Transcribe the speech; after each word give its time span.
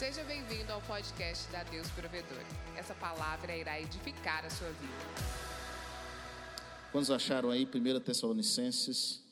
Seja 0.00 0.24
bem-vindo 0.24 0.72
ao 0.72 0.80
podcast 0.80 1.46
da 1.52 1.62
Deus 1.62 1.86
Provedor. 1.90 2.42
Essa 2.74 2.94
palavra 2.94 3.54
irá 3.54 3.78
edificar 3.78 4.46
a 4.46 4.48
sua 4.48 4.70
vida. 4.70 4.94
Quantos 6.90 7.10
acharam 7.10 7.50
aí 7.50 7.66
1 7.66 8.00
Tessalonicenses? 8.00 9.22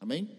Amém? 0.00 0.38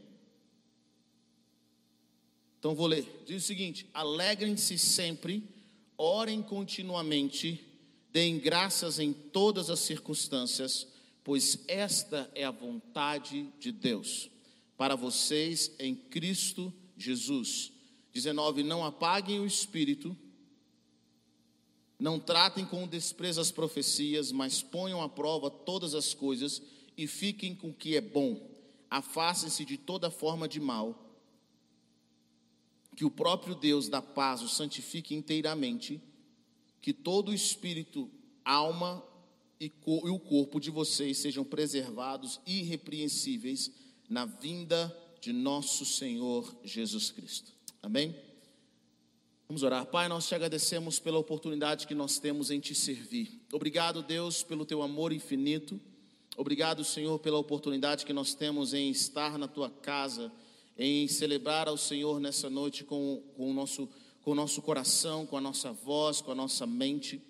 Então 2.58 2.74
vou 2.74 2.88
ler. 2.88 3.06
Diz 3.28 3.44
o 3.44 3.46
seguinte: 3.46 3.88
Alegrem-se 3.94 4.80
sempre, 4.80 5.48
orem 5.96 6.42
continuamente, 6.42 7.64
deem 8.12 8.40
graças 8.40 8.98
em 8.98 9.14
todas 9.14 9.70
as 9.70 9.82
circunstâncias, 9.82 10.88
pois 11.24 11.60
esta 11.68 12.32
é 12.34 12.44
a 12.44 12.50
vontade 12.50 13.48
de 13.60 13.72
Deus 13.72 14.28
para 14.76 14.96
vocês 14.96 15.72
em 15.78 15.94
Cristo 15.94 16.64
Jesus. 16.64 16.81
19: 18.14 18.64
Não 18.64 18.84
apaguem 18.86 19.40
o 19.40 19.46
espírito, 19.46 20.16
não 22.00 22.20
tratem 22.20 22.66
com 22.66 22.88
desprezo 22.88 23.40
as 23.40 23.52
profecias, 23.52 24.32
mas 24.32 24.62
ponham 24.62 25.02
à 25.02 25.08
prova 25.08 25.50
todas 25.50 25.94
as 25.94 26.14
coisas 26.14 26.62
e 26.98 27.08
fiquem 27.08 27.56
com 27.56 27.70
o 27.70 27.74
que 27.74 27.96
é 27.96 28.02
bom. 28.02 28.50
Afastem-se 28.90 29.64
de 29.64 29.78
toda 29.78 30.12
forma 30.12 30.48
de 30.48 30.60
mal. 30.60 31.08
Que 32.96 33.06
o 33.06 33.12
próprio 33.12 33.56
Deus 33.56 33.88
da 33.88 34.02
paz 34.02 34.42
o 34.42 34.50
santifique 34.50 35.16
inteiramente, 35.16 36.02
que 36.82 36.92
todo 36.92 37.30
o 37.30 37.34
espírito, 37.34 38.10
alma 38.44 39.04
e, 39.60 39.72
o 39.86 40.20
corpo 40.20 40.60
de 40.60 40.72
vocês 40.72 41.20
sejam 41.20 41.44
preservados 41.44 42.42
irrepreensíveis 42.48 43.72
na 44.10 44.26
vinda 44.26 44.90
de 45.22 45.32
nosso 45.32 45.86
Senhor 45.86 46.52
Jesus 46.64 47.12
Cristo. 47.12 47.52
Amém? 47.82 48.16
Vamos 49.48 49.62
orar. 49.62 49.86
Pai, 49.86 50.08
nós 50.08 50.28
te 50.28 50.34
agradecemos 50.34 50.98
pela 50.98 51.20
oportunidade 51.20 51.86
que 51.86 51.94
nós 51.94 52.18
temos 52.18 52.50
em 52.50 52.60
te 52.60 52.74
servir. 52.74 53.40
Obrigado, 53.54 54.02
Deus, 54.02 54.42
pelo 54.42 54.66
teu 54.66 54.82
amor 54.82 55.14
infinito. 55.14 55.80
Obrigado, 56.36 56.84
Senhor, 56.84 57.20
pela 57.20 57.38
oportunidade 57.38 58.04
que 58.04 58.14
nós 58.14 58.34
temos 58.34 58.74
em 58.74 58.90
estar 58.90 59.38
na 59.38 59.48
tua 59.48 59.70
casa, 59.70 60.32
em 60.76 61.08
celebrar 61.08 61.68
ao 61.68 61.78
Senhor 61.78 62.20
nessa 62.20 62.50
noite 62.50 62.84
com, 62.84 63.22
com, 63.38 63.52
o, 63.52 63.54
nosso, 63.54 63.88
com 64.24 64.32
o 64.32 64.36
nosso 64.36 64.60
coração, 64.60 65.28
com 65.28 65.38
a 65.38 65.42
nossa 65.42 65.72
voz, 65.72 66.20
com 66.20 66.32
a 66.32 66.36
nossa 66.36 66.66
mente. 66.66 67.22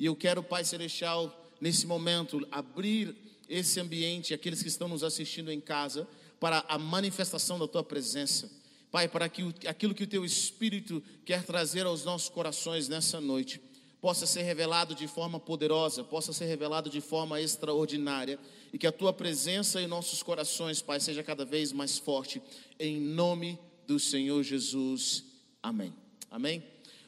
E 0.00 0.06
eu 0.06 0.16
quero, 0.16 0.42
Pai 0.42 0.64
Celestial, 0.64 1.48
nesse 1.60 1.86
momento, 1.86 2.44
abrir 2.50 3.14
esse 3.48 3.78
ambiente, 3.78 4.34
aqueles 4.34 4.62
que 4.62 4.68
estão 4.68 4.88
nos 4.88 5.04
assistindo 5.04 5.52
em 5.52 5.60
casa, 5.60 6.08
para 6.38 6.64
a 6.68 6.78
manifestação 6.78 7.58
da 7.58 7.66
tua 7.66 7.82
presença. 7.82 8.50
Pai, 8.90 9.08
para 9.08 9.28
que 9.28 9.42
aquilo 9.66 9.94
que 9.94 10.04
o 10.04 10.06
teu 10.06 10.24
Espírito 10.24 11.02
quer 11.24 11.44
trazer 11.44 11.86
aos 11.86 12.04
nossos 12.04 12.28
corações 12.28 12.88
nessa 12.88 13.20
noite 13.20 13.60
possa 14.00 14.26
ser 14.26 14.42
revelado 14.42 14.94
de 14.94 15.08
forma 15.08 15.40
poderosa, 15.40 16.04
possa 16.04 16.32
ser 16.32 16.46
revelado 16.46 16.88
de 16.88 17.00
forma 17.00 17.40
extraordinária 17.40 18.38
e 18.72 18.78
que 18.78 18.86
a 18.86 18.92
tua 18.92 19.12
presença 19.12 19.80
em 19.80 19.86
nossos 19.86 20.22
corações, 20.22 20.80
Pai, 20.80 21.00
seja 21.00 21.22
cada 21.22 21.44
vez 21.44 21.72
mais 21.72 21.98
forte, 21.98 22.40
em 22.78 23.00
nome 23.00 23.58
do 23.86 23.98
Senhor 23.98 24.42
Jesus. 24.42 25.24
Amém. 25.62 25.92
Amém. 26.30 26.62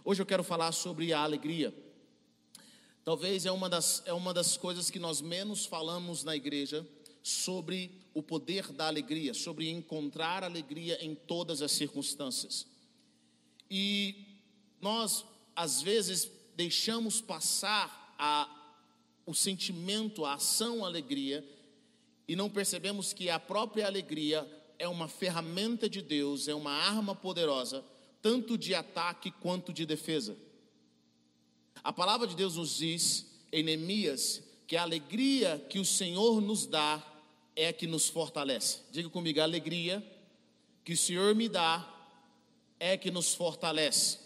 Hoje 0.04 0.22
eu 0.22 0.26
quero 0.26 0.42
falar 0.42 0.72
sobre 0.72 1.12
a 1.12 1.20
alegria. 1.20 1.72
Talvez 3.04 3.46
é 3.46 3.52
uma 3.52 3.68
das, 3.68 4.02
é 4.04 4.12
uma 4.12 4.34
das 4.34 4.56
coisas 4.56 4.90
que 4.90 4.98
nós 4.98 5.20
menos 5.20 5.64
falamos 5.64 6.24
na 6.24 6.34
igreja 6.34 6.86
sobre 7.28 7.90
o 8.14 8.22
poder 8.22 8.72
da 8.72 8.86
alegria, 8.86 9.34
sobre 9.34 9.68
encontrar 9.68 10.42
alegria 10.42 10.98
em 11.04 11.14
todas 11.14 11.60
as 11.60 11.72
circunstâncias. 11.72 12.66
E 13.70 14.40
nós, 14.80 15.24
às 15.55 15.83
vezes, 15.83 16.30
deixamos 16.56 17.20
passar 17.20 18.14
a, 18.18 18.48
o 19.27 19.34
sentimento, 19.34 20.24
a 20.24 20.34
ação, 20.34 20.84
a 20.84 20.88
alegria, 20.88 21.46
e 22.27 22.34
não 22.34 22.48
percebemos 22.48 23.12
que 23.12 23.28
a 23.28 23.38
própria 23.38 23.86
alegria 23.86 24.48
é 24.78 24.88
uma 24.88 25.06
ferramenta 25.06 25.88
de 25.88 26.00
Deus, 26.00 26.48
é 26.48 26.55
uma 26.55 26.72
arma 26.72 27.14
poderosa, 27.14 27.84
tanto 28.22 28.56
de 28.56 28.74
ataque 28.74 29.30
quanto 29.30 29.72
de 29.72 29.84
defesa. 29.84 30.36
A 31.84 31.92
palavra 31.92 32.27
de 32.27 32.34
Deus 32.34 32.56
nos 32.56 32.78
diz 32.78 33.27
em 33.52 33.62
Neemias 33.62 34.42
que 34.67 34.77
a 34.77 34.83
alegria 34.83 35.64
que 35.68 35.78
o 35.78 35.84
Senhor 35.84 36.40
nos 36.40 36.67
dá 36.67 37.05
é 37.58 37.73
que 37.73 37.89
nos 37.89 38.08
fortalece. 38.08 38.79
Diga 38.92 39.11
comigo, 39.11 39.41
a 39.41 39.42
alegria 39.42 40.01
que 40.85 40.92
o 40.92 40.96
Senhor 40.96 41.35
me 41.35 41.48
dá 41.48 41.92
é 42.79 42.96
que 42.96 43.11
nos 43.11 43.35
fortalece. 43.35 44.20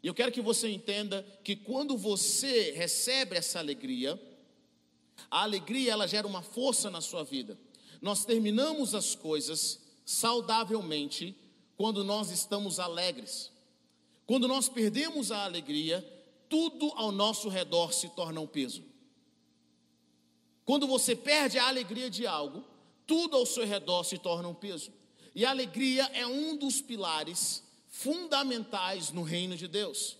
E 0.00 0.06
eu 0.06 0.14
quero 0.14 0.30
que 0.30 0.40
você 0.40 0.70
entenda 0.70 1.26
que 1.42 1.56
quando 1.56 1.98
você 1.98 2.70
recebe 2.70 3.36
essa 3.36 3.58
alegria, 3.58 4.18
a 5.28 5.42
alegria 5.42 5.90
ela 5.90 6.06
gera 6.06 6.28
uma 6.28 6.40
força 6.40 6.88
na 6.88 7.00
sua 7.00 7.24
vida. 7.24 7.58
Nós 8.00 8.24
terminamos 8.24 8.94
as 8.94 9.16
coisas 9.16 9.80
saudavelmente 10.06 11.34
quando 11.76 12.04
nós 12.04 12.30
estamos 12.30 12.78
alegres. 12.78 13.50
Quando 14.26 14.46
nós 14.46 14.68
perdemos 14.68 15.32
a 15.32 15.42
alegria, 15.42 16.06
tudo 16.48 16.92
ao 16.94 17.10
nosso 17.10 17.48
redor 17.48 17.92
se 17.92 18.08
torna 18.10 18.40
um 18.40 18.46
peso. 18.46 18.84
Quando 20.68 20.86
você 20.86 21.16
perde 21.16 21.58
a 21.58 21.66
alegria 21.66 22.10
de 22.10 22.26
algo, 22.26 22.62
tudo 23.06 23.38
ao 23.38 23.46
seu 23.46 23.64
redor 23.64 24.04
se 24.04 24.18
torna 24.18 24.48
um 24.48 24.54
peso. 24.54 24.92
E 25.34 25.46
a 25.46 25.48
alegria 25.48 26.04
é 26.12 26.26
um 26.26 26.58
dos 26.58 26.82
pilares 26.82 27.62
fundamentais 27.88 29.10
no 29.10 29.22
reino 29.22 29.56
de 29.56 29.66
Deus. 29.66 30.18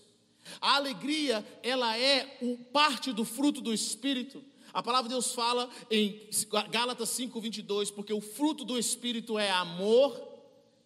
A 0.59 0.77
alegria, 0.77 1.45
ela 1.61 1.95
é 1.95 2.39
o, 2.41 2.57
parte 2.57 3.13
do 3.13 3.23
fruto 3.23 3.61
do 3.61 3.71
Espírito. 3.71 4.43
A 4.73 4.81
palavra 4.81 5.07
de 5.07 5.13
Deus 5.13 5.33
fala 5.33 5.69
em 5.91 6.19
Gálatas 6.71 7.09
5:22, 7.09 7.91
porque 7.91 8.11
o 8.11 8.19
fruto 8.19 8.65
do 8.65 8.79
Espírito 8.79 9.37
é 9.37 9.51
amor, 9.51 10.19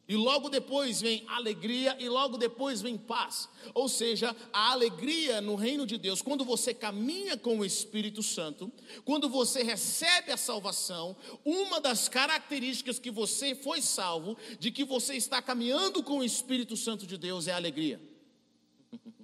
e 0.07 0.15
logo 0.17 0.49
depois 0.49 0.99
vem 0.99 1.23
alegria 1.27 1.95
e 1.97 2.09
logo 2.09 2.37
depois 2.37 2.81
vem 2.81 2.97
paz. 2.97 3.47
Ou 3.73 3.87
seja, 3.87 4.35
a 4.51 4.71
alegria 4.71 5.39
no 5.39 5.55
reino 5.55 5.85
de 5.85 5.97
Deus, 5.97 6.21
quando 6.21 6.43
você 6.43 6.73
caminha 6.73 7.37
com 7.37 7.59
o 7.59 7.65
Espírito 7.65 8.21
Santo, 8.21 8.71
quando 9.05 9.29
você 9.29 9.63
recebe 9.63 10.31
a 10.31 10.37
salvação, 10.37 11.15
uma 11.45 11.79
das 11.79 12.09
características 12.09 12.99
que 12.99 13.09
você 13.09 13.55
foi 13.55 13.81
salvo, 13.81 14.37
de 14.59 14.71
que 14.71 14.83
você 14.83 15.15
está 15.15 15.41
caminhando 15.41 16.03
com 16.03 16.19
o 16.19 16.23
Espírito 16.23 16.75
Santo 16.75 17.07
de 17.07 17.17
Deus, 17.17 17.47
é 17.47 17.53
a 17.53 17.57
alegria. 17.57 18.01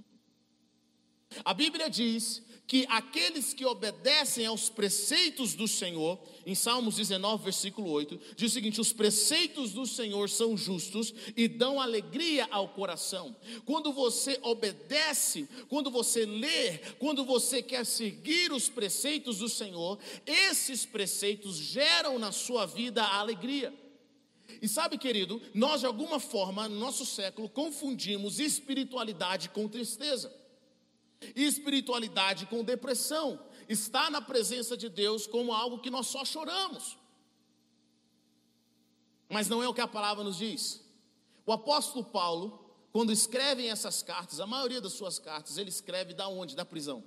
A 1.46 1.54
Bíblia 1.54 1.90
diz 1.92 2.42
que 2.70 2.86
aqueles 2.88 3.52
que 3.52 3.66
obedecem 3.66 4.46
aos 4.46 4.70
preceitos 4.70 5.56
do 5.56 5.68
Senhor, 5.68 6.20
em 6.46 6.54
Salmos 6.54 6.98
19, 6.98 7.44
versículo 7.44 7.90
8, 7.90 8.20
diz 8.36 8.52
o 8.52 8.54
seguinte: 8.54 8.80
os 8.80 8.94
preceitos 8.94 9.72
do 9.72 9.88
Senhor 9.88 10.30
são 10.30 10.56
justos 10.56 11.12
e 11.36 11.48
dão 11.48 11.82
alegria 11.82 12.48
ao 12.52 12.70
coração. 12.70 13.36
Quando 13.66 13.92
você 13.92 14.38
obedece, 14.44 15.50
quando 15.68 15.90
você 15.90 16.28
lê, 16.28 16.78
quando 17.00 17.26
você 17.26 17.64
quer 17.64 17.84
seguir 17.88 18.52
os 18.52 18.70
preceitos 18.70 19.40
do 19.40 19.50
Senhor, 19.50 19.98
esses 20.24 20.86
preceitos 20.86 21.56
geram 21.58 22.20
na 22.20 22.32
sua 22.32 22.68
vida 22.68 23.02
a 23.02 23.18
alegria. 23.18 23.74
E 24.62 24.68
sabe, 24.68 25.00
querido, 25.00 25.42
nós 25.56 25.80
de 25.80 25.88
alguma 25.88 26.20
forma, 26.20 26.70
no 26.70 26.80
nosso 26.80 27.04
século, 27.04 27.50
confundimos 27.50 28.40
espiritualidade 28.40 29.50
com 29.50 29.68
tristeza 29.68 30.39
espiritualidade 31.36 32.46
com 32.46 32.64
depressão, 32.64 33.40
está 33.68 34.10
na 34.10 34.22
presença 34.22 34.76
de 34.76 34.90
Deus 34.90 35.28
como 35.28 35.54
algo 35.54 35.80
que 35.80 35.90
nós 35.90 36.08
só 36.08 36.24
choramos. 36.26 36.98
Mas 39.30 39.48
não 39.48 39.62
é 39.62 39.68
o 39.68 39.74
que 39.74 39.82
a 39.82 39.88
palavra 39.88 40.24
nos 40.24 40.38
diz. 40.38 40.82
O 41.46 41.52
apóstolo 41.52 42.04
Paulo, 42.04 42.74
quando 42.92 43.12
escreve 43.12 43.68
essas 43.68 44.02
cartas, 44.02 44.40
a 44.40 44.48
maioria 44.48 44.82
das 44.82 44.94
suas 44.94 45.20
cartas, 45.20 45.58
ele 45.58 45.70
escreve 45.70 46.14
da 46.14 46.28
onde? 46.28 46.56
Da 46.56 46.66
prisão. 46.66 47.04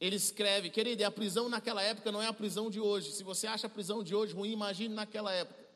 Ele 0.00 0.14
escreve, 0.14 0.70
querido, 0.70 1.04
a 1.04 1.10
prisão 1.10 1.48
naquela 1.48 1.82
época 1.82 2.12
não 2.12 2.22
é 2.22 2.28
a 2.28 2.32
prisão 2.32 2.70
de 2.70 2.78
hoje. 2.78 3.12
Se 3.12 3.24
você 3.24 3.48
acha 3.48 3.66
a 3.66 3.70
prisão 3.70 4.04
de 4.04 4.14
hoje 4.14 4.32
ruim, 4.32 4.52
imagine 4.52 4.94
naquela 4.94 5.32
época. 5.32 5.66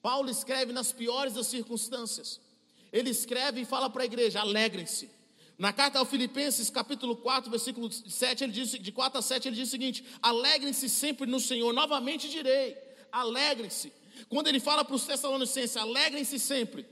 Paulo 0.00 0.30
escreve 0.30 0.72
nas 0.72 0.92
piores 0.92 1.34
das 1.34 1.48
circunstâncias. 1.48 2.40
Ele 2.92 3.10
escreve 3.10 3.62
e 3.62 3.64
fala 3.64 3.90
para 3.90 4.02
a 4.02 4.06
igreja: 4.06 4.40
alegrem-se. 4.40 5.10
Na 5.62 5.72
carta 5.72 6.00
aos 6.00 6.08
Filipenses, 6.08 6.68
capítulo 6.70 7.14
4, 7.14 7.48
versículo 7.48 7.88
7, 7.88 8.42
ele 8.42 8.52
diz, 8.52 8.72
de 8.72 8.90
4 8.90 9.20
a 9.20 9.22
7, 9.22 9.46
ele 9.46 9.54
diz 9.54 9.68
o 9.68 9.70
seguinte: 9.70 10.04
Alegrem-se 10.20 10.88
sempre 10.88 11.24
no 11.24 11.38
Senhor, 11.38 11.72
novamente 11.72 12.28
direi, 12.28 12.76
alegrem-se. 13.12 13.92
Quando 14.28 14.48
ele 14.48 14.58
fala 14.58 14.84
para 14.84 14.96
os 14.96 15.04
Tessalonicenses, 15.04 15.76
alegrem-se 15.76 16.36
sempre, 16.40 16.84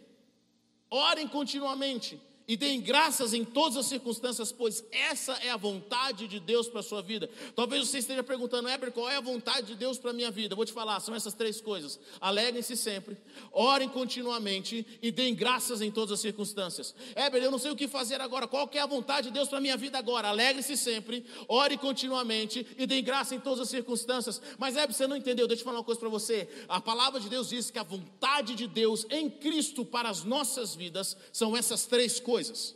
orem 0.89 1.27
continuamente 1.27 2.23
e 2.51 2.57
deem 2.57 2.81
graças 2.81 3.33
em 3.33 3.45
todas 3.45 3.77
as 3.77 3.87
circunstâncias, 3.87 4.51
pois 4.51 4.85
essa 4.91 5.35
é 5.35 5.51
a 5.51 5.57
vontade 5.57 6.27
de 6.27 6.41
Deus 6.41 6.69
para 6.69 6.81
a 6.81 6.83
sua 6.83 7.01
vida. 7.01 7.31
Talvez 7.55 7.87
você 7.87 7.99
esteja 7.99 8.25
perguntando, 8.25 8.69
Heber, 8.69 8.91
qual 8.91 9.09
é 9.09 9.15
a 9.15 9.21
vontade 9.21 9.69
de 9.69 9.77
Deus 9.77 9.99
para 9.99 10.11
a 10.11 10.13
minha 10.13 10.33
vida? 10.33 10.57
Vou 10.57 10.65
te 10.65 10.73
falar, 10.73 10.99
são 10.99 11.15
essas 11.15 11.33
três 11.33 11.61
coisas: 11.61 12.01
alegrem-se 12.21 12.77
sempre, 12.77 13.17
orem 13.53 13.89
continuamente 13.89 14.85
e 15.01 15.13
deem 15.13 15.33
graças 15.33 15.81
em 15.81 15.93
todas 15.93 16.11
as 16.11 16.19
circunstâncias. 16.19 16.93
Heber, 17.15 17.41
eu 17.41 17.53
não 17.53 17.59
sei 17.61 17.71
o 17.71 17.77
que 17.77 17.87
fazer 17.87 18.21
agora, 18.21 18.49
qual 18.49 18.69
é 18.73 18.81
a 18.81 18.87
vontade 18.87 19.29
de 19.29 19.35
Deus 19.35 19.49
para 19.49 19.59
a 19.59 19.61
minha 19.61 19.77
vida 19.77 19.97
agora? 19.97 20.27
Alegre-se 20.27 20.77
sempre, 20.77 21.25
ore 21.47 21.77
continuamente 21.77 22.67
e 22.77 22.85
deem 22.85 23.05
graça 23.05 23.33
em 23.33 23.39
todas 23.39 23.61
as 23.61 23.69
circunstâncias. 23.69 24.43
Mas 24.59 24.75
Heber, 24.75 24.93
você 24.93 25.07
não 25.07 25.17
entendeu, 25.17 25.47
deixa 25.47 25.61
eu 25.61 25.67
falar 25.67 25.79
uma 25.79 25.85
coisa 25.85 26.01
para 26.01 26.09
você. 26.09 26.49
A 26.69 26.81
palavra 26.81 27.21
de 27.21 27.29
Deus 27.29 27.49
diz 27.49 27.71
que 27.71 27.79
a 27.79 27.85
vontade 27.85 28.57
de 28.57 28.67
Deus 28.67 29.07
em 29.09 29.31
Cristo 29.31 29.85
para 29.85 30.09
as 30.11 30.25
nossas 30.25 30.75
vidas 30.75 31.17
são 31.33 31.57
essas 31.57 31.87
três 31.87 32.19
coisas 32.19 32.40
coisas. 32.41 32.75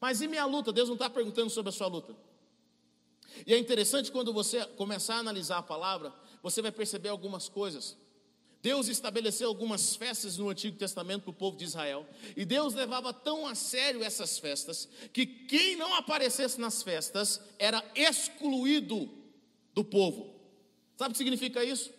Mas 0.00 0.20
e 0.20 0.26
minha 0.26 0.44
luta? 0.44 0.72
Deus 0.72 0.88
não 0.88 0.96
está 0.96 1.08
perguntando 1.08 1.50
sobre 1.50 1.70
a 1.70 1.72
sua 1.72 1.86
luta. 1.86 2.16
E 3.46 3.54
é 3.54 3.58
interessante 3.58 4.10
quando 4.10 4.32
você 4.32 4.64
começar 4.66 5.16
a 5.16 5.18
analisar 5.18 5.58
a 5.58 5.62
palavra, 5.62 6.12
você 6.42 6.60
vai 6.60 6.72
perceber 6.72 7.10
algumas 7.10 7.48
coisas. 7.48 7.96
Deus 8.62 8.88
estabeleceu 8.88 9.48
algumas 9.48 9.94
festas 9.94 10.36
no 10.36 10.50
Antigo 10.50 10.76
Testamento 10.76 11.22
para 11.22 11.30
o 11.30 11.34
povo 11.34 11.56
de 11.56 11.64
Israel, 11.64 12.06
e 12.36 12.44
Deus 12.44 12.74
levava 12.74 13.12
tão 13.12 13.46
a 13.46 13.54
sério 13.54 14.02
essas 14.02 14.38
festas, 14.38 14.86
que 15.14 15.24
quem 15.24 15.76
não 15.76 15.94
aparecesse 15.94 16.60
nas 16.60 16.82
festas 16.82 17.40
era 17.58 17.82
excluído 17.94 19.08
do 19.72 19.82
povo. 19.82 20.34
Sabe 20.96 21.10
o 21.10 21.12
que 21.12 21.18
significa 21.18 21.64
isso? 21.64 21.90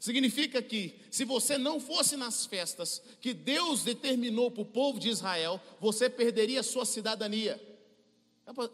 Significa 0.00 0.60
que, 0.60 1.00
se 1.10 1.24
você 1.24 1.56
não 1.56 1.80
fosse 1.80 2.16
nas 2.16 2.44
festas 2.46 3.02
que 3.20 3.32
Deus 3.32 3.84
determinou 3.84 4.50
para 4.50 4.62
o 4.62 4.66
povo 4.66 4.98
de 4.98 5.08
Israel, 5.08 5.60
você 5.80 6.10
perderia 6.10 6.62
sua 6.62 6.84
cidadania. 6.84 7.60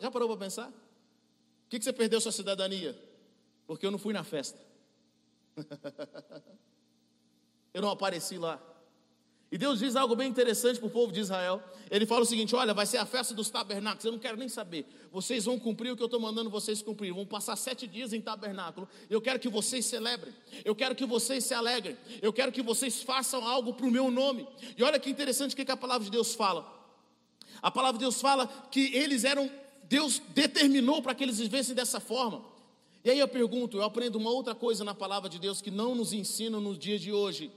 Já 0.01 0.11
parou 0.11 0.29
para 0.29 0.39
pensar? 0.39 0.71
Por 0.71 1.69
que 1.69 1.81
você 1.81 1.93
perdeu 1.93 2.21
sua 2.21 2.33
cidadania? 2.33 2.99
Porque 3.67 3.87
eu 3.87 3.91
não 3.91 3.99
fui 3.99 4.13
na 4.13 4.25
festa. 4.25 4.59
eu 7.73 7.81
não 7.81 7.91
apareci 7.91 8.37
lá. 8.37 8.61
E 9.53 9.59
Deus 9.59 9.81
diz 9.81 9.97
algo 9.97 10.15
bem 10.15 10.29
interessante 10.29 10.79
para 10.79 10.87
o 10.87 10.91
povo 10.91 11.13
de 11.13 11.19
Israel. 11.19 11.61
Ele 11.91 12.07
fala 12.07 12.23
o 12.23 12.25
seguinte: 12.25 12.55
olha, 12.55 12.73
vai 12.73 12.87
ser 12.87 12.99
a 12.99 13.05
festa 13.05 13.35
dos 13.35 13.51
tabernáculos. 13.51 14.05
Eu 14.05 14.13
não 14.13 14.19
quero 14.19 14.37
nem 14.37 14.49
saber. 14.49 14.87
Vocês 15.11 15.45
vão 15.45 15.59
cumprir 15.59 15.91
o 15.91 15.97
que 15.97 16.03
eu 16.03 16.07
estou 16.07 16.21
mandando 16.21 16.49
vocês 16.49 16.81
cumprir. 16.81 17.13
Vão 17.13 17.27
passar 17.27 17.57
sete 17.57 17.85
dias 17.87 18.13
em 18.13 18.21
tabernáculo. 18.21 18.89
Eu 19.09 19.21
quero 19.21 19.41
que 19.41 19.49
vocês 19.49 19.85
celebrem. 19.85 20.33
Eu 20.65 20.75
quero 20.77 20.95
que 20.95 21.05
vocês 21.05 21.43
se 21.45 21.53
alegrem. 21.53 21.97
Eu 22.23 22.33
quero 22.33 22.53
que 22.53 22.63
vocês 22.63 23.03
façam 23.03 23.45
algo 23.45 23.75
para 23.75 23.87
o 23.87 23.91
meu 23.91 24.09
nome. 24.09 24.47
E 24.79 24.85
olha 24.85 25.01
que 25.01 25.11
interessante 25.11 25.53
o 25.53 25.57
que 25.57 25.71
a 25.71 25.77
palavra 25.77 26.05
de 26.05 26.13
Deus 26.13 26.33
fala. 26.33 26.79
A 27.61 27.73
palavra 27.73 27.99
de 27.99 28.05
Deus 28.05 28.21
fala 28.21 28.47
que 28.71 28.95
eles 28.95 29.25
eram, 29.25 29.51
Deus 29.85 30.23
determinou 30.29 31.03
para 31.03 31.15
que 31.15 31.25
eles 31.25 31.39
vivessem 31.39 31.75
dessa 31.75 31.99
forma. 31.99 32.45
E 33.05 33.11
aí 33.11 33.19
eu 33.19 33.29
pergunto, 33.29 33.79
eu 33.79 33.83
aprendo 33.83 34.17
uma 34.17 34.31
outra 34.31 34.55
coisa 34.55 34.85
na 34.85 34.95
palavra 34.95 35.29
de 35.29 35.41
Deus 35.41 35.61
que 35.61 35.71
não 35.71 35.95
nos 35.95 36.13
ensina 36.13 36.61
nos 36.61 36.79
dias 36.79 37.01
de 37.01 37.13
hoje. 37.13 37.51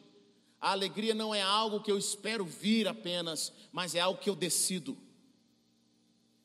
A 0.64 0.72
alegria 0.72 1.14
não 1.14 1.36
é 1.36 1.42
algo 1.42 1.82
que 1.82 1.92
eu 1.92 1.98
espero 1.98 2.46
vir 2.46 2.88
apenas, 2.88 3.52
mas 3.70 3.96
é 3.96 4.00
algo 4.00 4.22
que 4.22 4.30
eu 4.30 4.36
decido. 4.36 4.98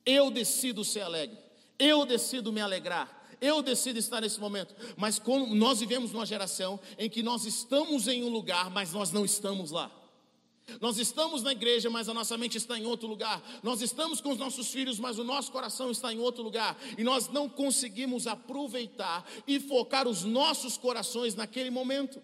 Eu 0.05 0.29
decido 0.29 0.85
ser 0.85 1.03
alegre, 1.03 1.39
eu 1.79 2.05
decido 2.05 2.53
me 2.53 2.61
alegrar, 2.61 3.29
eu 3.41 3.63
decido 3.63 3.97
estar 3.97 4.21
nesse 4.21 4.41
momento. 4.41 4.75
Mas 4.97 5.21
como 5.21 5.55
nós 5.55 5.79
vivemos 5.79 6.11
numa 6.11 6.27
geração 6.27 6.81
em 6.99 7.09
que 7.09 7.23
nós 7.23 7.45
estamos 7.45 8.09
em 8.09 8.25
um 8.25 8.29
lugar, 8.29 8.69
mas 8.71 8.93
nós 8.93 9.13
não 9.13 9.25
estamos 9.25 9.71
lá. 9.71 9.89
Nós 10.81 10.99
estamos 10.99 11.45
na 11.45 11.53
igreja, 11.53 11.89
mas 11.89 12.09
a 12.09 12.15
nossa 12.15 12.37
mente 12.37 12.59
está 12.59 12.77
em 12.77 12.87
outro 12.87 13.07
lugar. 13.07 13.41
Nós 13.63 13.81
estamos 13.83 14.21
com 14.21 14.33
os 14.33 14.39
nossos 14.39 14.73
filhos, 14.73 14.99
mas 14.99 15.17
o 15.17 15.23
nosso 15.23 15.53
coração 15.53 15.93
está 15.93 16.13
em 16.13 16.19
outro 16.19 16.43
lugar. 16.43 16.77
E 16.99 17.05
nós 17.05 17.29
não 17.29 17.49
conseguimos 17.49 18.27
aproveitar 18.27 19.25
e 19.47 19.61
focar 19.61 20.09
os 20.09 20.25
nossos 20.25 20.77
corações 20.77 21.37
naquele 21.37 21.71
momento. 21.71 22.21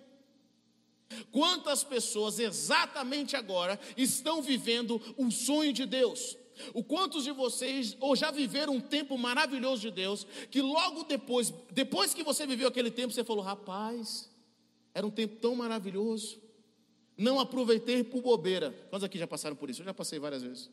Quantas 1.31 1.85
pessoas 1.85 2.39
exatamente 2.39 3.37
agora 3.37 3.79
estão 3.97 4.43
vivendo 4.43 5.01
o 5.17 5.31
sonho 5.31 5.73
de 5.73 5.87
Deus? 5.87 6.37
O 6.73 6.85
quantos 6.85 7.25
de 7.25 7.33
vocês 7.33 7.97
ou 8.01 8.15
já 8.15 8.31
viveram 8.31 8.75
um 8.75 8.81
tempo 8.81 9.19
maravilhoso 9.19 9.83
de 9.83 9.91
Deus, 9.91 10.27
que 10.51 10.63
logo 10.63 11.05
depois, 11.05 11.53
depois 11.71 12.15
que 12.15 12.23
você 12.23 12.47
viveu 12.47 12.69
aquele 12.69 12.91
tempo, 12.91 13.13
você 13.13 13.25
falou: 13.25 13.43
rapaz, 13.43 14.31
era 14.95 15.07
um 15.07 15.11
tempo 15.11 15.37
tão 15.37 15.55
maravilhoso, 15.57 16.41
não 17.17 17.41
aproveitei 17.41 18.05
por 18.05 18.23
bobeira. 18.23 18.71
Quantos 18.89 19.05
aqui 19.05 19.19
já 19.19 19.27
passaram 19.27 19.57
por 19.57 19.69
isso? 19.69 19.83
Eu 19.83 19.87
já 19.87 19.95
passei 19.95 20.19
várias 20.19 20.43
vezes. 20.43 20.71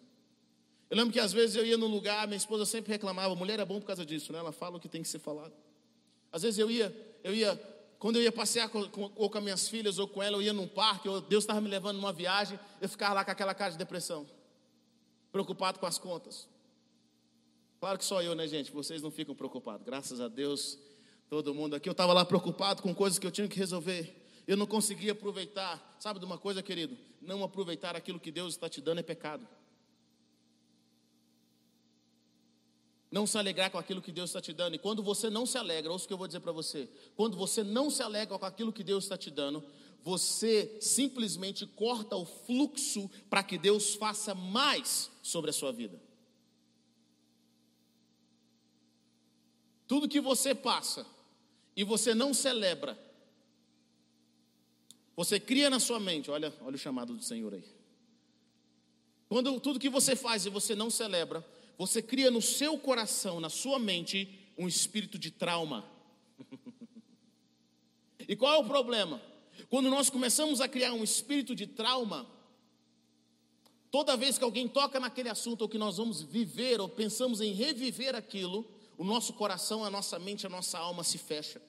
Eu 0.90 0.98
lembro 0.98 1.14
que 1.14 1.20
às 1.20 1.32
vezes 1.32 1.56
eu 1.56 1.66
ia 1.66 1.78
num 1.78 1.88
lugar, 1.88 2.28
minha 2.28 2.38
esposa 2.38 2.66
sempre 2.66 2.92
reclamava, 2.92 3.34
mulher 3.34 3.60
é 3.60 3.66
bom 3.66 3.80
por 3.80 3.88
causa 3.88 4.06
disso, 4.06 4.34
né? 4.34 4.40
Ela 4.40 4.52
fala 4.52 4.78
o 4.78 4.80
que 4.80 4.90
tem 4.90 5.02
que 5.02 5.08
ser 5.08 5.20
falado. 5.20 5.54
Às 6.32 6.44
vezes 6.44 6.60
eu 6.60 6.70
ia, 6.70 6.94
eu 7.24 7.34
ia 7.34 7.60
quando 8.02 8.16
eu 8.16 8.24
ia 8.24 8.32
passear 8.32 8.68
com, 8.68 8.90
com, 8.90 9.12
ou 9.16 9.30
com 9.30 9.38
as 9.38 9.44
minhas 9.44 9.70
filhas 9.70 10.00
ou 10.00 10.08
com 10.08 10.24
ela, 10.24 10.36
eu 10.36 10.42
ia 10.42 10.52
num 10.52 10.68
parque, 10.68 11.08
ou 11.08 11.22
Deus 11.22 11.44
estava 11.44 11.62
me 11.62 11.70
levando 11.70 11.98
numa 11.98 12.12
viagem, 12.12 12.60
eu 12.82 12.90
ficava 12.90 13.14
lá 13.14 13.24
com 13.24 13.30
aquela 13.30 13.54
cara 13.54 13.74
de 13.74 13.78
depressão, 13.78 14.26
preocupado 15.32 15.78
com 15.78 15.86
as 15.86 16.00
contas. 16.00 16.50
Claro 17.80 18.00
que 18.00 18.04
só 18.04 18.20
eu, 18.24 18.34
né, 18.34 18.48
gente? 18.48 18.72
Vocês 18.72 19.04
não 19.04 19.12
ficam 19.12 19.36
preocupados. 19.36 19.86
Graças 19.86 20.20
a 20.20 20.28
Deus, 20.28 20.80
todo 21.30 21.54
mundo 21.54 21.76
aqui. 21.76 21.88
Eu 21.88 21.92
estava 21.92 22.12
lá 22.12 22.26
preocupado 22.26 22.82
com 22.82 22.92
coisas 22.92 23.20
que 23.20 23.28
eu 23.28 23.32
tinha 23.32 23.48
que 23.48 23.60
resolver. 23.60 24.20
Eu 24.48 24.58
não 24.58 24.66
conseguia 24.66 25.12
aproveitar. 25.12 25.96
Sabe 26.00 26.18
de 26.18 26.26
uma 26.26 26.40
coisa, 26.40 26.64
querido? 26.64 26.98
Não 27.22 27.44
aproveitar 27.44 27.96
aquilo 27.96 28.20
que 28.20 28.32
Deus 28.32 28.56
está 28.56 28.68
te 28.68 28.82
dando 28.82 28.98
é 28.98 29.04
pecado. 29.04 29.48
Não 33.12 33.28
se 33.28 33.38
alegrar 33.38 33.70
com 33.70 33.78
aquilo 33.78 34.02
que 34.02 34.12
Deus 34.12 34.30
está 34.30 34.40
te 34.40 34.54
dando. 34.54 34.76
E 34.76 34.80
quando 34.80 35.04
você 35.04 35.30
não 35.30 35.46
se 35.46 35.58
alegra, 35.58 35.92
ouça 35.92 36.06
o 36.06 36.08
que 36.08 36.14
eu 36.14 36.18
vou 36.18 36.28
dizer 36.28 36.40
para 36.40 36.54
você: 36.54 36.90
quando 37.16 37.36
você 37.36 37.62
não 37.62 37.90
se 37.90 38.02
alegra 38.02 38.40
com 38.40 38.46
aquilo 38.46 38.72
que 38.72 38.84
Deus 38.84 39.04
está 39.04 39.18
te 39.18 39.30
dando, 39.30 39.64
você 40.02 40.78
simplesmente 40.80 41.68
corta 41.68 42.16
o 42.16 42.26
fluxo 42.26 43.10
para 43.30 43.44
que 43.44 43.58
Deus 43.58 43.94
faça 43.96 44.34
mais 44.34 45.12
sobre 45.22 45.50
a 45.50 45.54
sua 45.54 45.74
vida. 45.74 46.02
Tudo 49.86 50.08
que 50.08 50.22
você 50.22 50.56
passa 50.56 51.06
e 51.76 51.84
você 51.84 52.16
não 52.16 52.34
celebra, 52.34 52.98
você 55.18 55.38
cria 55.38 55.70
na 55.70 55.82
sua 55.82 56.00
mente, 56.00 56.32
olha, 56.32 56.54
olha 56.62 56.76
o 56.76 56.80
chamado 56.80 57.14
do 57.14 57.22
Senhor 57.22 57.54
aí. 57.54 57.66
Quando 59.28 59.60
tudo 59.60 59.80
que 59.80 59.90
você 59.90 60.16
faz 60.16 60.46
e 60.46 60.50
você 60.50 60.76
não 60.76 60.90
celebra, 60.90 61.46
você 61.78 62.02
cria 62.02 62.30
no 62.30 62.42
seu 62.42 62.78
coração, 62.78 63.40
na 63.40 63.50
sua 63.50 63.80
mente, 63.80 64.30
um 64.58 64.68
espírito 64.68 65.18
de 65.18 65.32
trauma. 65.32 65.86
e 68.28 68.36
qual 68.36 68.54
é 68.54 68.58
o 68.58 68.66
problema? 68.68 69.22
Quando 69.70 69.90
nós 69.90 70.10
começamos 70.10 70.62
a 70.62 70.68
criar 70.68 70.94
um 70.94 71.04
espírito 71.04 71.56
de 71.56 71.68
trauma, 71.68 72.28
toda 73.90 74.18
vez 74.18 74.38
que 74.38 74.44
alguém 74.44 74.68
toca 74.68 75.00
naquele 75.00 75.30
assunto 75.30 75.64
ou 75.64 75.70
que 75.70 75.78
nós 75.78 75.98
vamos 75.98 76.22
viver 76.22 76.80
ou 76.80 76.90
pensamos 76.90 77.42
em 77.42 77.54
reviver 77.54 78.16
aquilo, 78.16 78.66
o 78.98 79.04
nosso 79.04 79.34
coração, 79.34 79.84
a 79.84 79.90
nossa 79.90 80.20
mente, 80.20 80.46
a 80.46 80.50
nossa 80.50 80.78
alma 80.78 81.04
se 81.04 81.18
fecha. 81.18 81.62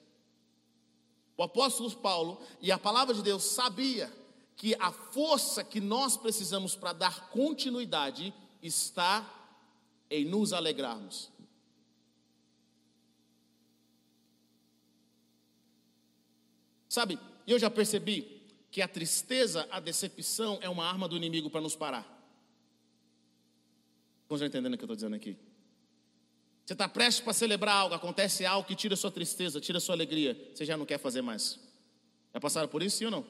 O 1.35 1.43
apóstolo 1.43 1.89
Paulo 1.91 2.39
e 2.61 2.71
a 2.71 2.77
palavra 2.77 3.13
de 3.13 3.23
Deus 3.23 3.43
sabia 3.43 4.11
que 4.55 4.75
a 4.75 4.91
força 4.91 5.63
que 5.63 5.81
nós 5.81 6.15
precisamos 6.15 6.75
para 6.75 6.93
dar 6.93 7.29
continuidade 7.29 8.33
está 8.61 9.42
em 10.13 10.23
nos 10.25 10.53
alegrarmos. 10.53 11.31
Sabe, 16.87 17.17
eu 17.47 17.57
já 17.57 17.71
percebi 17.71 18.43
que 18.69 18.79
a 18.79 18.87
tristeza, 18.87 19.67
a 19.71 19.79
decepção 19.79 20.59
é 20.61 20.69
uma 20.69 20.85
arma 20.85 21.07
do 21.07 21.17
inimigo 21.17 21.49
para 21.49 21.61
nos 21.61 21.75
parar. 21.75 22.07
Estão 24.21 24.37
já 24.37 24.45
entendendo 24.45 24.75
o 24.75 24.77
que 24.77 24.83
eu 24.83 24.85
estou 24.85 24.95
dizendo 24.95 25.15
aqui? 25.15 25.35
Você 26.63 26.73
está 26.73 26.87
prestes 26.87 27.23
para 27.23 27.33
celebrar 27.33 27.75
algo, 27.75 27.95
acontece 27.95 28.45
algo 28.45 28.67
que 28.67 28.75
tira 28.75 28.95
sua 28.95 29.11
tristeza, 29.11 29.59
tira 29.59 29.79
sua 29.79 29.95
alegria, 29.95 30.51
você 30.53 30.63
já 30.63 30.77
não 30.77 30.85
quer 30.85 30.99
fazer 30.99 31.23
mais. 31.23 31.59
Já 32.31 32.39
passaram 32.39 32.67
por 32.67 32.83
isso, 32.83 32.97
sim 32.97 33.05
ou 33.05 33.11
não? 33.11 33.25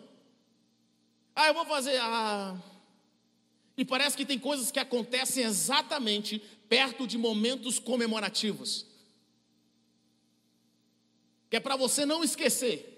Ah, 1.34 1.48
eu 1.48 1.54
vou 1.54 1.66
fazer. 1.66 1.98
Ah. 2.00 2.62
E 3.78 3.84
parece 3.84 4.16
que 4.16 4.26
tem 4.26 4.38
coisas 4.38 4.72
que 4.72 4.80
acontecem 4.80 5.44
exatamente 5.44 6.40
perto 6.70 7.08
de 7.08 7.18
momentos 7.18 7.80
comemorativos. 7.80 8.86
Que 11.50 11.58
é 11.58 11.60
para 11.60 11.76
você 11.76 12.06
não 12.06 12.24
esquecer 12.24 12.90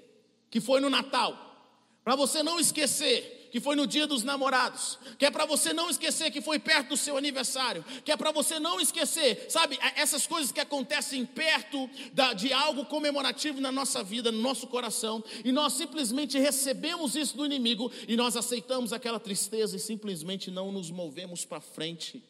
que 0.49 0.61
foi 0.61 0.79
no 0.79 0.89
Natal, 0.89 1.81
para 2.03 2.15
você 2.15 2.41
não 2.41 2.59
esquecer 2.59 3.34
que 3.51 3.59
foi 3.59 3.75
no 3.75 3.87
dia 3.87 4.05
dos 4.07 4.23
namorados, 4.23 4.97
que 5.17 5.25
é 5.25 5.31
para 5.31 5.45
você 5.45 5.73
não 5.73 5.89
esquecer 5.89 6.31
que 6.31 6.41
foi 6.41 6.59
perto 6.59 6.89
do 6.89 6.97
seu 6.97 7.17
aniversário, 7.17 7.83
que 8.03 8.11
é 8.11 8.17
para 8.17 8.31
você 8.31 8.59
não 8.59 8.79
esquecer, 8.79 9.45
sabe, 9.49 9.77
essas 9.95 10.27
coisas 10.27 10.51
que 10.51 10.59
acontecem 10.59 11.25
perto 11.25 11.89
da, 12.13 12.33
de 12.33 12.51
algo 12.51 12.85
comemorativo 12.85 13.61
na 13.61 13.71
nossa 13.71 14.03
vida, 14.03 14.31
no 14.31 14.41
nosso 14.41 14.67
coração, 14.67 15.23
e 15.43 15.51
nós 15.51 15.73
simplesmente 15.73 16.37
recebemos 16.37 17.15
isso 17.15 17.37
do 17.37 17.45
inimigo 17.45 17.91
e 18.07 18.15
nós 18.15 18.35
aceitamos 18.35 18.93
aquela 18.93 19.19
tristeza 19.19 19.75
e 19.75 19.79
simplesmente 19.79 20.51
não 20.51 20.71
nos 20.71 20.91
movemos 20.91 21.45
para 21.45 21.61
frente, 21.61 22.23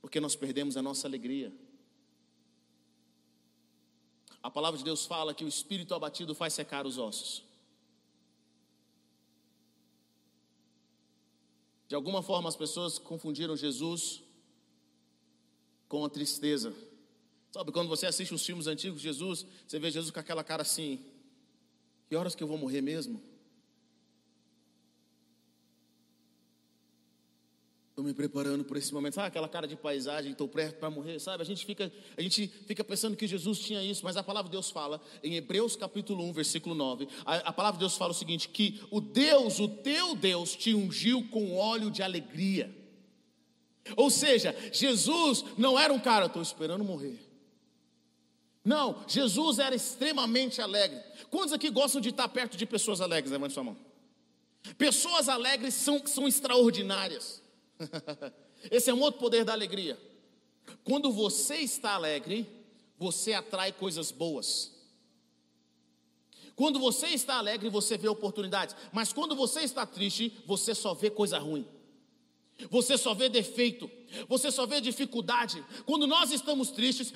porque 0.00 0.20
nós 0.20 0.36
perdemos 0.36 0.76
a 0.76 0.82
nossa 0.82 1.06
alegria. 1.06 1.52
A 4.42 4.50
palavra 4.50 4.78
de 4.78 4.84
Deus 4.84 5.04
fala 5.04 5.34
que 5.34 5.44
o 5.44 5.48
espírito 5.48 5.94
abatido 5.94 6.34
faz 6.34 6.54
secar 6.54 6.86
os 6.86 6.96
ossos. 6.96 7.49
De 11.90 11.96
alguma 11.96 12.22
forma 12.22 12.48
as 12.48 12.54
pessoas 12.54 13.00
confundiram 13.00 13.56
Jesus 13.56 14.22
com 15.88 16.04
a 16.04 16.08
tristeza. 16.08 16.72
Sabe 17.50 17.72
quando 17.72 17.88
você 17.88 18.06
assiste 18.06 18.32
os 18.32 18.46
filmes 18.46 18.68
antigos 18.68 19.00
de 19.00 19.08
Jesus, 19.08 19.44
você 19.66 19.76
vê 19.80 19.90
Jesus 19.90 20.12
com 20.12 20.20
aquela 20.20 20.44
cara 20.44 20.62
assim: 20.62 21.04
que 22.08 22.14
horas 22.14 22.36
que 22.36 22.44
eu 22.44 22.46
vou 22.46 22.56
morrer 22.56 22.80
mesmo? 22.80 23.20
Estou 28.00 28.08
me 28.08 28.14
preparando 28.14 28.64
por 28.64 28.78
esse 28.78 28.94
momento. 28.94 29.16
Sabe 29.16 29.28
aquela 29.28 29.46
cara 29.46 29.68
de 29.68 29.76
paisagem, 29.76 30.32
estou 30.32 30.48
perto 30.48 30.78
para 30.78 30.88
morrer, 30.88 31.18
sabe? 31.18 31.42
A 31.42 31.44
gente, 31.44 31.66
fica, 31.66 31.92
a 32.16 32.22
gente 32.22 32.48
fica 32.66 32.82
pensando 32.82 33.14
que 33.14 33.26
Jesus 33.26 33.58
tinha 33.58 33.84
isso, 33.84 34.02
mas 34.02 34.16
a 34.16 34.22
palavra 34.22 34.48
de 34.48 34.52
Deus 34.52 34.70
fala, 34.70 34.98
em 35.22 35.34
Hebreus 35.34 35.76
capítulo 35.76 36.24
1, 36.24 36.32
versículo 36.32 36.74
9, 36.74 37.06
a, 37.26 37.36
a 37.36 37.52
palavra 37.52 37.76
de 37.76 37.80
Deus 37.80 37.98
fala 37.98 38.12
o 38.12 38.14
seguinte: 38.14 38.48
que 38.48 38.80
o 38.90 39.02
Deus, 39.02 39.60
o 39.60 39.68
teu 39.68 40.14
Deus, 40.14 40.56
te 40.56 40.74
ungiu 40.74 41.28
com 41.28 41.54
óleo 41.54 41.90
de 41.90 42.02
alegria. 42.02 42.74
Ou 43.94 44.08
seja, 44.08 44.56
Jesus 44.72 45.44
não 45.58 45.78
era 45.78 45.92
um 45.92 46.00
cara, 46.00 46.24
estou 46.24 46.40
esperando 46.40 46.82
morrer. 46.82 47.20
Não, 48.64 49.04
Jesus 49.06 49.58
era 49.58 49.74
extremamente 49.74 50.62
alegre. 50.62 50.98
Quantos 51.28 51.52
aqui 51.52 51.68
gostam 51.68 52.00
de 52.00 52.08
estar 52.08 52.28
perto 52.28 52.56
de 52.56 52.64
pessoas 52.64 53.02
alegres? 53.02 53.30
Levante 53.30 53.52
sua 53.52 53.64
mão. 53.64 53.76
Pessoas 54.78 55.28
alegres 55.28 55.74
são, 55.74 56.00
são 56.06 56.26
extraordinárias. 56.26 57.39
Esse 58.70 58.90
é 58.90 58.94
um 58.94 59.00
outro 59.00 59.20
poder 59.20 59.44
da 59.44 59.52
alegria. 59.52 59.98
Quando 60.84 61.10
você 61.10 61.56
está 61.56 61.94
alegre, 61.94 62.46
você 62.98 63.32
atrai 63.32 63.72
coisas 63.72 64.10
boas. 64.10 64.72
Quando 66.54 66.78
você 66.78 67.06
está 67.08 67.36
alegre, 67.36 67.70
você 67.70 67.96
vê 67.96 68.08
oportunidades. 68.08 68.76
Mas 68.92 69.12
quando 69.12 69.34
você 69.34 69.60
está 69.60 69.86
triste, 69.86 70.42
você 70.46 70.74
só 70.74 70.92
vê 70.92 71.10
coisa 71.10 71.38
ruim. 71.38 71.66
Você 72.68 72.98
só 72.98 73.14
vê 73.14 73.30
defeito. 73.30 73.90
Você 74.28 74.50
só 74.50 74.66
vê 74.66 74.80
dificuldade. 74.80 75.64
Quando 75.86 76.06
nós 76.06 76.30
estamos 76.30 76.70
tristes, 76.70 77.14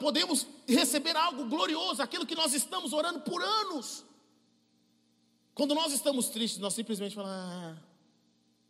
podemos 0.00 0.46
receber 0.66 1.14
algo 1.14 1.44
glorioso, 1.44 2.00
aquilo 2.00 2.24
que 2.24 2.34
nós 2.34 2.54
estamos 2.54 2.94
orando 2.94 3.20
por 3.20 3.42
anos. 3.42 4.04
Quando 5.54 5.74
nós 5.74 5.92
estamos 5.92 6.28
tristes, 6.28 6.58
nós 6.58 6.72
simplesmente 6.72 7.14
falamos, 7.14 7.36
ah, 7.36 7.76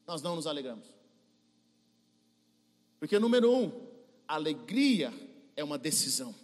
nós 0.07 0.23
não 0.23 0.35
nos 0.35 0.47
alegramos. 0.47 0.96
Porque, 2.99 3.19
número 3.19 3.53
um, 3.53 3.87
alegria 4.27 5.13
é 5.55 5.63
uma 5.63 5.79
decisão, 5.79 6.35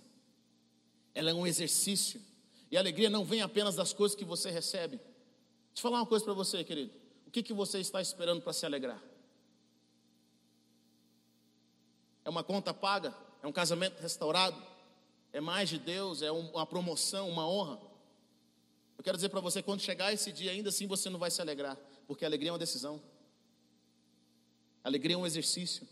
ela 1.15 1.31
é 1.31 1.35
um 1.35 1.47
exercício, 1.47 2.21
e 2.71 2.77
a 2.77 2.81
alegria 2.81 3.11
não 3.11 3.25
vem 3.25 3.43
apenas 3.43 3.75
das 3.75 3.93
coisas 3.93 4.17
que 4.17 4.25
você 4.25 4.51
recebe. 4.51 4.97
Deixa 4.97 5.79
eu 5.79 5.83
falar 5.83 5.99
uma 5.99 6.07
coisa 6.07 6.25
para 6.25 6.35
você, 6.35 6.63
querido: 6.65 6.93
o 7.27 7.31
que, 7.31 7.43
que 7.43 7.53
você 7.53 7.79
está 7.79 8.01
esperando 8.01 8.43
para 8.43 8.53
se 8.53 8.65
alegrar? 8.65 9.03
É 12.25 12.31
uma 12.31 12.45
conta 12.45 12.73
paga? 12.73 13.15
É 13.43 13.47
um 13.47 13.53
casamento 13.53 14.01
restaurado? 14.01 14.63
É 15.33 15.41
mais 15.41 15.69
de 15.69 15.79
Deus? 15.79 16.23
É 16.23 16.31
uma 16.31 16.67
promoção, 16.67 17.29
uma 17.29 17.49
honra? 17.49 17.81
Eu 18.97 19.05
quero 19.05 19.17
dizer 19.17 19.31
para 19.31 19.41
você: 19.41 19.63
quando 19.63 19.81
chegar 19.81 20.13
esse 20.13 20.31
dia, 20.31 20.53
ainda 20.53 20.69
assim 20.69 20.87
você 20.87 21.11
não 21.11 21.19
vai 21.19 21.31
se 21.31 21.41
alegrar, 21.41 21.77
porque 22.07 22.25
a 22.25 22.29
alegria 22.29 22.51
é 22.51 22.53
uma 22.53 22.59
decisão, 22.59 23.03
a 24.85 24.89
alegria 24.89 25.17
é 25.17 25.19
um 25.19 25.27
exercício. 25.27 25.87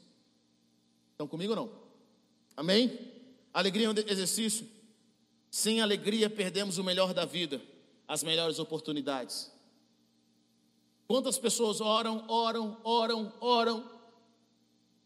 Estão 1.21 1.29
comigo 1.29 1.53
ou 1.53 1.57
não? 1.57 1.71
Amém? 2.57 2.99
Alegria 3.53 3.89
é 3.89 3.91
um 3.91 4.11
exercício. 4.11 4.67
Sem 5.51 5.83
alegria 5.83 6.31
perdemos 6.31 6.79
o 6.79 6.83
melhor 6.83 7.13
da 7.13 7.27
vida, 7.27 7.61
as 8.09 8.23
melhores 8.23 8.59
oportunidades. 8.59 9.53
Quantas 11.07 11.39
pessoas 11.39 11.79
oram, 11.83 12.25
oram, 12.27 12.81
oram, 12.83 13.35
oram, 13.39 13.91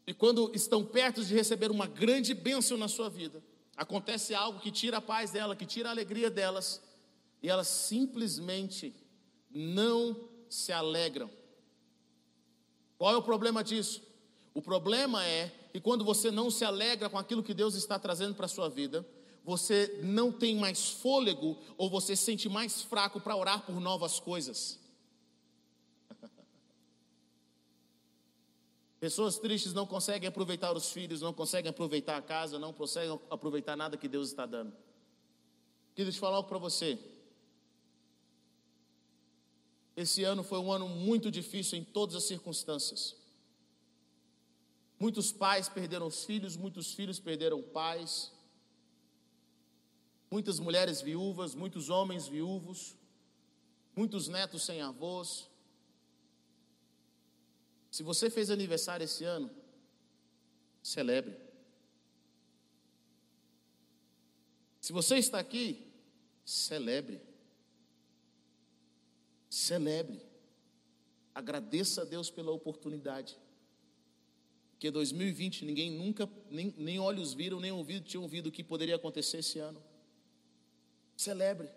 e 0.07 0.13
quando 0.13 0.49
estão 0.55 0.85
perto 0.85 1.21
de 1.21 1.33
receber 1.33 1.69
uma 1.69 1.85
grande 1.85 2.33
bênção 2.33 2.77
na 2.77 2.87
sua 2.87 3.09
vida, 3.09 3.43
acontece 3.75 4.33
algo 4.33 4.61
que 4.61 4.71
tira 4.71 4.99
a 4.99 5.01
paz 5.01 5.31
dela, 5.31 5.53
que 5.53 5.65
tira 5.65 5.89
a 5.89 5.91
alegria 5.91 6.29
delas, 6.29 6.81
e 7.43 7.49
elas 7.49 7.67
simplesmente 7.67 8.95
não 9.51 10.29
se 10.47 10.71
alegram. 10.71 11.29
Qual 12.97 13.13
é 13.13 13.17
o 13.17 13.21
problema 13.21 13.61
disso? 13.61 14.01
O 14.53 14.61
problema 14.61 15.21
é 15.25 15.64
que 15.75 15.81
quando 15.81 16.05
você 16.05 16.31
não 16.31 16.49
se 16.49 16.63
alegra 16.63 17.09
com 17.09 17.17
aquilo 17.17 17.43
que 17.43 17.53
Deus 17.53 17.75
está 17.75 17.99
trazendo 17.99 18.33
para 18.33 18.45
a 18.45 18.47
sua 18.47 18.69
vida, 18.69 19.05
você 19.43 19.99
não 20.01 20.31
tem 20.31 20.55
mais 20.55 20.87
fôlego 20.87 21.57
ou 21.77 21.89
você 21.89 22.15
se 22.15 22.23
sente 22.23 22.47
mais 22.47 22.81
fraco 22.81 23.19
para 23.19 23.35
orar 23.35 23.65
por 23.65 23.81
novas 23.81 24.17
coisas. 24.17 24.79
Pessoas 29.01 29.37
tristes 29.37 29.73
não 29.73 29.85
conseguem 29.85 30.29
aproveitar 30.29 30.71
os 30.71 30.93
filhos, 30.93 31.19
não 31.19 31.33
conseguem 31.33 31.69
aproveitar 31.69 32.15
a 32.15 32.21
casa, 32.21 32.57
não 32.57 32.71
conseguem 32.71 33.19
aproveitar 33.29 33.75
nada 33.75 33.97
que 33.97 34.07
Deus 34.07 34.29
está 34.29 34.45
dando. 34.45 34.71
Queria 35.93 36.09
te 36.09 36.19
falar 36.19 36.37
algo 36.37 36.47
para 36.47 36.57
você. 36.57 36.97
Esse 39.93 40.23
ano 40.23 40.41
foi 40.41 40.59
um 40.59 40.71
ano 40.71 40.87
muito 40.87 41.29
difícil 41.29 41.77
em 41.77 41.83
todas 41.83 42.15
as 42.15 42.23
circunstâncias. 42.23 43.24
Muitos 45.05 45.31
pais 45.31 45.69
perderam 45.69 46.07
os 46.07 46.23
filhos, 46.23 46.57
muitos 46.57 46.95
filhos 46.95 47.19
perderam 47.19 47.61
pais, 47.61 48.31
muitas 50.31 50.59
mulheres 50.59 50.99
viúvas, 50.99 51.53
muitos 51.53 51.91
homens 51.91 52.27
viúvos, 52.27 52.97
muitos 53.95 54.27
netos 54.27 54.65
sem 54.65 54.81
avós. 54.81 55.47
Se 57.91 58.01
você 58.01 58.31
fez 58.31 58.49
aniversário 58.49 59.03
esse 59.03 59.23
ano, 59.23 59.51
celebre. 60.81 61.37
Se 64.81 64.91
você 64.91 65.17
está 65.17 65.37
aqui, 65.37 65.87
celebre. 66.43 67.21
Celebre. 69.51 70.19
Agradeça 71.35 72.01
a 72.01 72.05
Deus 72.05 72.31
pela 72.31 72.49
oportunidade. 72.49 73.44
Porque 74.75 74.91
2020 74.91 75.63
ninguém 75.63 75.89
nunca, 75.89 76.29
nem, 76.51 76.73
nem 76.77 76.99
olhos 76.99 77.33
viram, 77.33 77.61
nem 77.61 77.71
ouvido, 77.71 78.05
tinham 78.05 78.23
ouvido 78.23 78.47
o 78.47 78.51
que 78.51 78.63
poderia 78.63 78.97
acontecer 78.97 79.37
esse 79.37 79.57
ano. 79.57 79.81
Celebre. 81.15 81.69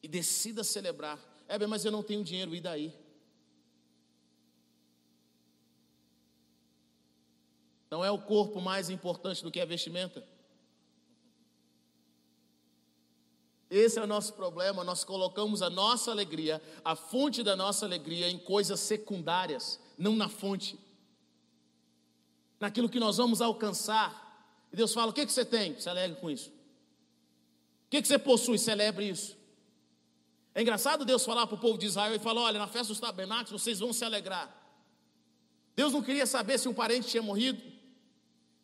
E 0.00 0.06
decida 0.06 0.62
celebrar. 0.62 1.20
É, 1.48 1.58
mas 1.66 1.84
eu 1.84 1.90
não 1.90 2.04
tenho 2.04 2.22
dinheiro, 2.22 2.54
e 2.54 2.60
daí? 2.60 2.94
Não 7.90 8.04
é 8.04 8.10
o 8.10 8.20
corpo 8.20 8.60
mais 8.60 8.88
importante 8.88 9.42
do 9.42 9.50
que 9.50 9.60
a 9.60 9.64
vestimenta? 9.64 10.24
Esse 13.68 13.98
é 13.98 14.02
o 14.02 14.06
nosso 14.06 14.32
problema. 14.34 14.84
Nós 14.84 15.02
colocamos 15.02 15.60
a 15.60 15.68
nossa 15.68 16.12
alegria, 16.12 16.62
a 16.84 16.94
fonte 16.94 17.42
da 17.42 17.56
nossa 17.56 17.84
alegria, 17.84 18.28
em 18.28 18.38
coisas 18.38 18.78
secundárias, 18.78 19.80
não 19.98 20.14
na 20.14 20.28
fonte 20.28 20.78
naquilo 22.60 22.88
que 22.88 23.00
nós 23.00 23.16
vamos 23.16 23.40
alcançar. 23.40 24.24
E 24.72 24.76
Deus 24.76 24.92
fala: 24.92 25.10
o 25.10 25.12
que, 25.12 25.24
que 25.26 25.32
você 25.32 25.44
tem? 25.44 25.78
Se 25.78 25.88
alegre 25.88 26.20
com 26.20 26.30
isso. 26.30 26.50
O 27.86 27.90
que, 27.90 28.02
que 28.02 28.08
você 28.08 28.18
possui? 28.18 28.58
Celebre 28.58 29.08
isso. 29.08 29.36
É 30.54 30.62
engraçado 30.62 31.04
Deus 31.04 31.24
falar 31.24 31.46
para 31.46 31.54
o 31.54 31.60
povo 31.60 31.78
de 31.78 31.86
Israel 31.86 32.14
e 32.14 32.18
falar: 32.18 32.42
olha, 32.42 32.58
na 32.58 32.66
festa 32.66 32.88
dos 32.88 33.00
tabernáculos 33.00 33.62
vocês 33.62 33.78
vão 33.78 33.92
se 33.92 34.04
alegrar. 34.04 34.54
Deus 35.74 35.92
não 35.92 36.02
queria 36.02 36.26
saber 36.26 36.58
se 36.58 36.68
um 36.68 36.74
parente 36.74 37.08
tinha 37.08 37.22
morrido, 37.22 37.60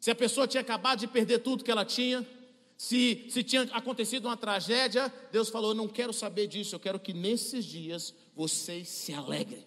se 0.00 0.10
a 0.10 0.14
pessoa 0.14 0.48
tinha 0.48 0.62
acabado 0.62 1.00
de 1.00 1.06
perder 1.06 1.40
tudo 1.40 1.62
que 1.62 1.70
ela 1.70 1.84
tinha, 1.84 2.26
se, 2.78 3.26
se 3.28 3.44
tinha 3.44 3.62
acontecido 3.74 4.24
uma 4.24 4.36
tragédia. 4.36 5.12
Deus 5.30 5.50
falou: 5.50 5.72
eu 5.72 5.74
não 5.74 5.86
quero 5.86 6.12
saber 6.12 6.46
disso, 6.46 6.74
eu 6.74 6.80
quero 6.80 6.98
que 6.98 7.12
nesses 7.12 7.64
dias 7.64 8.14
vocês 8.34 8.88
se 8.88 9.12
alegrem. 9.12 9.66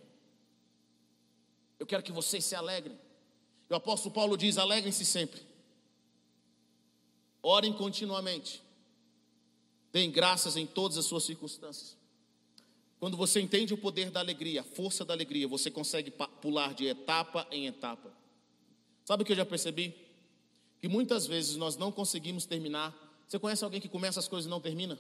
Eu 1.80 1.86
quero 1.86 2.02
que 2.02 2.12
vocês 2.12 2.44
se 2.44 2.56
alegrem. 2.56 2.98
O 3.70 3.76
apóstolo 3.76 4.14
Paulo 4.14 4.38
diz: 4.38 4.58
alegrem-se 4.58 5.06
sempre, 5.06 5.42
orem 7.42 7.74
continuamente, 7.74 8.62
deem 9.92 10.12
graças 10.12 10.56
em 10.56 10.66
todas 10.66 10.98
as 10.98 11.06
suas 11.06 11.24
circunstâncias. 11.24 11.98
Quando 13.00 13.18
você 13.18 13.42
entende 13.42 13.74
o 13.74 13.78
poder 13.78 14.10
da 14.10 14.20
alegria, 14.20 14.62
a 14.62 14.64
força 14.64 15.04
da 15.04 15.14
alegria, 15.14 15.48
você 15.48 15.70
consegue 15.70 16.12
pular 16.42 16.74
de 16.74 16.86
etapa 16.86 17.46
em 17.52 17.68
etapa. 17.68 18.12
Sabe 19.04 19.24
o 19.24 19.26
que 19.26 19.34
eu 19.34 19.38
já 19.38 19.46
percebi? 19.46 19.94
Que 20.80 20.88
muitas 20.88 21.28
vezes 21.28 21.56
nós 21.56 21.78
não 21.78 21.92
conseguimos 21.92 22.46
terminar. 22.46 22.96
Você 23.28 23.38
conhece 23.38 23.64
alguém 23.64 23.82
que 23.82 23.90
começa 23.90 24.20
as 24.20 24.28
coisas 24.28 24.48
e 24.48 24.50
não 24.50 24.62
termina? 24.62 24.98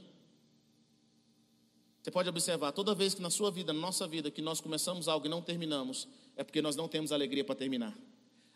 Você 2.01 2.11
pode 2.11 2.29
observar, 2.29 2.71
toda 2.71 2.93
vez 2.93 3.15
que 3.15 3.21
na 3.21 3.31
sua 3.31 3.49
vida, 3.49 3.73
na 3.73 3.79
nossa 3.79 4.07
vida, 4.07 4.29
que 4.29 4.41
nós 4.41 4.61
começamos 4.61 5.07
algo 5.07 5.25
e 5.25 5.29
não 5.29 5.41
terminamos, 5.41 6.07
é 6.35 6.43
porque 6.43 6.61
nós 6.61 6.75
não 6.75 6.87
temos 6.87 7.11
alegria 7.11 7.43
para 7.43 7.55
terminar. 7.55 7.97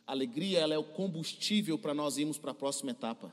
A 0.10 0.12
alegria 0.12 0.58
ela 0.58 0.74
é 0.74 0.78
o 0.80 0.84
combustível 0.84 1.78
para 1.78 1.94
nós 1.94 2.18
irmos 2.18 2.39
para 2.39 2.50
a 2.50 2.56
próxima 2.56 2.89
etapa. 2.89 3.32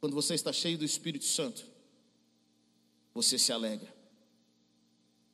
Quando 0.00 0.12
você 0.12 0.34
está 0.34 0.52
cheio 0.52 0.76
do 0.76 0.84
Espírito 0.84 1.24
Santo, 1.24 1.64
você 3.14 3.38
se 3.38 3.52
alegra. 3.52 3.94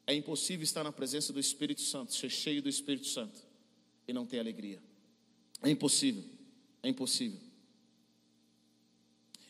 É 0.07 0.13
impossível 0.13 0.63
estar 0.63 0.85
na 0.85 0.93
presença 0.93 1.33
do 1.33 1.41
Espírito 1.41 1.81
Santo, 1.81 2.13
ser 2.13 2.29
cheio 2.29 2.61
do 2.61 2.69
Espírito 2.69 3.07
Santo 3.07 3.41
e 4.07 4.13
não 4.13 4.27
ter 4.27 4.39
alegria. 4.39 4.83
É 5.63 5.71
impossível. 5.71 6.25
É 6.83 6.91
impossível. 6.91 7.41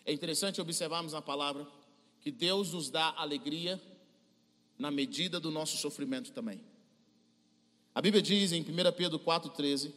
É 0.06 0.12
interessante 0.12 0.60
observarmos 0.60 1.12
na 1.12 1.20
palavra 1.20 1.79
que 2.20 2.30
Deus 2.30 2.72
nos 2.72 2.90
dá 2.90 3.14
alegria 3.16 3.80
na 4.78 4.90
medida 4.90 5.38
do 5.38 5.50
nosso 5.50 5.76
sofrimento 5.76 6.32
também. 6.32 6.60
A 7.94 8.00
Bíblia 8.00 8.22
diz 8.22 8.52
em 8.52 8.62
1 8.62 8.64
Pedro 8.96 9.18
4,13: 9.18 9.92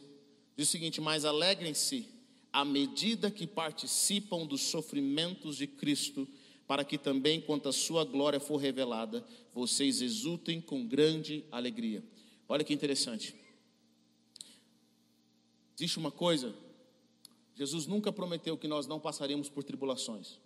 diz 0.56 0.68
o 0.68 0.70
seguinte: 0.70 1.00
Mas 1.00 1.24
alegrem-se 1.24 2.08
à 2.52 2.64
medida 2.64 3.30
que 3.30 3.46
participam 3.46 4.46
dos 4.46 4.62
sofrimentos 4.62 5.56
de 5.56 5.66
Cristo, 5.66 6.28
para 6.66 6.84
que 6.84 6.96
também, 6.96 7.40
quando 7.40 7.68
a 7.68 7.72
sua 7.72 8.04
glória 8.04 8.40
for 8.40 8.56
revelada, 8.56 9.24
vocês 9.52 10.00
exultem 10.00 10.60
com 10.60 10.86
grande 10.86 11.44
alegria. 11.50 12.02
Olha 12.48 12.64
que 12.64 12.72
interessante. 12.72 13.34
Existe 15.76 15.98
uma 15.98 16.10
coisa, 16.10 16.54
Jesus 17.54 17.86
nunca 17.86 18.12
prometeu 18.12 18.56
que 18.56 18.68
nós 18.68 18.86
não 18.86 19.00
passaríamos 19.00 19.48
por 19.48 19.64
tribulações. 19.64 20.38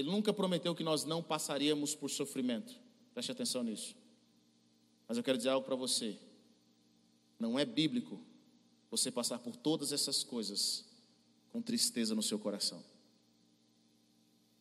Ele 0.00 0.10
nunca 0.10 0.32
prometeu 0.32 0.74
que 0.74 0.82
nós 0.82 1.04
não 1.04 1.22
passaríamos 1.22 1.94
por 1.94 2.08
sofrimento. 2.08 2.74
Preste 3.12 3.32
atenção 3.32 3.62
nisso. 3.62 3.94
Mas 5.06 5.18
eu 5.18 5.22
quero 5.22 5.36
dizer 5.36 5.50
algo 5.50 5.66
para 5.66 5.76
você. 5.76 6.18
Não 7.38 7.58
é 7.58 7.66
bíblico 7.66 8.18
você 8.90 9.10
passar 9.10 9.38
por 9.38 9.54
todas 9.54 9.92
essas 9.92 10.24
coisas 10.24 10.86
com 11.52 11.60
tristeza 11.60 12.14
no 12.14 12.22
seu 12.22 12.38
coração. 12.38 12.82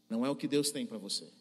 Não 0.10 0.26
é 0.26 0.30
o 0.30 0.36
que 0.36 0.48
Deus 0.48 0.72
tem 0.72 0.86
para 0.86 0.98
você. 0.98 1.32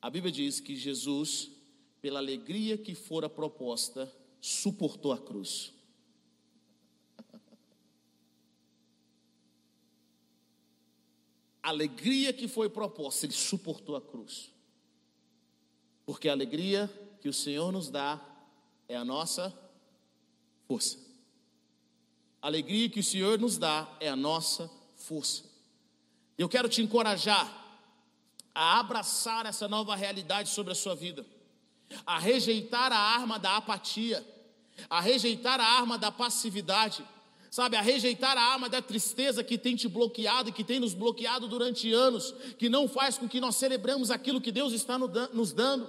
A 0.00 0.10
Bíblia 0.10 0.32
diz 0.32 0.58
que 0.58 0.74
Jesus, 0.74 1.52
pela 2.00 2.18
alegria 2.18 2.76
que 2.76 2.96
fora 2.96 3.28
proposta, 3.28 4.12
suportou 4.40 5.12
a 5.12 5.18
cruz. 5.18 5.72
Alegria 11.62 12.32
que 12.32 12.48
foi 12.48 12.68
proposta, 12.68 13.26
ele 13.26 13.32
suportou 13.32 13.94
a 13.94 14.00
cruz. 14.00 14.50
Porque 16.04 16.28
a 16.28 16.32
alegria 16.32 16.90
que 17.20 17.28
o 17.28 17.32
Senhor 17.32 17.70
nos 17.70 17.88
dá 17.88 18.20
é 18.88 18.96
a 18.96 19.04
nossa 19.04 19.56
força. 20.66 20.98
A 22.40 22.48
alegria 22.48 22.90
que 22.90 22.98
o 22.98 23.04
Senhor 23.04 23.38
nos 23.38 23.56
dá 23.56 23.88
é 24.00 24.08
a 24.08 24.16
nossa 24.16 24.68
força. 24.96 25.44
Eu 26.36 26.48
quero 26.48 26.68
te 26.68 26.82
encorajar 26.82 27.60
a 28.54 28.80
abraçar 28.80 29.46
essa 29.46 29.68
nova 29.68 29.94
realidade 29.94 30.48
sobre 30.48 30.72
a 30.72 30.74
sua 30.74 30.94
vida, 30.94 31.24
a 32.04 32.18
rejeitar 32.18 32.92
a 32.92 32.98
arma 32.98 33.38
da 33.38 33.56
apatia, 33.56 34.26
a 34.90 35.00
rejeitar 35.00 35.60
a 35.60 35.64
arma 35.64 35.96
da 35.96 36.10
passividade 36.10 37.06
sabe, 37.52 37.76
a 37.76 37.82
rejeitar 37.82 38.38
a 38.38 38.40
arma 38.40 38.66
da 38.66 38.80
tristeza 38.80 39.44
que 39.44 39.58
tem 39.58 39.76
te 39.76 39.86
bloqueado 39.86 40.48
e 40.48 40.52
que 40.52 40.64
tem 40.64 40.80
nos 40.80 40.94
bloqueado 40.94 41.46
durante 41.46 41.92
anos, 41.92 42.34
que 42.56 42.70
não 42.70 42.88
faz 42.88 43.18
com 43.18 43.28
que 43.28 43.42
nós 43.42 43.56
celebremos 43.56 44.10
aquilo 44.10 44.40
que 44.40 44.50
Deus 44.50 44.72
está 44.72 44.98
nos 44.98 45.52
dando, 45.52 45.86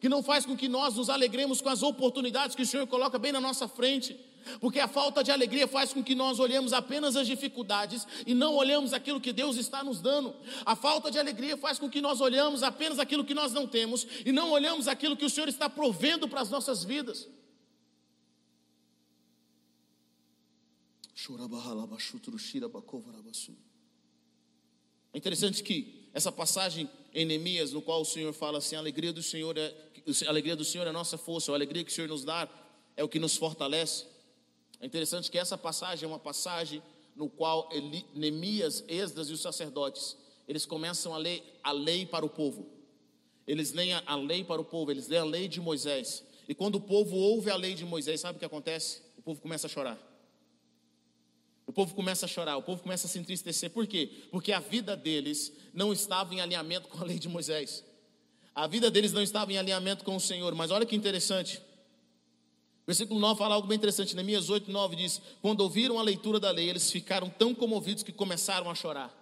que 0.00 0.08
não 0.08 0.24
faz 0.24 0.44
com 0.44 0.56
que 0.56 0.68
nós 0.68 0.96
nos 0.96 1.08
alegremos 1.08 1.60
com 1.60 1.68
as 1.68 1.84
oportunidades 1.84 2.56
que 2.56 2.62
o 2.62 2.66
Senhor 2.66 2.84
coloca 2.88 3.16
bem 3.16 3.30
na 3.30 3.40
nossa 3.40 3.68
frente. 3.68 4.18
Porque 4.60 4.80
a 4.80 4.88
falta 4.88 5.22
de 5.22 5.30
alegria 5.30 5.68
faz 5.68 5.92
com 5.92 6.02
que 6.02 6.16
nós 6.16 6.40
olhemos 6.40 6.72
apenas 6.72 7.14
as 7.14 7.28
dificuldades 7.28 8.04
e 8.26 8.34
não 8.34 8.56
olhamos 8.56 8.92
aquilo 8.92 9.20
que 9.20 9.32
Deus 9.32 9.56
está 9.56 9.84
nos 9.84 10.00
dando. 10.00 10.34
A 10.66 10.74
falta 10.74 11.12
de 11.12 11.18
alegria 11.20 11.56
faz 11.56 11.78
com 11.78 11.88
que 11.88 12.00
nós 12.00 12.20
olhamos 12.20 12.64
apenas 12.64 12.98
aquilo 12.98 13.24
que 13.24 13.34
nós 13.34 13.52
não 13.52 13.68
temos 13.68 14.04
e 14.26 14.32
não 14.32 14.50
olhamos 14.50 14.88
aquilo 14.88 15.16
que 15.16 15.24
o 15.24 15.30
Senhor 15.30 15.48
está 15.48 15.70
provendo 15.70 16.28
para 16.28 16.40
as 16.40 16.50
nossas 16.50 16.82
vidas. 16.82 17.28
É 25.12 25.18
interessante 25.18 25.62
que 25.62 26.08
essa 26.12 26.30
passagem 26.30 26.88
em 27.14 27.24
Neemias, 27.24 27.72
no 27.72 27.80
qual 27.80 28.02
o 28.02 28.04
Senhor 28.04 28.32
fala 28.32 28.58
assim: 28.58 28.76
a 28.76 28.78
alegria 28.78 29.12
do 29.12 29.22
Senhor 29.22 29.56
é, 29.56 29.74
a 30.26 30.28
alegria 30.28 30.54
do 30.54 30.64
Senhor 30.64 30.86
é 30.86 30.90
a 30.90 30.92
nossa 30.92 31.16
força, 31.16 31.50
a 31.50 31.54
alegria 31.54 31.82
que 31.82 31.90
o 31.90 31.94
Senhor 31.94 32.08
nos 32.08 32.24
dá 32.24 32.48
é 32.96 33.02
o 33.02 33.08
que 33.08 33.18
nos 33.18 33.36
fortalece. 33.36 34.06
É 34.80 34.86
interessante 34.86 35.30
que 35.30 35.38
essa 35.38 35.56
passagem 35.56 36.04
é 36.04 36.08
uma 36.08 36.18
passagem 36.18 36.82
no 37.16 37.30
qual 37.30 37.68
Neemias, 38.14 38.84
Esdras 38.86 39.30
e 39.30 39.32
os 39.32 39.40
sacerdotes, 39.40 40.16
eles 40.46 40.66
começam 40.66 41.14
a 41.14 41.16
ler 41.16 41.42
a 41.62 41.72
lei 41.72 42.04
para 42.04 42.26
o 42.26 42.28
povo. 42.28 42.68
Eles 43.46 43.72
leem 43.72 43.94
a 43.94 44.16
lei 44.16 44.44
para 44.44 44.60
o 44.60 44.64
povo, 44.64 44.90
eles 44.90 45.08
leem 45.08 45.22
a 45.22 45.24
lei 45.24 45.48
de 45.48 45.60
Moisés. 45.60 46.22
E 46.48 46.54
quando 46.54 46.74
o 46.74 46.80
povo 46.80 47.16
ouve 47.16 47.50
a 47.50 47.56
lei 47.56 47.74
de 47.74 47.84
Moisés, 47.84 48.20
sabe 48.20 48.36
o 48.36 48.38
que 48.38 48.44
acontece? 48.44 49.00
O 49.16 49.22
povo 49.22 49.40
começa 49.40 49.66
a 49.66 49.70
chorar. 49.70 50.13
O 51.66 51.72
povo 51.72 51.94
começa 51.94 52.26
a 52.26 52.28
chorar, 52.28 52.56
o 52.56 52.62
povo 52.62 52.82
começa 52.82 53.06
a 53.06 53.10
se 53.10 53.18
entristecer. 53.18 53.70
Por 53.70 53.86
quê? 53.86 54.10
Porque 54.30 54.52
a 54.52 54.60
vida 54.60 54.96
deles 54.96 55.52
não 55.72 55.92
estava 55.92 56.34
em 56.34 56.40
alinhamento 56.40 56.88
com 56.88 56.98
a 56.98 57.04
lei 57.04 57.18
de 57.18 57.28
Moisés. 57.28 57.84
A 58.54 58.66
vida 58.66 58.90
deles 58.90 59.12
não 59.12 59.22
estava 59.22 59.52
em 59.52 59.58
alinhamento 59.58 60.04
com 60.04 60.14
o 60.14 60.20
Senhor. 60.20 60.54
Mas 60.54 60.70
olha 60.70 60.86
que 60.86 60.94
interessante. 60.94 61.60
Versículo 62.86 63.18
9 63.18 63.38
fala 63.38 63.54
algo 63.54 63.66
bem 63.66 63.76
interessante. 63.76 64.14
Neemias 64.14 64.50
8, 64.50 64.70
9 64.70 64.94
diz: 64.94 65.20
Quando 65.40 65.62
ouviram 65.62 65.98
a 65.98 66.02
leitura 66.02 66.38
da 66.38 66.50
lei, 66.50 66.68
eles 66.68 66.90
ficaram 66.90 67.30
tão 67.30 67.54
comovidos 67.54 68.02
que 68.02 68.12
começaram 68.12 68.70
a 68.70 68.74
chorar. 68.74 69.12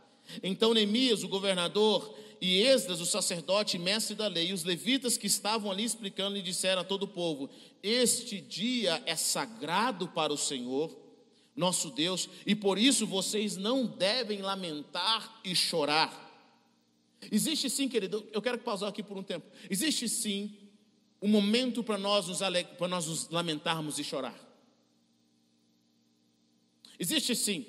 Então 0.43 0.75
Neemias, 0.75 1.23
o 1.23 1.29
governador, 1.29 2.15
e 2.41 2.61
Esdras, 2.61 3.01
o 3.01 3.07
sacerdote 3.07 3.77
e 3.77 3.81
mestre 3.81 4.17
da 4.17 4.27
lei, 4.27 4.49
e 4.49 4.53
os 4.53 4.65
levitas 4.65 5.17
que 5.17 5.29
estavam 5.29 5.71
ali 5.71 5.85
explicando, 5.85 6.35
lhe 6.35 6.43
disseram 6.43 6.83
a 6.83 6.85
todo 6.85 7.05
o 7.05 7.09
povo: 7.09 7.49
Este 7.83 8.41
dia 8.41 9.01
é 9.07 9.15
sagrado 9.15 10.09
para 10.09 10.33
o 10.33 10.37
Senhor 10.37 11.02
nosso 11.55 11.91
Deus, 11.91 12.29
e 12.47 12.55
por 12.55 12.79
isso 12.79 13.07
vocês 13.07 13.57
não 13.57 13.87
devem 13.87 14.41
lamentar 14.41 15.41
e 15.45 15.55
chorar. 15.55 16.21
Existe 17.31 17.69
sim, 17.69 17.89
querido, 17.89 18.27
eu 18.33 18.43
quero 18.43 18.59
pausar 18.59 18.89
aqui 18.89 19.03
por 19.03 19.17
um 19.17 19.23
tempo. 19.23 19.47
Existe 19.71 20.09
sim 20.09 20.57
um 21.21 21.29
momento 21.29 21.85
para 21.85 21.97
nós 21.97 22.27
nos, 22.27 22.41
para 22.79 22.89
nós 22.89 23.07
nos 23.07 23.29
lamentarmos 23.29 23.99
e 23.99 24.05
chorar. 24.05 24.35
Existe 26.99 27.35
sim. 27.37 27.67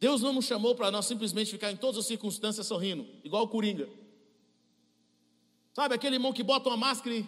Deus 0.00 0.22
não 0.22 0.32
nos 0.32 0.44
chamou 0.44 0.74
para 0.74 0.90
nós 0.90 1.06
simplesmente 1.06 1.50
ficar 1.50 1.70
em 1.70 1.76
todas 1.76 1.98
as 1.98 2.06
circunstâncias 2.06 2.66
sorrindo, 2.66 3.06
igual 3.24 3.44
o 3.44 3.48
Coringa. 3.48 3.88
Sabe 5.72 5.94
aquele 5.94 6.16
irmão 6.16 6.32
que 6.32 6.42
bota 6.42 6.68
uma 6.68 6.76
máscara 6.76 7.16
e 7.16 7.26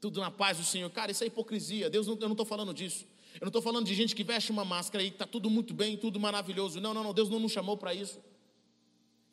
tudo 0.00 0.20
na 0.20 0.30
paz 0.30 0.58
do 0.58 0.64
Senhor? 0.64 0.88
Cara, 0.90 1.10
isso 1.10 1.24
é 1.24 1.26
hipocrisia. 1.26 1.90
Deus, 1.90 2.06
eu 2.06 2.16
não 2.16 2.32
estou 2.32 2.46
falando 2.46 2.72
disso. 2.72 3.04
Eu 3.40 3.46
não 3.46 3.48
estou 3.48 3.62
falando 3.62 3.86
de 3.86 3.94
gente 3.94 4.14
que 4.14 4.22
veste 4.22 4.52
uma 4.52 4.66
máscara 4.66 5.02
e 5.02 5.08
está 5.08 5.26
tudo 5.26 5.48
muito 5.48 5.72
bem, 5.72 5.96
tudo 5.96 6.20
maravilhoso. 6.20 6.78
Não, 6.78 6.92
não, 6.92 7.02
não. 7.02 7.14
Deus 7.14 7.30
não 7.30 7.40
nos 7.40 7.50
chamou 7.50 7.74
para 7.74 7.94
isso. 7.94 8.20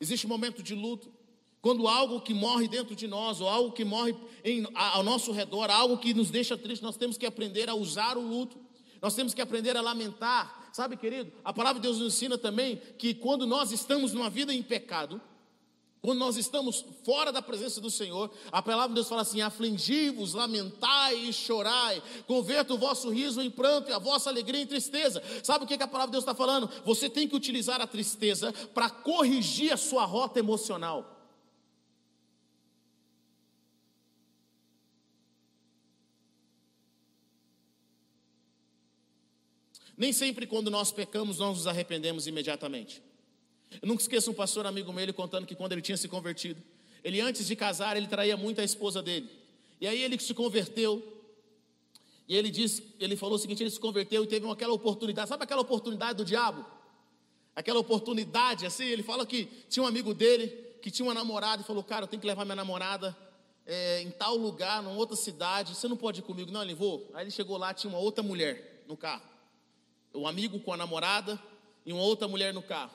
Existe 0.00 0.24
um 0.24 0.30
momento 0.30 0.62
de 0.62 0.74
luto. 0.74 1.12
Quando 1.60 1.86
algo 1.86 2.20
que 2.22 2.32
morre 2.32 2.68
dentro 2.68 2.96
de 2.96 3.06
nós, 3.06 3.40
ou 3.40 3.48
algo 3.48 3.72
que 3.72 3.84
morre 3.84 4.16
em, 4.42 4.66
ao 4.74 5.02
nosso 5.02 5.30
redor, 5.30 5.70
algo 5.70 5.98
que 5.98 6.14
nos 6.14 6.30
deixa 6.30 6.56
triste, 6.56 6.82
nós 6.82 6.96
temos 6.96 7.18
que 7.18 7.26
aprender 7.26 7.68
a 7.68 7.74
usar 7.74 8.16
o 8.16 8.22
luto. 8.22 8.58
Nós 9.02 9.14
temos 9.14 9.34
que 9.34 9.42
aprender 9.42 9.76
a 9.76 9.82
lamentar. 9.82 10.70
Sabe, 10.72 10.96
querido, 10.96 11.30
a 11.44 11.52
palavra 11.52 11.80
de 11.80 11.86
Deus 11.86 11.98
nos 11.98 12.14
ensina 12.14 12.38
também 12.38 12.80
que 12.96 13.12
quando 13.12 13.46
nós 13.46 13.72
estamos 13.72 14.14
numa 14.14 14.30
vida 14.30 14.54
em 14.54 14.62
pecado, 14.62 15.20
quando 16.00 16.20
nós 16.20 16.36
estamos 16.36 16.84
fora 17.04 17.32
da 17.32 17.42
presença 17.42 17.80
do 17.80 17.90
Senhor, 17.90 18.30
a 18.52 18.62
palavra 18.62 18.88
de 18.88 18.94
Deus 18.94 19.08
fala 19.08 19.22
assim: 19.22 19.40
afligi-vos, 19.40 20.32
lamentai 20.32 21.16
e 21.16 21.32
chorai, 21.32 22.00
converta 22.26 22.72
o 22.72 22.78
vosso 22.78 23.10
riso 23.10 23.42
em 23.42 23.50
pranto 23.50 23.90
e 23.90 23.92
a 23.92 23.98
vossa 23.98 24.30
alegria 24.30 24.60
em 24.60 24.66
tristeza. 24.66 25.22
Sabe 25.42 25.64
o 25.64 25.68
que, 25.68 25.76
que 25.76 25.82
a 25.82 25.88
palavra 25.88 26.08
de 26.08 26.12
Deus 26.12 26.22
está 26.22 26.34
falando? 26.34 26.70
Você 26.84 27.10
tem 27.10 27.28
que 27.28 27.34
utilizar 27.34 27.80
a 27.80 27.86
tristeza 27.86 28.52
para 28.72 28.88
corrigir 28.88 29.72
a 29.72 29.76
sua 29.76 30.04
rota 30.04 30.38
emocional. 30.38 31.16
Nem 39.96 40.12
sempre 40.12 40.46
quando 40.46 40.70
nós 40.70 40.92
pecamos, 40.92 41.38
nós 41.38 41.56
nos 41.56 41.66
arrependemos 41.66 42.28
imediatamente. 42.28 43.02
Eu 43.82 43.88
nunca 43.88 44.02
esqueço 44.02 44.30
um 44.30 44.34
pastor 44.34 44.66
amigo 44.66 44.92
meu 44.92 45.02
ele 45.02 45.12
contando 45.12 45.46
que 45.46 45.54
quando 45.54 45.72
ele 45.72 45.82
tinha 45.82 45.96
se 45.96 46.08
convertido, 46.08 46.62
ele 47.04 47.20
antes 47.20 47.46
de 47.46 47.54
casar, 47.54 47.96
ele 47.96 48.06
traía 48.06 48.36
muito 48.36 48.60
a 48.60 48.64
esposa 48.64 49.02
dele. 49.02 49.30
E 49.80 49.86
aí 49.86 50.02
ele 50.02 50.18
se 50.18 50.34
converteu. 50.34 51.16
E 52.26 52.36
ele 52.36 52.50
disse, 52.50 52.94
ele 52.98 53.16
falou 53.16 53.36
o 53.36 53.38
seguinte, 53.38 53.62
ele 53.62 53.70
se 53.70 53.80
converteu 53.80 54.24
e 54.24 54.26
teve 54.26 54.48
aquela 54.50 54.72
oportunidade, 54.72 55.28
sabe 55.28 55.44
aquela 55.44 55.62
oportunidade 55.62 56.18
do 56.18 56.24
diabo? 56.24 56.64
Aquela 57.56 57.80
oportunidade 57.80 58.66
assim, 58.66 58.84
ele 58.84 59.02
fala 59.02 59.26
que 59.26 59.46
tinha 59.68 59.82
um 59.82 59.86
amigo 59.86 60.12
dele 60.14 60.46
que 60.80 60.90
tinha 60.90 61.06
uma 61.06 61.14
namorada 61.14 61.62
e 61.62 61.64
falou: 61.64 61.82
"Cara, 61.82 62.04
eu 62.04 62.08
tenho 62.08 62.20
que 62.20 62.26
levar 62.26 62.44
minha 62.44 62.54
namorada 62.54 63.16
é, 63.66 64.02
em 64.02 64.10
tal 64.10 64.36
lugar, 64.36 64.82
numa 64.82 64.94
outra 64.94 65.16
cidade. 65.16 65.74
Você 65.74 65.88
não 65.88 65.96
pode 65.96 66.20
ir 66.20 66.22
comigo, 66.22 66.52
não?" 66.52 66.62
Ele 66.62 66.74
vou. 66.74 67.10
Aí 67.14 67.24
ele 67.24 67.30
chegou 67.30 67.56
lá, 67.56 67.74
tinha 67.74 67.90
uma 67.90 67.98
outra 67.98 68.22
mulher 68.22 68.84
no 68.86 68.96
carro. 68.96 69.24
Um 70.14 70.26
amigo 70.26 70.60
com 70.60 70.72
a 70.72 70.76
namorada 70.76 71.40
e 71.84 71.92
uma 71.92 72.02
outra 72.02 72.28
mulher 72.28 72.54
no 72.54 72.62
carro. 72.62 72.92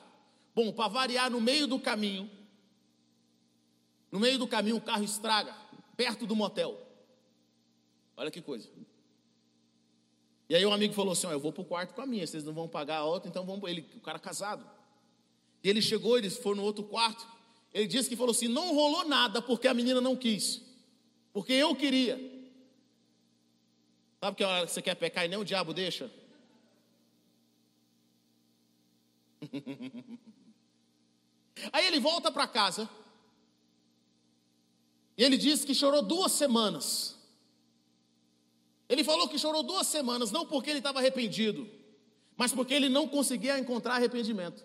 Bom, 0.54 0.72
para 0.72 0.88
variar, 0.88 1.30
no 1.30 1.40
meio 1.40 1.66
do 1.66 1.80
caminho, 1.80 2.30
no 4.10 4.20
meio 4.20 4.38
do 4.38 4.46
caminho 4.46 4.76
o 4.76 4.80
carro 4.80 5.02
estraga, 5.02 5.52
perto 5.96 6.26
do 6.26 6.36
motel. 6.36 6.80
Olha 8.16 8.30
que 8.30 8.40
coisa. 8.40 8.70
E 10.48 10.54
aí 10.54 10.64
um 10.64 10.72
amigo 10.72 10.94
falou 10.94 11.12
assim: 11.12 11.26
ó, 11.26 11.32
eu 11.32 11.40
vou 11.40 11.52
para 11.52 11.62
o 11.62 11.64
quarto 11.64 11.94
com 11.94 12.02
a 12.02 12.06
minha, 12.06 12.24
vocês 12.24 12.44
não 12.44 12.52
vão 12.52 12.68
pagar 12.68 12.98
a 12.98 13.04
outra, 13.04 13.28
então 13.28 13.44
vamos. 13.44 13.68
Ele, 13.68 13.84
o 13.96 14.00
cara 14.00 14.20
casado. 14.20 14.64
E 15.62 15.68
ele 15.68 15.82
chegou, 15.82 16.16
eles 16.16 16.36
foram 16.36 16.58
no 16.58 16.62
outro 16.62 16.84
quarto. 16.84 17.26
Ele 17.72 17.88
disse 17.88 18.08
que 18.08 18.14
falou 18.14 18.30
assim: 18.30 18.46
não 18.46 18.72
rolou 18.72 19.08
nada 19.08 19.42
porque 19.42 19.66
a 19.66 19.74
menina 19.74 20.00
não 20.00 20.14
quis, 20.14 20.62
porque 21.32 21.52
eu 21.52 21.74
queria. 21.74 22.32
Sabe 24.20 24.36
que 24.36 24.44
hora 24.44 24.66
que 24.66 24.72
você 24.72 24.80
quer 24.80 24.94
pecar 24.94 25.24
e 25.24 25.28
nem 25.28 25.38
o 25.38 25.44
diabo 25.44 25.74
deixa? 25.74 26.08
Aí 31.72 31.86
ele 31.86 32.00
volta 32.00 32.30
para 32.30 32.46
casa. 32.46 32.88
E 35.16 35.22
ele 35.22 35.36
disse 35.36 35.66
que 35.66 35.74
chorou 35.74 36.02
duas 36.02 36.32
semanas. 36.32 37.16
Ele 38.88 39.04
falou 39.04 39.28
que 39.28 39.38
chorou 39.38 39.62
duas 39.62 39.86
semanas, 39.86 40.30
não 40.30 40.46
porque 40.46 40.70
ele 40.70 40.78
estava 40.78 40.98
arrependido, 40.98 41.68
mas 42.36 42.52
porque 42.52 42.74
ele 42.74 42.88
não 42.88 43.08
conseguia 43.08 43.58
encontrar 43.58 43.94
arrependimento. 43.94 44.64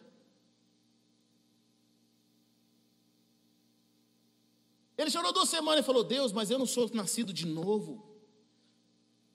Ele 4.97 5.10
chorou 5.10 5.32
duas 5.32 5.47
semanas 5.47 5.84
e 5.84 5.86
falou: 5.86 6.04
Deus, 6.04 6.34
mas 6.34 6.52
eu 6.52 6.60
não 6.60 6.65
sou 6.65 6.89
nascido 6.93 7.32
de 7.32 7.45
novo. 7.45 8.06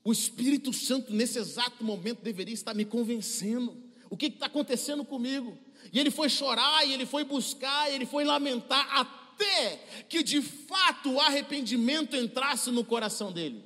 O 0.04 0.12
Espírito 0.12 0.70
Santo, 0.74 1.14
nesse 1.14 1.38
exato 1.38 1.82
momento, 1.82 2.20
deveria 2.20 2.52
estar 2.52 2.74
me 2.74 2.84
convencendo. 2.84 3.82
O 4.10 4.16
que 4.16 4.26
está 4.26 4.46
acontecendo 4.46 5.02
comigo? 5.02 5.56
E 5.92 5.98
ele 5.98 6.10
foi 6.10 6.28
chorar, 6.28 6.86
e 6.86 6.92
ele 6.92 7.06
foi 7.06 7.24
buscar, 7.24 7.90
e 7.90 7.94
ele 7.94 8.06
foi 8.06 8.24
lamentar, 8.24 8.86
até 8.98 9.76
que 10.08 10.22
de 10.22 10.40
fato 10.40 11.12
o 11.12 11.20
arrependimento 11.20 12.16
entrasse 12.16 12.70
no 12.70 12.84
coração 12.84 13.32
dele. 13.32 13.64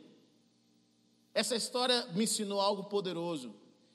Essa 1.34 1.54
história 1.54 2.06
me 2.14 2.24
ensinou 2.24 2.60
algo 2.60 2.84
poderoso. 2.84 3.54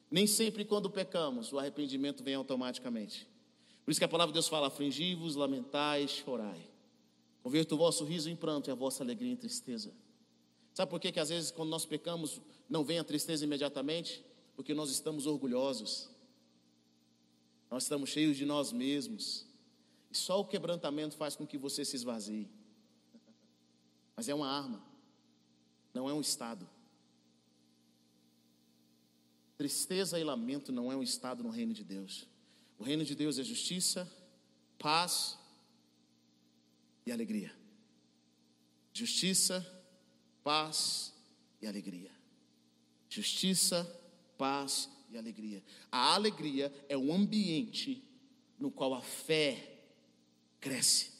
Nem 0.09 0.27
sempre 0.27 0.63
quando 0.63 0.89
pecamos, 0.89 1.51
o 1.51 1.59
arrependimento 1.59 2.23
vem 2.23 2.35
automaticamente. 2.35 3.27
Por 3.83 3.91
isso 3.91 3.99
que 3.99 4.05
a 4.05 4.07
palavra 4.07 4.31
de 4.31 4.35
Deus 4.35 4.47
fala: 4.47 4.67
afligivos, 4.67 5.35
lamentais, 5.35 6.11
chorai. 6.11 6.69
Converta 7.41 7.75
o 7.75 7.77
vosso 7.77 8.05
riso 8.05 8.29
em 8.29 8.35
pranto 8.35 8.69
e 8.69 8.71
a 8.71 8.75
vossa 8.75 9.03
alegria 9.03 9.31
em 9.31 9.35
tristeza. 9.35 9.93
Sabe 10.73 10.89
por 10.89 10.99
que, 10.99 11.11
que 11.11 11.19
às 11.19 11.29
vezes 11.29 11.51
quando 11.51 11.69
nós 11.69 11.85
pecamos 11.85 12.39
não 12.69 12.83
vem 12.83 12.99
a 12.99 13.03
tristeza 13.03 13.43
imediatamente? 13.43 14.23
Porque 14.55 14.73
nós 14.73 14.89
estamos 14.89 15.25
orgulhosos. 15.25 16.09
Nós 17.73 17.85
estamos 17.85 18.11
cheios 18.11 18.37
de 18.37 18.45
nós 18.45 18.71
mesmos. 18.71 19.47
E 20.11 20.15
só 20.15 20.39
o 20.39 20.45
quebrantamento 20.45 21.17
faz 21.17 21.35
com 21.35 21.47
que 21.47 21.57
você 21.57 21.83
se 21.83 21.95
esvazie. 21.95 22.47
Mas 24.15 24.29
é 24.29 24.35
uma 24.35 24.47
arma, 24.47 24.79
não 25.91 26.07
é 26.07 26.13
um 26.13 26.21
estado. 26.21 26.69
Tristeza 29.57 30.19
e 30.19 30.23
lamento 30.23 30.71
não 30.71 30.91
é 30.91 30.95
um 30.95 31.01
estado 31.01 31.41
no 31.41 31.49
reino 31.49 31.73
de 31.73 31.83
Deus. 31.83 32.27
O 32.77 32.83
reino 32.83 33.03
de 33.03 33.15
Deus 33.15 33.39
é 33.39 33.43
justiça, 33.43 34.07
paz 34.77 35.35
e 37.07 37.11
alegria. 37.11 37.57
Justiça, 38.93 39.65
paz 40.43 41.11
e 41.59 41.65
alegria. 41.65 42.11
Justiça, 43.09 43.83
paz 44.37 44.92
e 45.15 45.17
alegria. 45.17 45.63
A 45.91 46.13
alegria 46.13 46.73
é 46.89 46.97
o 46.97 47.13
ambiente 47.13 48.03
no 48.59 48.71
qual 48.71 48.93
a 48.93 49.01
fé 49.01 49.81
cresce. 50.59 51.11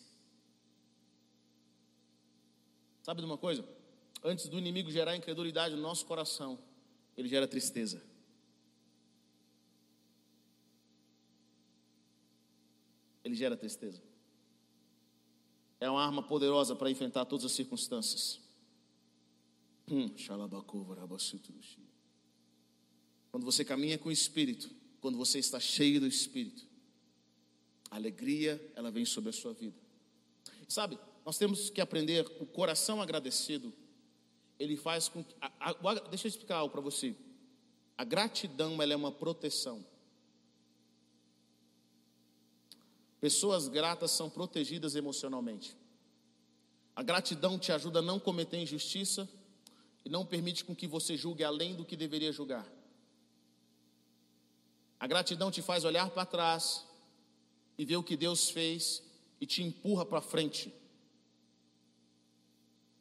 Sabe 3.02 3.22
de 3.22 3.26
uma 3.26 3.38
coisa? 3.38 3.68
Antes 4.24 4.48
do 4.48 4.58
inimigo 4.58 4.90
gerar 4.90 5.16
incredulidade 5.16 5.76
no 5.76 5.82
nosso 5.82 6.06
coração, 6.06 6.58
ele 7.18 7.28
gera 7.28 7.48
tristeza. 7.48 8.02
Ele 13.24 13.36
gera 13.36 13.58
tristeza. 13.58 14.02
É 15.80 15.90
uma 15.90 16.04
arma 16.04 16.24
poderosa 16.24 16.76
para 16.76 16.90
enfrentar 16.90 17.26
todas 17.26 17.46
as 17.46 17.52
circunstâncias. 17.52 18.40
Hum, 19.90 20.10
quando 23.34 23.46
você 23.46 23.66
caminha 23.66 23.98
com 23.98 24.10
o 24.10 24.12
Espírito, 24.12 24.70
quando 25.02 25.18
você 25.18 25.40
está 25.40 25.60
cheio 25.60 26.00
do 26.00 26.06
Espírito, 26.06 26.68
a 27.90 27.96
alegria 27.96 28.64
ela 28.76 28.92
vem 28.92 29.06
sobre 29.06 29.32
a 29.32 29.34
sua 29.34 29.54
vida. 29.54 29.76
Sabe, 30.68 31.00
nós 31.26 31.36
temos 31.40 31.72
que 31.72 31.82
aprender 31.82 32.28
o 32.40 32.46
coração 32.46 33.02
agradecido. 33.02 33.74
Ele 34.60 34.78
faz 34.78 35.10
com 35.10 35.24
que, 35.24 35.34
a, 35.42 35.52
a, 35.72 35.94
deixa 36.10 36.28
eu 36.28 36.30
explicar 36.30 36.58
algo 36.58 36.72
para 36.72 36.80
você. 36.80 37.16
A 37.98 38.04
gratidão 38.04 38.80
ela 38.80 38.94
é 38.94 38.96
uma 38.96 39.12
proteção. 39.12 39.84
Pessoas 43.20 43.68
gratas 43.68 44.12
são 44.12 44.30
protegidas 44.30 44.96
emocionalmente. 44.96 45.76
A 46.96 47.02
gratidão 47.02 47.58
te 47.58 47.72
ajuda 47.72 47.98
a 47.98 48.04
não 48.04 48.20
cometer 48.20 48.58
injustiça 48.58 49.28
e 50.06 50.10
não 50.10 50.24
permite 50.24 50.64
com 50.64 50.76
que 50.76 50.86
você 50.86 51.18
julgue 51.18 51.44
além 51.44 51.74
do 51.74 51.84
que 51.84 51.96
deveria 51.96 52.32
julgar. 52.32 52.72
A 55.04 55.08
gratidão 55.08 55.52
te 55.52 55.62
faz 55.62 55.84
olhar 55.84 56.10
para 56.12 56.26
trás 56.26 56.86
e 57.78 57.84
ver 57.84 57.98
o 57.98 58.04
que 58.04 58.16
Deus 58.16 58.50
fez 58.50 59.04
e 59.42 59.46
te 59.46 59.62
empurra 59.62 60.06
para 60.06 60.22
frente. 60.22 60.74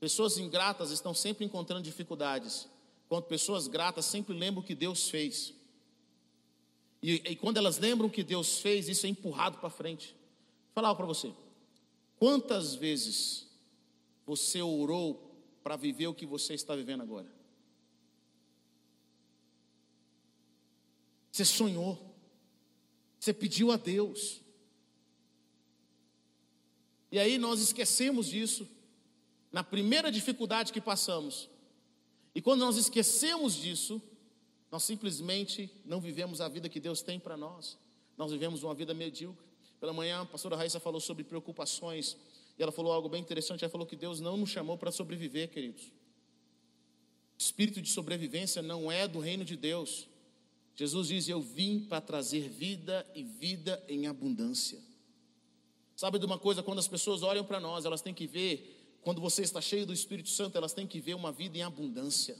Pessoas 0.00 0.36
ingratas 0.36 0.90
estão 0.90 1.14
sempre 1.14 1.44
encontrando 1.44 1.80
dificuldades, 1.80 2.68
enquanto 3.06 3.26
pessoas 3.26 3.68
gratas 3.68 4.04
sempre 4.04 4.36
lembram 4.36 4.64
o 4.64 4.66
que 4.66 4.74
Deus 4.74 5.08
fez. 5.10 5.54
E, 7.00 7.22
e 7.24 7.36
quando 7.36 7.58
elas 7.58 7.78
lembram 7.78 8.08
o 8.08 8.10
que 8.10 8.24
Deus 8.24 8.58
fez, 8.58 8.88
isso 8.88 9.06
é 9.06 9.08
empurrado 9.08 9.58
para 9.58 9.70
frente. 9.70 10.08
Vou 10.08 10.82
falar 10.82 10.96
para 10.96 11.06
você. 11.06 11.32
Quantas 12.18 12.74
vezes 12.74 13.46
você 14.26 14.60
orou 14.60 15.40
para 15.62 15.76
viver 15.76 16.08
o 16.08 16.14
que 16.14 16.26
você 16.26 16.54
está 16.54 16.74
vivendo 16.74 17.02
agora? 17.02 17.41
Você 21.32 21.46
sonhou. 21.46 22.14
Você 23.18 23.32
pediu 23.32 23.72
a 23.72 23.76
Deus. 23.76 24.42
E 27.10 27.18
aí 27.18 27.38
nós 27.38 27.60
esquecemos 27.60 28.26
disso 28.26 28.68
na 29.50 29.64
primeira 29.64 30.12
dificuldade 30.12 30.72
que 30.72 30.80
passamos. 30.80 31.48
E 32.34 32.40
quando 32.40 32.60
nós 32.60 32.76
esquecemos 32.76 33.54
disso, 33.54 34.00
nós 34.70 34.84
simplesmente 34.84 35.70
não 35.84 36.00
vivemos 36.00 36.40
a 36.40 36.48
vida 36.48 36.68
que 36.68 36.80
Deus 36.80 37.02
tem 37.02 37.18
para 37.18 37.36
nós. 37.36 37.78
Nós 38.16 38.30
vivemos 38.30 38.62
uma 38.62 38.74
vida 38.74 38.94
medíocre. 38.94 39.44
Pela 39.80 39.92
manhã, 39.92 40.22
a 40.22 40.26
pastora 40.26 40.56
Raíssa 40.56 40.80
falou 40.80 41.00
sobre 41.00 41.24
preocupações. 41.24 42.16
E 42.58 42.62
ela 42.62 42.72
falou 42.72 42.92
algo 42.92 43.08
bem 43.08 43.20
interessante. 43.20 43.64
Ela 43.64 43.70
falou 43.70 43.86
que 43.86 43.96
Deus 43.96 44.20
não 44.20 44.36
nos 44.36 44.50
chamou 44.50 44.76
para 44.76 44.90
sobreviver, 44.90 45.48
queridos. 45.48 45.90
Espírito 47.38 47.80
de 47.82 47.90
sobrevivência 47.90 48.62
não 48.62 48.90
é 48.90 49.08
do 49.08 49.18
reino 49.18 49.44
de 49.44 49.56
Deus. 49.56 50.08
Jesus 50.74 51.08
diz: 51.08 51.28
Eu 51.28 51.40
vim 51.40 51.80
para 51.80 52.00
trazer 52.00 52.48
vida 52.48 53.06
e 53.14 53.22
vida 53.22 53.82
em 53.88 54.06
abundância. 54.06 54.80
Sabe 55.96 56.18
de 56.18 56.26
uma 56.26 56.38
coisa? 56.38 56.62
Quando 56.62 56.78
as 56.78 56.88
pessoas 56.88 57.22
olham 57.22 57.44
para 57.44 57.61
nós, 57.61 57.85
elas 57.85 58.02
têm 58.02 58.14
que 58.14 58.26
ver, 58.26 58.98
quando 59.02 59.20
você 59.20 59.42
está 59.42 59.61
cheio 59.61 59.87
do 59.87 59.92
Espírito 59.92 60.30
Santo, 60.30 60.56
elas 60.56 60.72
têm 60.72 60.87
que 60.87 61.00
ver 61.00 61.14
uma 61.14 61.30
vida 61.30 61.58
em 61.58 61.62
abundância. 61.62 62.37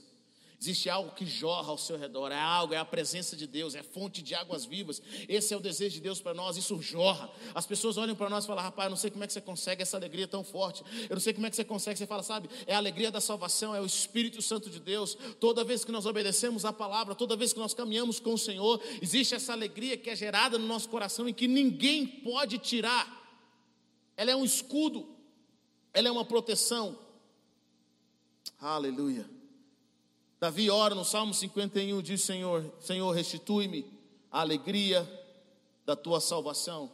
Existe 0.63 0.89
algo 0.89 1.11
que 1.11 1.25
jorra 1.25 1.71
ao 1.71 1.77
seu 1.77 1.97
redor, 1.97 2.31
é 2.31 2.39
algo, 2.39 2.73
é 2.73 2.77
a 2.77 2.85
presença 2.85 3.35
de 3.35 3.45
Deus, 3.45 3.75
é 3.75 3.83
fonte 3.83 4.21
de 4.21 4.33
águas 4.33 4.63
vivas. 4.63 5.01
Esse 5.27 5.53
é 5.53 5.57
o 5.57 5.59
desejo 5.59 5.95
de 5.95 5.99
Deus 5.99 6.21
para 6.21 6.33
nós, 6.33 6.55
isso 6.55 6.81
jorra. 6.81 7.29
As 7.53 7.65
pessoas 7.65 7.97
olham 7.97 8.15
para 8.15 8.29
nós 8.29 8.45
e 8.45 8.47
falam: 8.47 8.63
rapaz, 8.63 8.85
eu 8.85 8.91
não 8.91 8.95
sei 8.95 9.11
como 9.11 9.25
é 9.25 9.27
que 9.27 9.33
você 9.33 9.41
consegue 9.41 9.81
essa 9.81 9.97
alegria 9.97 10.25
tão 10.25 10.41
forte. 10.41 10.81
Eu 11.09 11.15
não 11.15 11.19
sei 11.19 11.33
como 11.33 11.45
é 11.45 11.49
que 11.49 11.57
você 11.57 11.65
consegue. 11.65 11.99
Você 11.99 12.07
fala, 12.07 12.23
sabe, 12.23 12.49
é 12.65 12.73
a 12.73 12.77
alegria 12.77 13.11
da 13.11 13.19
salvação, 13.19 13.75
é 13.75 13.81
o 13.81 13.85
Espírito 13.85 14.41
Santo 14.41 14.69
de 14.69 14.79
Deus. 14.79 15.17
Toda 15.37 15.65
vez 15.65 15.83
que 15.83 15.91
nós 15.91 16.05
obedecemos 16.05 16.63
a 16.63 16.71
palavra, 16.71 17.13
toda 17.13 17.35
vez 17.35 17.51
que 17.51 17.59
nós 17.59 17.73
caminhamos 17.73 18.21
com 18.21 18.33
o 18.33 18.37
Senhor, 18.37 18.81
existe 19.01 19.35
essa 19.35 19.51
alegria 19.51 19.97
que 19.97 20.09
é 20.09 20.15
gerada 20.15 20.57
no 20.57 20.65
nosso 20.65 20.87
coração 20.87 21.27
e 21.27 21.33
que 21.33 21.45
ninguém 21.45 22.07
pode 22.07 22.57
tirar. 22.57 23.21
Ela 24.15 24.31
é 24.31 24.35
um 24.37 24.45
escudo, 24.45 25.13
ela 25.93 26.07
é 26.07 26.11
uma 26.11 26.23
proteção. 26.23 26.97
Aleluia. 28.61 29.42
Davi 30.43 30.69
ora 30.69 30.93
no 30.93 31.05
Salmo 31.05 31.33
51, 31.33 32.01
diz: 32.01 32.21
Senhor, 32.21 32.69
Senhor, 32.81 33.09
restitui-me 33.11 33.89
a 34.29 34.41
alegria 34.41 35.09
da 35.85 35.95
tua 35.95 36.19
salvação 36.19 36.91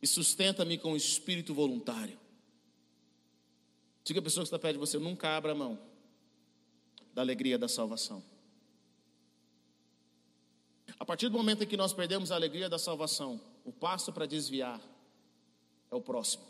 e 0.00 0.06
sustenta-me 0.06 0.78
com 0.78 0.92
o 0.92 0.96
espírito 0.96 1.52
voluntário. 1.52 2.18
Diga 4.02 4.20
a 4.20 4.22
pessoa 4.22 4.44
que 4.44 4.46
está 4.46 4.58
perto 4.58 4.76
de 4.76 4.78
você: 4.78 4.98
nunca 4.98 5.36
abra 5.36 5.54
mão 5.54 5.78
da 7.12 7.20
alegria 7.20 7.58
da 7.58 7.68
salvação. 7.68 8.24
A 10.98 11.04
partir 11.04 11.28
do 11.28 11.36
momento 11.36 11.64
em 11.64 11.66
que 11.66 11.76
nós 11.76 11.92
perdemos 11.92 12.32
a 12.32 12.34
alegria 12.34 12.70
da 12.70 12.78
salvação, 12.78 13.38
o 13.62 13.70
passo 13.70 14.10
para 14.10 14.24
desviar 14.24 14.80
é 15.90 15.94
o 15.94 16.00
próximo. 16.00 16.46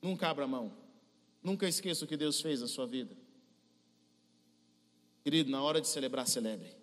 Nunca 0.00 0.30
abra 0.30 0.46
mão. 0.46 0.85
Nunca 1.46 1.68
esqueça 1.68 2.04
o 2.04 2.08
que 2.08 2.16
Deus 2.16 2.40
fez 2.40 2.60
na 2.60 2.66
sua 2.66 2.88
vida. 2.88 3.16
Querido, 5.22 5.48
na 5.48 5.62
hora 5.62 5.80
de 5.80 5.86
celebrar, 5.86 6.26
celebre. 6.26 6.76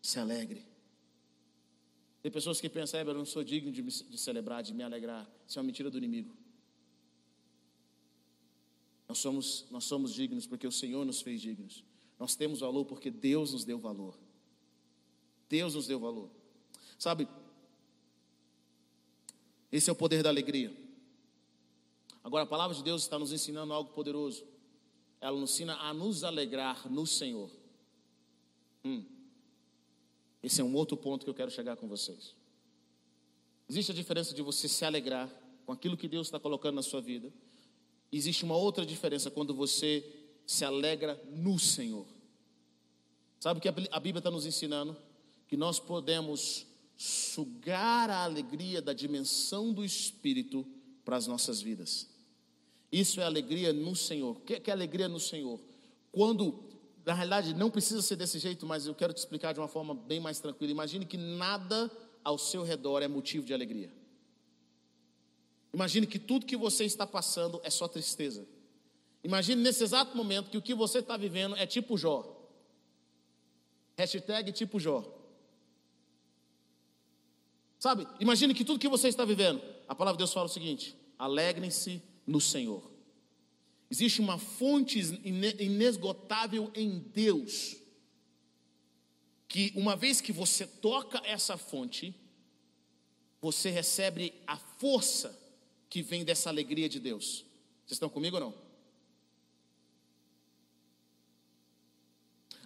Se 0.00 0.18
alegre. 0.18 0.64
Tem 2.22 2.32
pessoas 2.32 2.58
que 2.58 2.70
pensam, 2.70 2.98
eu 3.00 3.12
não 3.12 3.26
sou 3.26 3.44
digno 3.44 3.70
de, 3.70 3.82
me, 3.82 3.90
de 3.90 4.16
celebrar, 4.16 4.62
de 4.62 4.72
me 4.72 4.82
alegrar. 4.82 5.30
Isso 5.46 5.58
é 5.58 5.60
uma 5.60 5.66
mentira 5.66 5.90
do 5.90 5.98
inimigo. 5.98 6.34
Nós 9.06 9.18
somos, 9.18 9.66
nós 9.70 9.84
somos 9.84 10.14
dignos 10.14 10.46
porque 10.46 10.66
o 10.66 10.72
Senhor 10.72 11.04
nos 11.04 11.20
fez 11.20 11.42
dignos. 11.42 11.84
Nós 12.18 12.34
temos 12.34 12.60
valor 12.60 12.86
porque 12.86 13.10
Deus 13.10 13.52
nos 13.52 13.62
deu 13.62 13.78
valor. 13.78 14.18
Deus 15.50 15.74
nos 15.74 15.86
deu 15.86 16.00
valor. 16.00 16.30
Sabe, 16.98 17.28
esse 19.70 19.90
é 19.90 19.92
o 19.92 19.96
poder 19.96 20.22
da 20.22 20.30
alegria. 20.30 20.83
Agora, 22.24 22.44
a 22.44 22.46
palavra 22.46 22.74
de 22.74 22.82
Deus 22.82 23.02
está 23.02 23.18
nos 23.18 23.32
ensinando 23.32 23.74
algo 23.74 23.92
poderoso. 23.92 24.46
Ela 25.20 25.38
nos 25.38 25.52
ensina 25.52 25.76
a 25.76 25.92
nos 25.92 26.24
alegrar 26.24 26.90
no 26.90 27.06
Senhor. 27.06 27.50
Hum. 28.82 29.04
Esse 30.42 30.62
é 30.62 30.64
um 30.64 30.74
outro 30.74 30.96
ponto 30.96 31.24
que 31.24 31.30
eu 31.30 31.34
quero 31.34 31.50
chegar 31.50 31.76
com 31.76 31.86
vocês. 31.86 32.34
Existe 33.68 33.92
a 33.92 33.94
diferença 33.94 34.34
de 34.34 34.40
você 34.42 34.68
se 34.68 34.84
alegrar 34.84 35.30
com 35.66 35.72
aquilo 35.72 35.96
que 35.96 36.08
Deus 36.08 36.26
está 36.26 36.40
colocando 36.40 36.76
na 36.76 36.82
sua 36.82 37.00
vida. 37.00 37.32
Existe 38.10 38.44
uma 38.44 38.56
outra 38.56 38.84
diferença 38.84 39.30
quando 39.30 39.54
você 39.54 40.04
se 40.46 40.64
alegra 40.64 41.22
no 41.30 41.58
Senhor. 41.58 42.06
Sabe 43.38 43.58
o 43.58 43.62
que 43.62 43.68
a 43.68 44.00
Bíblia 44.00 44.20
está 44.20 44.30
nos 44.30 44.46
ensinando? 44.46 44.96
Que 45.46 45.56
nós 45.56 45.78
podemos 45.78 46.66
sugar 46.96 48.08
a 48.08 48.24
alegria 48.24 48.80
da 48.80 48.92
dimensão 48.92 49.72
do 49.72 49.84
Espírito 49.84 50.66
para 51.04 51.16
as 51.16 51.26
nossas 51.26 51.60
vidas. 51.60 52.13
Isso 52.94 53.20
é 53.20 53.24
alegria 53.24 53.72
no 53.72 53.96
Senhor. 53.96 54.36
O 54.36 54.40
que 54.40 54.70
é 54.70 54.72
alegria 54.72 55.08
no 55.08 55.18
Senhor? 55.18 55.58
Quando, 56.12 56.62
na 57.04 57.12
realidade, 57.12 57.52
não 57.52 57.68
precisa 57.68 58.00
ser 58.00 58.14
desse 58.14 58.38
jeito, 58.38 58.64
mas 58.64 58.86
eu 58.86 58.94
quero 58.94 59.12
te 59.12 59.16
explicar 59.16 59.52
de 59.52 59.58
uma 59.58 59.66
forma 59.66 59.92
bem 59.92 60.20
mais 60.20 60.38
tranquila. 60.38 60.70
Imagine 60.70 61.04
que 61.04 61.16
nada 61.16 61.90
ao 62.22 62.38
seu 62.38 62.62
redor 62.62 63.02
é 63.02 63.08
motivo 63.08 63.44
de 63.44 63.52
alegria. 63.52 63.92
Imagine 65.72 66.06
que 66.06 66.20
tudo 66.20 66.46
que 66.46 66.56
você 66.56 66.84
está 66.84 67.04
passando 67.04 67.60
é 67.64 67.68
só 67.68 67.88
tristeza. 67.88 68.46
Imagine 69.24 69.60
nesse 69.60 69.82
exato 69.82 70.16
momento 70.16 70.48
que 70.48 70.56
o 70.56 70.62
que 70.62 70.72
você 70.72 71.00
está 71.00 71.16
vivendo 71.16 71.56
é 71.56 71.66
tipo 71.66 71.98
Jó. 71.98 72.48
Hashtag 73.98 74.52
tipo 74.52 74.78
Jó. 74.78 75.02
Sabe, 77.80 78.06
imagine 78.20 78.54
que 78.54 78.64
tudo 78.64 78.78
que 78.78 78.88
você 78.88 79.08
está 79.08 79.24
vivendo, 79.24 79.60
a 79.88 79.96
palavra 79.96 80.16
de 80.16 80.18
Deus 80.18 80.32
fala 80.32 80.46
o 80.46 80.48
seguinte: 80.48 80.96
alegrem-se 81.18 82.00
no 82.26 82.40
Senhor. 82.40 82.90
Existe 83.90 84.20
uma 84.20 84.38
fonte 84.38 84.98
inesgotável 84.98 86.70
em 86.74 86.98
Deus, 86.98 87.76
que 89.46 89.72
uma 89.76 89.94
vez 89.94 90.20
que 90.20 90.32
você 90.32 90.66
toca 90.66 91.20
essa 91.24 91.56
fonte, 91.56 92.14
você 93.40 93.70
recebe 93.70 94.32
a 94.46 94.56
força 94.56 95.38
que 95.88 96.02
vem 96.02 96.24
dessa 96.24 96.48
alegria 96.48 96.88
de 96.88 96.98
Deus. 96.98 97.44
Vocês 97.84 97.92
estão 97.92 98.08
comigo 98.08 98.36
ou 98.36 98.40
não? 98.40 98.64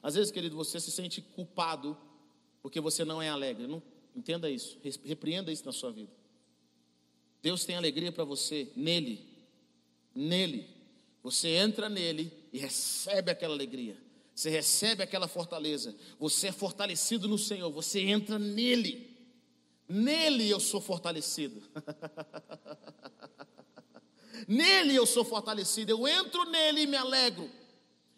Às 0.02 0.14
vezes, 0.14 0.30
querido, 0.30 0.56
você 0.56 0.80
se 0.80 0.90
sente 0.90 1.20
culpado 1.20 1.98
porque 2.62 2.80
você 2.80 3.04
não 3.04 3.20
é 3.20 3.28
alegre. 3.28 3.66
Não, 3.66 3.82
entenda 4.14 4.48
isso, 4.48 4.78
repreenda 5.04 5.52
isso 5.52 5.66
na 5.66 5.72
sua 5.72 5.90
vida. 5.90 6.12
Deus 7.42 7.64
tem 7.64 7.76
alegria 7.76 8.10
para 8.10 8.24
você 8.24 8.72
nele 8.74 9.37
nele. 10.18 10.68
Você 11.22 11.48
entra 11.48 11.88
nele 11.88 12.32
e 12.52 12.58
recebe 12.58 13.30
aquela 13.30 13.54
alegria. 13.54 13.96
Você 14.34 14.50
recebe 14.50 15.02
aquela 15.02 15.28
fortaleza. 15.28 15.94
Você 16.18 16.48
é 16.48 16.52
fortalecido 16.52 17.28
no 17.28 17.38
Senhor. 17.38 17.70
Você 17.70 18.00
entra 18.00 18.38
nele. 18.38 19.16
Nele 19.88 20.48
eu 20.48 20.60
sou 20.60 20.80
fortalecido. 20.80 21.62
nele 24.46 24.94
eu 24.94 25.06
sou 25.06 25.24
fortalecido. 25.24 25.92
Eu 25.92 26.06
entro 26.06 26.44
nele 26.50 26.82
e 26.82 26.86
me 26.86 26.96
alegro. 26.96 27.48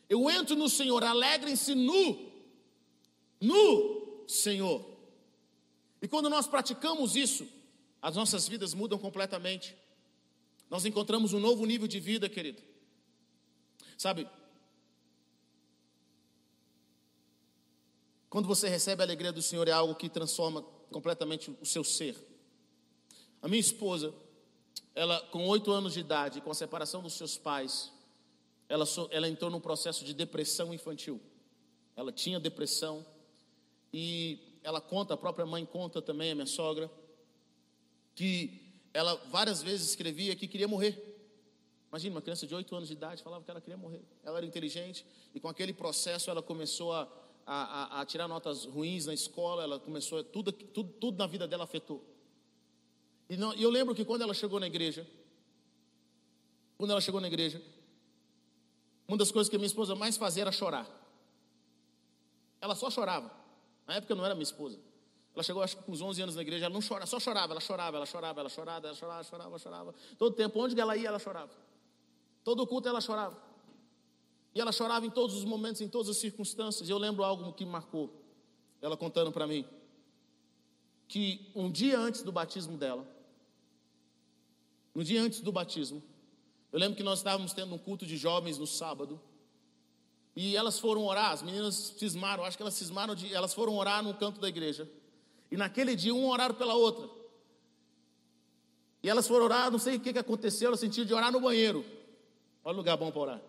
Eu 0.09 0.29
entro 0.31 0.57
no 0.57 0.69
Senhor. 0.69 1.05
Alegrem-se 1.05 1.75
no, 1.75 2.33
no 3.41 4.25
Senhor. 4.27 4.85
E 6.03 6.09
quando 6.09 6.31
nós 6.31 6.47
praticamos 6.47 7.15
isso, 7.15 7.47
as 8.01 8.17
nossas 8.17 8.49
vidas 8.49 8.73
mudam 8.73 8.99
completamente. 8.99 9.77
Nós 10.71 10.85
encontramos 10.85 11.33
um 11.33 11.41
novo 11.41 11.67
nível 11.67 11.89
de 11.89 11.99
vida, 11.99 12.29
querido. 12.29 12.63
Sabe? 13.99 14.27
Quando 18.31 18.47
você 18.47 18.69
recebe 18.69 19.03
a 19.03 19.05
alegria 19.05 19.33
do 19.33 19.43
Senhor, 19.43 19.67
é 19.67 19.73
algo 19.73 19.97
que 19.97 20.09
transforma 20.09 20.63
completamente 20.93 21.51
o 21.61 21.67
seu 21.67 21.83
ser. 21.83 22.17
A 23.43 23.49
minha 23.49 23.61
esposa, 23.61 24.15
ela 24.95 25.21
com 25.33 25.49
oito 25.49 25.73
anos 25.73 25.95
de 25.95 26.01
idade, 26.01 26.41
com 26.41 26.51
a 26.53 26.55
separação 26.55 27.03
dos 27.03 27.15
seus 27.15 27.37
pais, 27.37 27.93
ela, 28.69 28.85
ela 29.11 29.29
entrou 29.29 29.51
num 29.51 29.61
processo 29.61 30.05
de 30.05 30.15
depressão 30.15 30.73
infantil. 30.73 31.21
Ela 31.97 32.13
tinha 32.13 32.39
depressão 32.39 33.05
e 33.93 34.61
ela 34.63 34.81
conta, 34.81 35.15
a 35.15 35.17
própria 35.17 35.45
mãe 35.45 35.67
conta 35.67 36.01
também, 36.01 36.31
a 36.31 36.35
minha 36.37 36.47
sogra, 36.47 36.89
que 38.15 38.70
ela 38.93 39.15
várias 39.31 39.63
vezes 39.63 39.89
escrevia 39.91 40.35
que 40.35 40.49
queria 40.49 40.69
morrer. 40.69 41.11
Imagina, 41.91 42.15
uma 42.15 42.23
criança 42.23 42.47
de 42.47 42.55
8 42.55 42.75
anos 42.75 42.89
de 42.89 42.95
idade 42.95 43.23
falava 43.23 43.45
que 43.45 43.51
ela 43.51 43.61
queria 43.61 43.77
morrer. 43.77 44.03
Ela 44.23 44.39
era 44.39 44.47
inteligente 44.47 45.05
e 45.35 45.41
com 45.41 45.49
aquele 45.49 45.73
processo 45.73 46.31
ela 46.31 46.43
começou 46.43 46.93
a, 46.93 47.09
a, 47.47 48.01
a 48.01 48.07
tirar 48.07 48.29
notas 48.29 48.65
ruins 48.65 49.07
na 49.07 49.15
escola, 49.15 49.63
ela 49.63 49.79
começou, 49.79 50.23
tudo, 50.23 50.53
tudo, 50.53 50.93
tudo 51.01 51.19
na 51.19 51.27
vida 51.27 51.49
dela 51.49 51.65
afetou. 51.65 52.05
E, 53.29 53.37
não, 53.37 53.53
eu 53.55 53.71
lembro 53.71 53.95
que 53.95 54.05
quando 54.05 54.23
ela 54.23 54.35
chegou 54.35 54.59
na 54.61 54.67
igreja, 54.67 55.07
quando 56.77 56.91
ela 56.91 57.01
chegou 57.01 57.21
na 57.21 57.27
igreja, 57.27 57.63
uma 59.07 59.17
das 59.17 59.31
coisas 59.31 59.49
que 59.49 59.57
a 59.57 59.59
minha 59.59 59.67
esposa 59.67 59.95
mais 59.95 60.17
fazia 60.17 60.43
era 60.43 60.53
chorar. 60.53 60.89
Ela 62.61 62.75
só 62.75 62.91
chorava. 62.91 63.31
Na 63.87 63.95
época 63.97 64.15
não 64.15 64.25
era 64.25 64.35
minha 64.35 64.45
esposa. 64.45 64.79
Ela 65.41 65.45
chegou, 65.45 65.63
acho 65.63 65.79
que 65.79 65.83
com 65.85 65.93
uns 65.93 66.03
11 66.03 66.21
anos 66.21 66.37
na 66.37 66.43
igreja, 66.43 66.67
ela 66.67 66.75
não 66.75 66.87
chora, 66.87 67.07
só 67.07 67.19
chorava, 67.19 67.55
ela 67.55 67.63
chorava, 67.63 67.97
ela 67.97 68.05
chorava, 68.05 68.41
ela 68.41 68.49
chorava, 68.51 68.87
ela 68.89 68.95
chorava, 68.95 69.25
chorava, 69.25 69.59
chorava. 69.59 69.95
Todo 70.19 70.37
tempo, 70.37 70.61
onde 70.63 70.79
ela 70.79 70.95
ia, 70.95 71.09
ela 71.09 71.19
chorava. 71.19 71.51
Todo 72.45 72.67
culto 72.67 72.87
ela 72.91 73.01
chorava. 73.01 73.43
E 74.55 74.61
ela 74.61 74.71
chorava 74.71 75.07
em 75.07 75.11
todos 75.11 75.35
os 75.35 75.47
momentos, 75.47 75.81
em 75.81 75.89
todas 75.89 76.11
as 76.11 76.19
circunstâncias. 76.19 76.91
E 76.91 76.93
eu 76.93 76.99
lembro 76.99 77.25
algo 77.25 77.55
que 77.55 77.65
me 77.65 77.71
marcou, 77.71 78.23
ela 78.83 78.99
contando 78.99 79.33
para 79.33 79.47
mim, 79.47 79.65
que 81.09 81.51
um 81.55 81.71
dia 81.71 81.99
antes 81.99 82.23
do 82.23 82.31
batismo 82.31 82.77
dela, 82.77 83.09
um 84.95 85.03
dia 85.03 85.23
antes 85.23 85.41
do 85.41 85.51
batismo, 85.51 86.03
eu 86.71 86.79
lembro 86.79 86.99
que 86.99 87.03
nós 87.03 87.21
estávamos 87.21 87.55
tendo 87.55 87.75
um 87.75 87.79
culto 87.79 88.05
de 88.05 88.19
jovens 88.19 88.59
no 88.59 88.67
sábado, 88.67 89.19
e 90.37 90.55
elas 90.55 90.79
foram 90.79 91.07
orar, 91.07 91.31
as 91.31 91.43
meninas 91.43 91.95
cismaram, 91.97 92.45
acho 92.45 92.59
que 92.59 92.63
elas 92.63 92.75
cismaram 92.75 93.15
de, 93.15 93.33
elas 93.33 93.55
foram 93.55 93.75
orar 93.75 94.03
no 94.03 94.13
canto 94.13 94.39
da 94.39 94.47
igreja. 94.47 94.87
E 95.51 95.57
naquele 95.57 95.97
dia, 95.97 96.15
um 96.15 96.29
oraram 96.29 96.55
pela 96.55 96.75
outra. 96.75 97.09
E 99.03 99.09
elas 99.09 99.27
foram 99.27 99.47
orar, 99.47 99.71
não 99.71 99.79
sei 99.79 99.97
o 99.97 100.01
que, 100.01 100.13
que 100.13 100.19
aconteceu, 100.19 100.69
elas 100.69 100.81
sentiram 100.81 101.07
de 101.07 101.15
orar 101.15 101.33
no 101.33 101.41
banheiro. 101.41 101.85
Olha 102.63 102.75
o 102.75 102.77
lugar 102.77 102.97
bom 102.97 103.11
para 103.11 103.21
orar. 103.21 103.41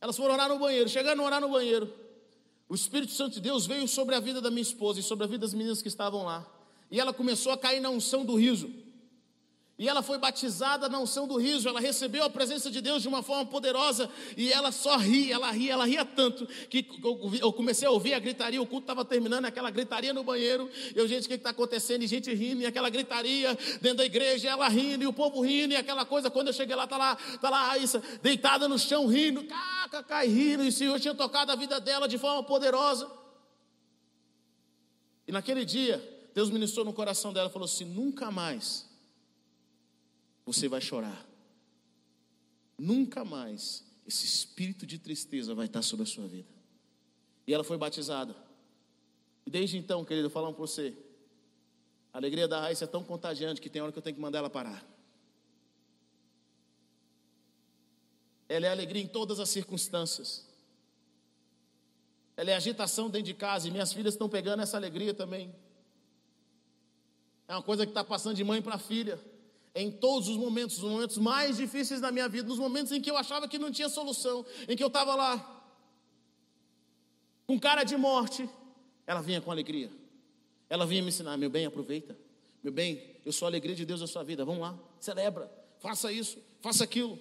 Elas 0.00 0.16
foram 0.16 0.34
orar 0.34 0.48
no 0.48 0.58
banheiro. 0.58 0.88
Chegando 0.88 1.22
a 1.22 1.24
orar 1.24 1.40
no 1.40 1.48
banheiro, 1.48 1.92
o 2.68 2.74
Espírito 2.74 3.12
Santo 3.12 3.34
de 3.34 3.40
Deus 3.40 3.66
veio 3.66 3.86
sobre 3.88 4.14
a 4.14 4.20
vida 4.20 4.40
da 4.40 4.50
minha 4.50 4.62
esposa 4.62 5.00
e 5.00 5.02
sobre 5.02 5.24
a 5.24 5.26
vida 5.26 5.40
das 5.40 5.54
meninas 5.54 5.82
que 5.82 5.88
estavam 5.88 6.24
lá. 6.24 6.46
E 6.90 7.00
ela 7.00 7.12
começou 7.12 7.52
a 7.52 7.58
cair 7.58 7.80
na 7.80 7.90
unção 7.90 8.24
do 8.24 8.36
riso. 8.36 8.72
E 9.78 9.86
ela 9.86 10.02
foi 10.02 10.16
batizada 10.16 10.88
na 10.88 10.98
unção 10.98 11.28
do 11.28 11.36
riso, 11.36 11.68
ela 11.68 11.80
recebeu 11.80 12.24
a 12.24 12.30
presença 12.30 12.70
de 12.70 12.80
Deus 12.80 13.02
de 13.02 13.08
uma 13.08 13.22
forma 13.22 13.44
poderosa, 13.44 14.08
e 14.34 14.50
ela 14.50 14.72
só 14.72 14.96
ria, 14.96 15.34
ela 15.34 15.50
ria, 15.50 15.74
ela 15.74 15.84
ria 15.84 16.02
tanto, 16.02 16.46
que 16.70 16.88
eu 17.42 17.52
comecei 17.52 17.86
a 17.86 17.90
ouvir 17.90 18.14
a 18.14 18.18
gritaria, 18.18 18.60
o 18.60 18.66
culto 18.66 18.84
estava 18.84 19.04
terminando, 19.04 19.44
aquela 19.44 19.70
gritaria 19.70 20.14
no 20.14 20.24
banheiro, 20.24 20.70
eu, 20.94 21.06
gente, 21.06 21.26
o 21.26 21.28
que 21.28 21.34
está 21.34 21.50
acontecendo? 21.50 22.02
E 22.02 22.06
gente 22.06 22.32
rindo, 22.32 22.62
e 22.62 22.66
aquela 22.66 22.88
gritaria 22.88 23.54
dentro 23.82 23.98
da 23.98 24.06
igreja, 24.06 24.48
ela 24.48 24.66
rindo, 24.66 25.04
e 25.04 25.06
o 25.06 25.12
povo 25.12 25.42
rindo, 25.42 25.74
e 25.74 25.76
aquela 25.76 26.06
coisa, 26.06 26.30
quando 26.30 26.46
eu 26.46 26.54
cheguei 26.54 26.74
lá, 26.74 26.84
está 26.84 26.96
lá, 26.96 27.14
tá 27.14 27.50
lá 27.50 27.74
a 27.74 27.76
deitada 28.22 28.66
no 28.68 28.78
chão, 28.78 29.06
rindo, 29.06 29.44
caca, 29.44 30.02
cai 30.02 30.26
rindo, 30.26 30.64
e 30.64 30.68
o 30.68 30.72
Senhor 30.72 30.98
tinha 30.98 31.14
tocado 31.14 31.52
a 31.52 31.54
vida 31.54 31.78
dela 31.78 32.08
de 32.08 32.16
forma 32.16 32.42
poderosa. 32.42 33.10
E 35.28 35.32
naquele 35.32 35.66
dia, 35.66 36.02
Deus 36.34 36.48
ministrou 36.48 36.82
no 36.82 36.94
coração 36.94 37.30
dela 37.30 37.50
falou 37.50 37.66
assim: 37.66 37.84
nunca 37.84 38.30
mais 38.30 38.85
você 40.46 40.68
vai 40.68 40.80
chorar. 40.80 41.26
Nunca 42.78 43.24
mais 43.24 43.84
esse 44.06 44.24
espírito 44.24 44.86
de 44.86 44.98
tristeza 44.98 45.54
vai 45.54 45.66
estar 45.66 45.82
sobre 45.82 46.04
a 46.04 46.06
sua 46.06 46.28
vida. 46.28 46.48
E 47.44 47.52
ela 47.52 47.64
foi 47.64 47.76
batizada. 47.76 48.34
E 49.44 49.50
desde 49.50 49.76
então, 49.76 50.04
querido, 50.04 50.30
falando 50.30 50.54
para 50.54 50.60
você, 50.60 50.96
a 52.12 52.18
alegria 52.18 52.46
da 52.46 52.60
Raíssa 52.60 52.84
é 52.84 52.86
tão 52.86 53.02
contagiante 53.02 53.60
que 53.60 53.68
tem 53.68 53.82
hora 53.82 53.90
que 53.90 53.98
eu 53.98 54.02
tenho 54.02 54.14
que 54.14 54.22
mandar 54.22 54.38
ela 54.38 54.50
parar. 54.50 54.86
Ela 58.48 58.66
é 58.66 58.70
alegria 58.70 59.02
em 59.02 59.08
todas 59.08 59.40
as 59.40 59.48
circunstâncias. 59.48 60.46
Ela 62.36 62.52
é 62.52 62.54
agitação 62.54 63.10
dentro 63.10 63.26
de 63.26 63.34
casa 63.34 63.66
e 63.66 63.70
minhas 63.72 63.92
filhas 63.92 64.14
estão 64.14 64.28
pegando 64.28 64.62
essa 64.62 64.76
alegria 64.76 65.12
também. 65.12 65.52
É 67.48 67.54
uma 67.54 67.62
coisa 67.62 67.84
que 67.84 67.90
está 67.90 68.04
passando 68.04 68.36
de 68.36 68.44
mãe 68.44 68.62
para 68.62 68.78
filha 68.78 69.18
em 69.76 69.90
todos 69.90 70.28
os 70.28 70.38
momentos, 70.38 70.78
os 70.82 70.90
momentos 70.90 71.18
mais 71.18 71.58
difíceis 71.58 72.00
da 72.00 72.10
minha 72.10 72.26
vida, 72.30 72.48
nos 72.48 72.58
momentos 72.58 72.90
em 72.92 73.00
que 73.00 73.10
eu 73.10 73.16
achava 73.16 73.46
que 73.46 73.58
não 73.58 73.70
tinha 73.70 73.90
solução, 73.90 74.44
em 74.66 74.74
que 74.74 74.82
eu 74.82 74.86
estava 74.86 75.14
lá, 75.14 75.52
com 77.46 77.60
cara 77.60 77.84
de 77.84 77.94
morte, 77.94 78.48
ela 79.06 79.20
vinha 79.20 79.38
com 79.38 79.50
alegria. 79.50 79.92
Ela 80.70 80.86
vinha 80.86 81.02
me 81.02 81.08
ensinar, 81.08 81.36
meu 81.36 81.50
bem, 81.50 81.66
aproveita. 81.66 82.18
Meu 82.62 82.72
bem, 82.72 83.16
eu 83.24 83.32
sou 83.32 83.44
a 83.44 83.50
alegria 83.50 83.76
de 83.76 83.84
Deus 83.84 84.00
na 84.00 84.06
sua 84.06 84.24
vida. 84.24 84.46
Vamos 84.46 84.62
lá, 84.62 84.76
celebra, 84.98 85.52
faça 85.78 86.10
isso, 86.10 86.38
faça 86.62 86.82
aquilo. 86.82 87.18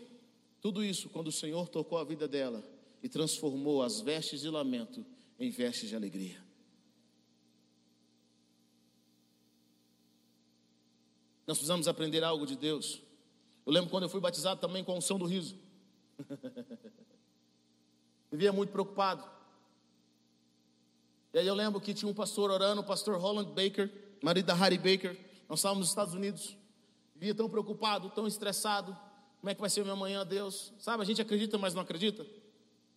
Tudo 0.61 0.83
isso 0.83 1.09
quando 1.09 1.27
o 1.27 1.33
Senhor 1.33 1.67
tocou 1.67 1.97
a 1.97 2.05
vida 2.05 2.25
dela 2.25 2.63
e 3.03 3.09
transformou 3.09 3.83
as 3.83 3.99
vestes 3.99 4.39
de 4.41 4.49
lamento 4.49 5.05
em 5.37 5.51
vestes 5.51 5.89
de 5.89 5.95
alegria. 5.95 6.44
Nós 11.47 11.57
precisamos 11.57 11.87
aprender 11.87 12.23
algo 12.23 12.45
de 12.45 12.55
Deus. 12.55 13.01
Eu 13.65 13.71
lembro 13.73 13.89
quando 13.89 14.03
eu 14.03 14.09
fui 14.09 14.19
batizado 14.19 14.59
também 14.59 14.83
com 14.83 14.91
a 14.91 14.95
unção 14.95 15.17
do 15.17 15.25
riso. 15.25 15.55
Vivia 18.31 18.51
muito 18.51 18.71
preocupado. 18.71 19.23
E 21.33 21.39
aí 21.39 21.47
eu 21.47 21.53
lembro 21.53 21.81
que 21.81 21.93
tinha 21.93 22.09
um 22.09 22.13
pastor 22.13 22.49
orando, 22.49 22.81
o 22.81 22.83
pastor 22.83 23.19
Holland 23.19 23.49
Baker, 23.51 23.91
marido 24.23 24.45
da 24.45 24.53
Harry 24.53 24.77
Baker. 24.77 25.17
Nós 25.49 25.59
estávamos 25.59 25.81
nos 25.81 25.89
Estados 25.89 26.13
Unidos. 26.13 26.57
Vivia 27.13 27.35
tão 27.35 27.49
preocupado, 27.49 28.09
tão 28.09 28.25
estressado. 28.25 28.97
Como 29.39 29.49
é 29.49 29.55
que 29.55 29.61
vai 29.61 29.69
ser 29.69 29.81
o 29.81 29.85
meu 29.85 29.93
amanhã, 29.93 30.25
Deus? 30.25 30.73
Sabe, 30.79 31.03
a 31.03 31.05
gente 31.05 31.21
acredita, 31.21 31.57
mas 31.57 31.73
não 31.73 31.81
acredita. 31.81 32.25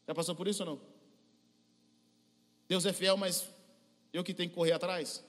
Já 0.06 0.14
passou 0.14 0.34
por 0.34 0.48
isso 0.48 0.62
ou 0.62 0.70
não? 0.70 0.80
Deus 2.68 2.86
é 2.86 2.92
fiel, 2.92 3.16
mas 3.16 3.48
eu 4.12 4.24
que 4.24 4.32
tenho 4.32 4.48
que 4.48 4.54
correr 4.54 4.72
atrás. 4.72 5.22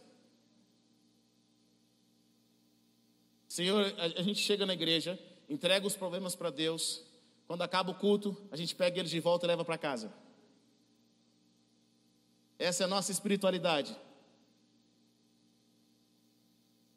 Senhor, 3.50 3.94
a, 3.98 4.22
gente 4.22 4.40
chega 4.40 4.64
na 4.64 4.74
igreja, 4.74 5.20
entrega 5.50 5.86
os 5.86 5.96
problemas 5.96 6.36
para 6.36 6.52
Deus. 6.52 7.04
Quando 7.48 7.64
acaba 7.64 7.90
o 7.90 7.96
culto, 7.96 8.38
a 8.52 8.56
gente 8.56 8.76
pega 8.76 9.00
eles 9.00 9.10
de 9.10 9.20
volta 9.20 9.48
e 9.48 9.48
leva 9.48 9.66
para 9.66 9.76
casa. 9.76 10.14
Essa 12.60 12.84
é 12.84 12.86
a 12.86 12.88
nossa 12.88 13.12
espiritualidade. 13.12 13.98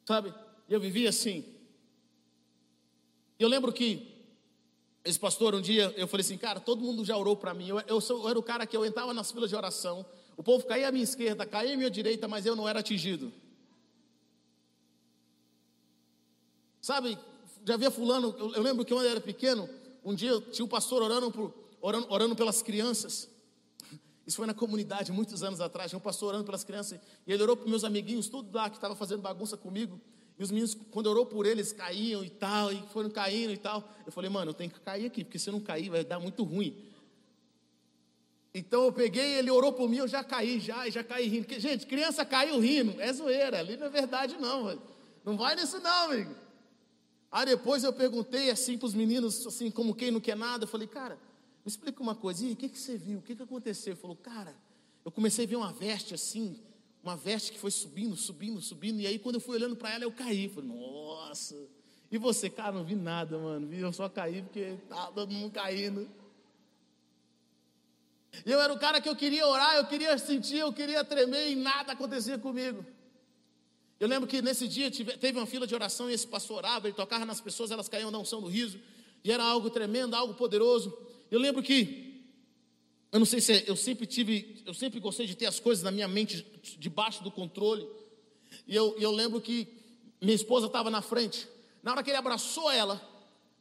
Sabe? 0.05 0.31
Eu 0.69 0.79
vivi 0.79 1.07
assim. 1.07 1.43
Eu 3.39 3.47
lembro 3.47 3.73
que 3.73 4.13
esse 5.03 5.19
pastor, 5.19 5.55
um 5.55 5.61
dia, 5.61 5.91
eu 5.97 6.07
falei 6.07 6.23
assim, 6.23 6.37
cara, 6.37 6.59
todo 6.59 6.83
mundo 6.83 7.03
já 7.03 7.17
orou 7.17 7.35
para 7.35 7.53
mim. 7.55 7.69
Eu, 7.69 7.79
eu, 7.79 7.99
sou, 7.99 8.21
eu, 8.21 8.29
era 8.29 8.37
o 8.37 8.43
cara 8.43 8.67
que 8.67 8.77
eu 8.77 8.85
entrava 8.85 9.11
nas 9.11 9.31
filas 9.31 9.49
de 9.49 9.55
oração. 9.55 10.05
O 10.37 10.43
povo 10.43 10.67
caía 10.67 10.89
à 10.89 10.91
minha 10.91 11.03
esquerda, 11.03 11.47
caía 11.47 11.73
à 11.73 11.77
minha 11.77 11.89
direita, 11.89 12.27
mas 12.27 12.45
eu 12.45 12.55
não 12.55 12.69
era 12.69 12.79
atingido. 12.79 13.33
Sabe, 16.83 17.17
já 17.65 17.77
via 17.77 17.89
fulano, 17.89 18.35
eu, 18.37 18.55
eu 18.55 18.61
lembro 18.61 18.83
que 18.83 18.93
quando 18.93 19.05
eu 19.05 19.11
era 19.11 19.21
pequeno, 19.21 19.69
um 20.03 20.13
dia 20.13 20.37
tinha 20.51 20.65
um 20.65 20.67
pastor 20.67 21.01
orando, 21.01 21.31
por, 21.31 21.53
orando, 21.79 22.07
orando 22.09 22.35
pelas 22.35 22.61
crianças. 22.61 23.29
Isso 24.27 24.35
foi 24.35 24.45
na 24.45 24.53
comunidade, 24.53 25.09
muitos 25.09 25.43
anos 25.43 25.61
atrás. 25.61 25.89
Tinha 25.89 25.97
um 25.97 26.01
pastor 26.01 26.33
orando 26.33 26.43
pelas 26.43 26.65
crianças. 26.65 26.99
E 27.25 27.31
ele 27.31 27.41
orou 27.41 27.55
para 27.55 27.69
meus 27.69 27.85
amiguinhos, 27.85 28.27
tudo 28.27 28.53
lá 28.53 28.69
que 28.69 28.75
estava 28.75 28.97
fazendo 28.97 29.21
bagunça 29.21 29.55
comigo. 29.55 29.97
E 30.37 30.43
os 30.43 30.51
meninos, 30.51 30.75
quando 30.91 31.07
orou 31.07 31.25
por 31.25 31.45
eles, 31.45 31.71
caíam 31.71 32.21
e 32.21 32.29
tal, 32.29 32.69
e 32.69 32.83
foram 32.91 33.09
caindo 33.09 33.53
e 33.53 33.57
tal. 33.57 33.89
Eu 34.05 34.11
falei, 34.11 34.29
mano, 34.29 34.51
eu 34.51 34.53
tenho 34.53 34.69
que 34.69 34.81
cair 34.81 35.05
aqui, 35.05 35.23
porque 35.23 35.39
se 35.39 35.49
eu 35.49 35.53
não 35.53 35.61
cair, 35.61 35.89
vai 35.89 36.03
dar 36.03 36.19
muito 36.19 36.43
ruim. 36.43 36.85
Então 38.53 38.83
eu 38.83 38.91
peguei, 38.91 39.35
ele 39.35 39.49
orou 39.49 39.71
por 39.71 39.87
mim, 39.87 39.99
eu 39.99 40.07
já 40.07 40.21
caí, 40.21 40.59
já, 40.59 40.89
já 40.89 41.01
caí 41.01 41.29
rindo. 41.29 41.45
Porque, 41.45 41.61
gente, 41.61 41.87
criança 41.87 42.25
caiu 42.25 42.59
rindo, 42.59 42.99
é 42.99 43.13
zoeira, 43.13 43.59
ali 43.59 43.77
não 43.77 43.87
é 43.87 43.89
verdade, 43.89 44.35
não. 44.37 44.77
Não 45.23 45.37
vai 45.37 45.55
nisso, 45.55 45.79
não, 45.79 46.11
amigo. 46.11 46.42
Aí 47.33 47.47
depois 47.47 47.83
eu 47.83 47.91
perguntei 47.91 48.51
assim 48.51 48.77
para 48.77 48.85
os 48.85 48.93
meninos, 48.93 49.47
assim, 49.47 49.71
como 49.71 49.95
quem 49.95 50.11
não 50.11 50.19
quer 50.19 50.37
nada, 50.37 50.65
eu 50.65 50.67
falei, 50.67 50.87
cara, 50.87 51.15
me 51.15 51.67
explica 51.69 51.99
uma 51.99 52.13
coisa, 52.13 52.45
e 52.45 52.51
o 52.51 52.55
que, 52.55 52.69
que 52.69 52.77
você 52.77 52.95
viu? 52.95 53.17
O 53.17 53.21
que, 53.23 53.35
que 53.35 53.41
aconteceu? 53.41 53.93
Ele 53.93 53.99
falou, 53.99 54.15
cara, 54.15 54.55
eu 55.03 55.11
comecei 55.11 55.45
a 55.45 55.47
ver 55.47 55.55
uma 55.55 55.73
veste 55.73 56.13
assim, 56.13 56.59
uma 57.03 57.17
veste 57.17 57.51
que 57.51 57.57
foi 57.57 57.71
subindo, 57.71 58.15
subindo, 58.15 58.61
subindo, 58.61 58.99
e 58.99 59.07
aí 59.07 59.17
quando 59.17 59.35
eu 59.35 59.41
fui 59.41 59.55
olhando 59.55 59.75
para 59.75 59.91
ela, 59.91 60.03
eu 60.03 60.11
caí. 60.11 60.47
Falei, 60.47 60.69
nossa. 60.69 61.57
E 62.11 62.19
você, 62.19 62.51
cara, 62.51 62.73
não 62.73 62.83
vi 62.83 62.93
nada, 62.93 63.35
mano. 63.39 63.73
Eu 63.73 63.91
só 63.91 64.07
caí 64.07 64.43
porque 64.43 64.77
estava 64.83 65.11
todo 65.11 65.33
mundo 65.33 65.51
caindo. 65.51 66.07
Eu 68.45 68.61
era 68.61 68.71
o 68.71 68.77
cara 68.77 69.01
que 69.01 69.09
eu 69.09 69.15
queria 69.15 69.47
orar, 69.47 69.75
eu 69.77 69.87
queria 69.87 70.15
sentir, 70.19 70.59
eu 70.59 70.71
queria 70.71 71.03
tremer 71.03 71.49
e 71.49 71.55
nada 71.55 71.93
acontecia 71.93 72.37
comigo. 72.37 72.85
Eu 74.03 74.09
lembro 74.09 74.27
que 74.27 74.41
nesse 74.41 74.67
dia 74.67 74.91
teve 74.91 75.39
uma 75.39 75.45
fila 75.45 75.65
de 75.65 75.73
oração 75.73 76.09
e 76.09 76.13
esse 76.13 76.27
pastor 76.27 76.57
orava, 76.57 76.87
ele 76.89 76.93
tocava 76.93 77.23
nas 77.23 77.39
pessoas, 77.39 77.71
elas 77.71 77.87
caíam 77.87 78.11
na 78.11 78.17
unção 78.17 78.41
do 78.41 78.49
riso, 78.49 78.77
e 79.23 79.31
era 79.31 79.41
algo 79.41 79.69
tremendo, 79.69 80.13
algo 80.13 80.33
poderoso. 80.33 80.93
Eu 81.31 81.39
lembro 81.39 81.63
que, 81.63 82.21
eu 83.13 83.19
não 83.19 83.25
sei 83.25 83.39
se 83.39 83.53
é, 83.53 83.63
eu 83.65 83.77
sempre 83.77 84.05
tive, 84.05 84.61
eu 84.65 84.73
sempre 84.73 84.99
gostei 84.99 85.25
de 85.25 85.35
ter 85.35 85.45
as 85.45 85.57
coisas 85.57 85.85
na 85.85 85.89
minha 85.89 86.05
mente 86.05 86.45
debaixo 86.77 87.23
do 87.23 87.31
controle, 87.31 87.87
e 88.67 88.75
eu, 88.75 88.93
eu 88.99 89.09
lembro 89.09 89.39
que 89.39 89.69
minha 90.21 90.35
esposa 90.35 90.67
estava 90.67 90.89
na 90.89 91.01
frente, 91.01 91.47
na 91.81 91.91
hora 91.91 92.03
que 92.03 92.09
ele 92.09 92.17
abraçou 92.17 92.69
ela, 92.69 92.95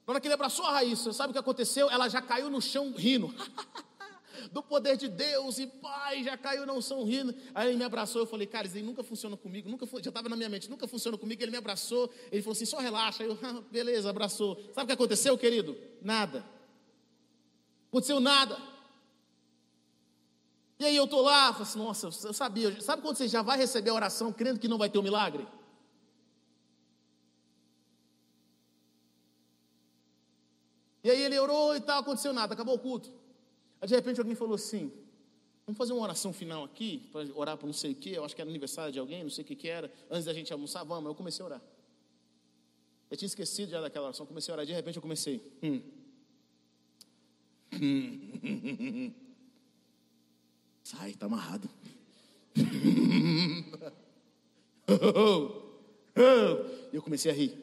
na 0.05 0.13
hora 0.13 0.21
que 0.21 0.27
ele 0.27 0.35
abraçou 0.35 0.65
a 0.65 0.73
Raíssa, 0.73 1.13
sabe 1.13 1.31
o 1.31 1.33
que 1.33 1.39
aconteceu? 1.39 1.89
Ela 1.89 2.09
já 2.09 2.21
caiu 2.21 2.51
no 2.51 2.61
chão 2.61 2.93
rindo. 2.97 3.33
do 4.51 4.63
poder 4.63 4.97
de 4.97 5.09
Deus, 5.09 5.59
e 5.59 5.67
pai, 5.67 6.25
já 6.25 6.37
caiu 6.37 6.67
na 6.67 6.73
unção 6.73 7.05
rindo. 7.05 7.35
Aí 7.55 7.69
ele 7.69 7.77
me 7.77 7.85
abraçou, 7.85 8.23
eu 8.23 8.27
falei, 8.27 8.47
cara, 8.47 8.67
isso 8.67 8.77
aí 8.77 8.83
nunca 8.83 9.03
funciona 9.03 9.37
comigo, 9.37 9.69
nunca 9.69 9.87
já 9.87 10.09
estava 10.09 10.29
na 10.29 10.37
minha 10.37 10.49
mente, 10.49 10.69
nunca 10.71 10.89
funciona 10.89 11.17
comigo. 11.17 11.43
Ele 11.43 11.51
me 11.51 11.57
abraçou, 11.57 12.11
ele 12.31 12.43
falou 12.43 12.53
assim, 12.53 12.65
só 12.65 12.79
relaxa. 12.79 13.23
Eu, 13.23 13.39
ah, 13.43 13.63
beleza, 13.71 14.11
abraçou. 14.11 14.57
Sabe 14.75 14.85
o 14.85 14.87
que 14.87 14.93
aconteceu, 14.93 15.37
querido? 15.39 15.77
Nada. 16.01 16.45
Aconteceu 17.89 18.21
nada. 18.21 18.57
E 20.79 20.85
aí 20.85 20.97
eu 20.97 21.05
estou 21.05 21.23
lá, 21.23 21.53
falei 21.53 21.63
assim, 21.63 21.79
nossa, 21.79 22.27
eu 22.27 22.33
sabia. 22.33 22.81
Sabe 22.81 23.03
quando 23.03 23.17
você 23.17 23.29
já 23.29 23.41
vai 23.43 23.57
receber 23.57 23.91
a 23.91 23.95
oração 23.95 24.33
crendo 24.33 24.59
que 24.59 24.67
não 24.67 24.79
vai 24.79 24.91
ter 24.91 24.99
um 24.99 25.03
milagre? 25.03 25.47
E 31.05 31.11
aí 31.11 31.21
ele 31.21 31.39
orou 31.39 31.75
e 31.75 31.81
tal, 31.81 32.01
aconteceu 32.01 32.33
nada, 32.33 32.55
acabou 32.55 32.77
o 32.77 32.79
culto. 32.79 33.13
Aí 33.83 33.89
de 33.89 33.95
repente 33.95 34.19
alguém 34.19 34.35
falou 34.35 34.55
assim: 34.55 34.91
Vamos 35.67 35.77
fazer 35.77 35.93
uma 35.93 36.03
oração 36.03 36.33
final 36.33 36.65
aqui, 36.65 37.09
para 37.13 37.29
orar 37.35 37.59
por 37.59 37.67
não 37.67 37.75
sei 37.75 37.93
o 37.93 37.95
que, 37.95 38.13
eu 38.13 38.25
acho 38.25 38.35
que 38.35 38.41
era 38.41 38.51
aniversário 38.51 38.93
de 38.93 38.99
alguém, 38.99 39.23
não 39.23 39.31
sei 39.31 39.45
o 39.45 39.47
que, 39.47 39.55
que 39.55 39.69
era, 39.69 39.93
antes 40.11 40.25
da 40.25 40.33
gente 40.33 40.53
almoçar, 40.53 40.83
vamos, 40.85 41.09
eu 41.09 41.15
comecei 41.15 41.43
a 41.43 41.47
orar. 41.47 41.63
Eu 43.11 43.17
tinha 43.17 43.27
esquecido 43.27 43.71
já 43.71 43.81
daquela 43.81 44.07
oração, 44.07 44.25
comecei 44.25 44.51
a 44.53 44.55
orar, 44.55 44.65
de 44.67 44.73
repente 44.73 44.97
eu 44.97 45.03
comecei. 45.03 45.41
Hum. 45.63 45.83
Sai, 50.83 51.11
está 51.11 51.27
amarrado. 51.27 51.69
Eu 56.93 57.01
comecei 57.01 57.31
a 57.31 57.35
rir. 57.35 57.57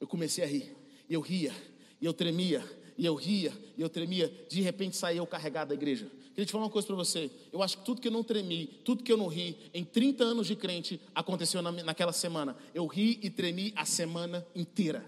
Eu 0.00 0.06
comecei 0.06 0.42
a 0.42 0.46
rir. 0.46 0.74
Eu 1.10 1.20
ria. 1.20 1.52
Eu 2.00 2.14
tremia. 2.14 2.64
E 3.02 3.04
eu 3.04 3.16
ria, 3.16 3.52
e 3.76 3.82
eu 3.82 3.88
tremia, 3.88 4.32
de 4.48 4.60
repente 4.60 4.96
saía 4.96 5.18
eu 5.18 5.26
carregado 5.26 5.70
da 5.70 5.74
igreja. 5.74 6.06
Queria 6.28 6.46
te 6.46 6.52
falar 6.52 6.66
uma 6.66 6.70
coisa 6.70 6.86
para 6.86 6.94
você. 6.94 7.32
Eu 7.52 7.60
acho 7.60 7.78
que 7.78 7.84
tudo 7.84 8.00
que 8.00 8.06
eu 8.06 8.12
não 8.12 8.22
tremi, 8.22 8.68
tudo 8.84 9.02
que 9.02 9.10
eu 9.10 9.16
não 9.16 9.26
ri, 9.26 9.56
em 9.74 9.82
30 9.82 10.22
anos 10.22 10.46
de 10.46 10.54
crente, 10.54 11.00
aconteceu 11.12 11.60
na, 11.60 11.72
naquela 11.72 12.12
semana. 12.12 12.56
Eu 12.72 12.86
ri 12.86 13.18
e 13.20 13.28
tremi 13.28 13.72
a 13.74 13.84
semana 13.84 14.46
inteira. 14.54 15.04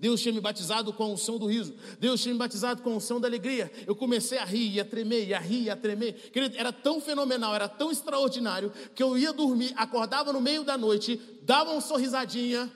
Deus 0.00 0.22
tinha 0.22 0.32
me 0.32 0.40
batizado 0.40 0.94
com 0.94 1.02
a 1.02 1.08
unção 1.08 1.36
do 1.38 1.44
riso. 1.44 1.74
Deus 2.00 2.22
tinha 2.22 2.32
me 2.32 2.38
batizado 2.38 2.80
com 2.80 2.88
a 2.88 2.96
unção 2.96 3.20
da 3.20 3.28
alegria. 3.28 3.70
Eu 3.86 3.94
comecei 3.94 4.38
a 4.38 4.44
rir, 4.46 4.80
a 4.80 4.84
tremer, 4.86 5.28
e 5.28 5.34
a 5.34 5.38
rir, 5.38 5.68
a 5.68 5.76
tremer. 5.76 6.14
Querido, 6.30 6.56
era 6.56 6.72
tão 6.72 7.02
fenomenal, 7.02 7.54
era 7.54 7.68
tão 7.68 7.92
extraordinário, 7.92 8.72
que 8.94 9.02
eu 9.02 9.18
ia 9.18 9.30
dormir, 9.30 9.74
acordava 9.76 10.32
no 10.32 10.40
meio 10.40 10.64
da 10.64 10.78
noite, 10.78 11.20
dava 11.42 11.70
uma 11.72 11.82
sorrisadinha, 11.82 12.72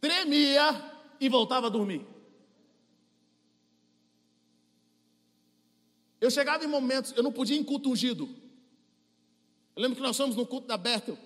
tremia 0.00 0.90
e 1.20 1.28
voltava 1.28 1.68
a 1.68 1.70
dormir. 1.70 2.12
Eu 6.24 6.30
chegava 6.30 6.64
em 6.64 6.66
momentos, 6.66 7.12
eu 7.14 7.22
não 7.22 7.30
podia 7.30 7.54
ir 7.54 7.60
em 7.60 7.62
culto 7.62 7.90
ungido. 7.90 8.26
Eu 9.76 9.82
lembro 9.82 9.94
que 9.94 10.00
nós 10.00 10.16
fomos 10.16 10.34
no 10.34 10.46
culto 10.46 10.66
da 10.66 10.78
Bethel. 10.78 11.18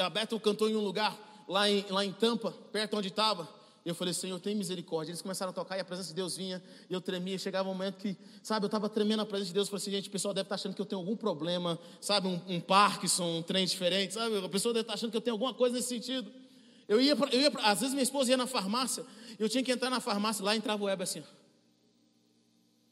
a 0.00 0.10
Bethel 0.10 0.40
cantou 0.40 0.68
em 0.68 0.74
um 0.74 0.80
lugar, 0.80 1.16
lá 1.46 1.70
em, 1.70 1.86
lá 1.88 2.04
em 2.04 2.12
Tampa, 2.12 2.50
perto 2.72 2.96
onde 2.96 3.06
estava. 3.06 3.48
E 3.86 3.88
eu 3.88 3.94
falei, 3.94 4.12
Senhor, 4.12 4.40
tem 4.40 4.56
misericórdia. 4.56 5.12
Eles 5.12 5.22
começaram 5.22 5.50
a 5.50 5.52
tocar 5.52 5.76
e 5.76 5.80
a 5.80 5.84
presença 5.84 6.08
de 6.08 6.16
Deus 6.16 6.36
vinha. 6.36 6.60
E 6.88 6.92
eu 6.92 7.00
tremia. 7.00 7.38
Chegava 7.38 7.68
um 7.68 7.72
momento 7.72 7.98
que, 7.98 8.16
sabe, 8.42 8.64
eu 8.64 8.66
estava 8.66 8.88
tremendo 8.88 9.20
a 9.20 9.24
presença 9.24 9.50
de 9.50 9.54
Deus. 9.54 9.68
Eu 9.68 9.70
falei 9.70 9.82
assim, 9.82 9.90
gente, 9.92 10.08
o 10.08 10.10
pessoal 10.10 10.34
deve 10.34 10.46
estar 10.46 10.56
tá 10.56 10.60
achando 10.60 10.74
que 10.74 10.82
eu 10.82 10.86
tenho 10.86 11.00
algum 11.00 11.14
problema, 11.14 11.78
sabe, 12.00 12.26
um, 12.26 12.40
um 12.48 12.60
Parkinson, 12.60 13.38
um 13.38 13.42
trem 13.42 13.64
diferente, 13.64 14.14
sabe? 14.14 14.36
A 14.44 14.48
pessoa 14.48 14.74
deve 14.74 14.82
estar 14.82 14.94
tá 14.94 14.98
achando 14.98 15.12
que 15.12 15.16
eu 15.16 15.20
tenho 15.20 15.34
alguma 15.34 15.54
coisa 15.54 15.76
nesse 15.76 15.90
sentido. 15.90 16.28
Eu 16.88 17.00
ia, 17.00 17.14
pra, 17.14 17.30
eu 17.30 17.40
ia 17.40 17.52
pra, 17.52 17.70
às 17.70 17.78
vezes 17.78 17.94
minha 17.94 18.02
esposa 18.02 18.32
ia 18.32 18.36
na 18.36 18.48
farmácia, 18.48 19.06
eu 19.38 19.48
tinha 19.48 19.62
que 19.62 19.70
entrar 19.70 19.90
na 19.90 20.00
farmácia, 20.00 20.44
lá 20.44 20.56
entrava 20.56 20.82
o 20.82 20.86
web 20.86 21.00
assim. 21.00 21.22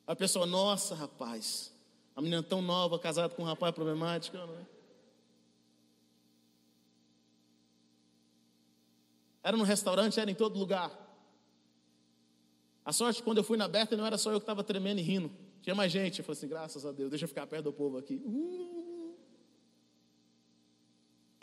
A 0.08 0.16
pessoa, 0.16 0.46
nossa, 0.46 0.94
rapaz, 0.94 1.70
a 2.16 2.22
menina 2.22 2.42
tão 2.42 2.62
nova, 2.62 2.98
casada 2.98 3.34
com 3.34 3.42
um 3.42 3.44
rapaz 3.44 3.74
problemático. 3.74 4.38
Não 4.38 4.54
é? 4.54 4.66
Era 9.42 9.54
no 9.54 9.64
restaurante, 9.64 10.18
era 10.18 10.30
em 10.30 10.34
todo 10.34 10.58
lugar. 10.58 10.90
A 12.86 12.90
sorte, 12.90 13.22
quando 13.22 13.36
eu 13.36 13.44
fui 13.44 13.58
na 13.58 13.68
Berta, 13.68 13.98
não 13.98 14.06
era 14.06 14.16
só 14.16 14.32
eu 14.32 14.40
que 14.40 14.44
estava 14.44 14.64
tremendo 14.64 14.98
e 14.98 15.02
rindo. 15.02 15.30
Tinha 15.60 15.74
mais 15.74 15.92
gente. 15.92 16.20
Eu 16.20 16.24
falei 16.24 16.38
assim, 16.38 16.48
graças 16.48 16.86
a 16.86 16.90
Deus, 16.90 17.10
deixa 17.10 17.26
eu 17.26 17.28
ficar 17.28 17.46
perto 17.46 17.64
do 17.64 17.72
povo 17.74 17.98
aqui. 17.98 18.14
Uh. 18.24 19.14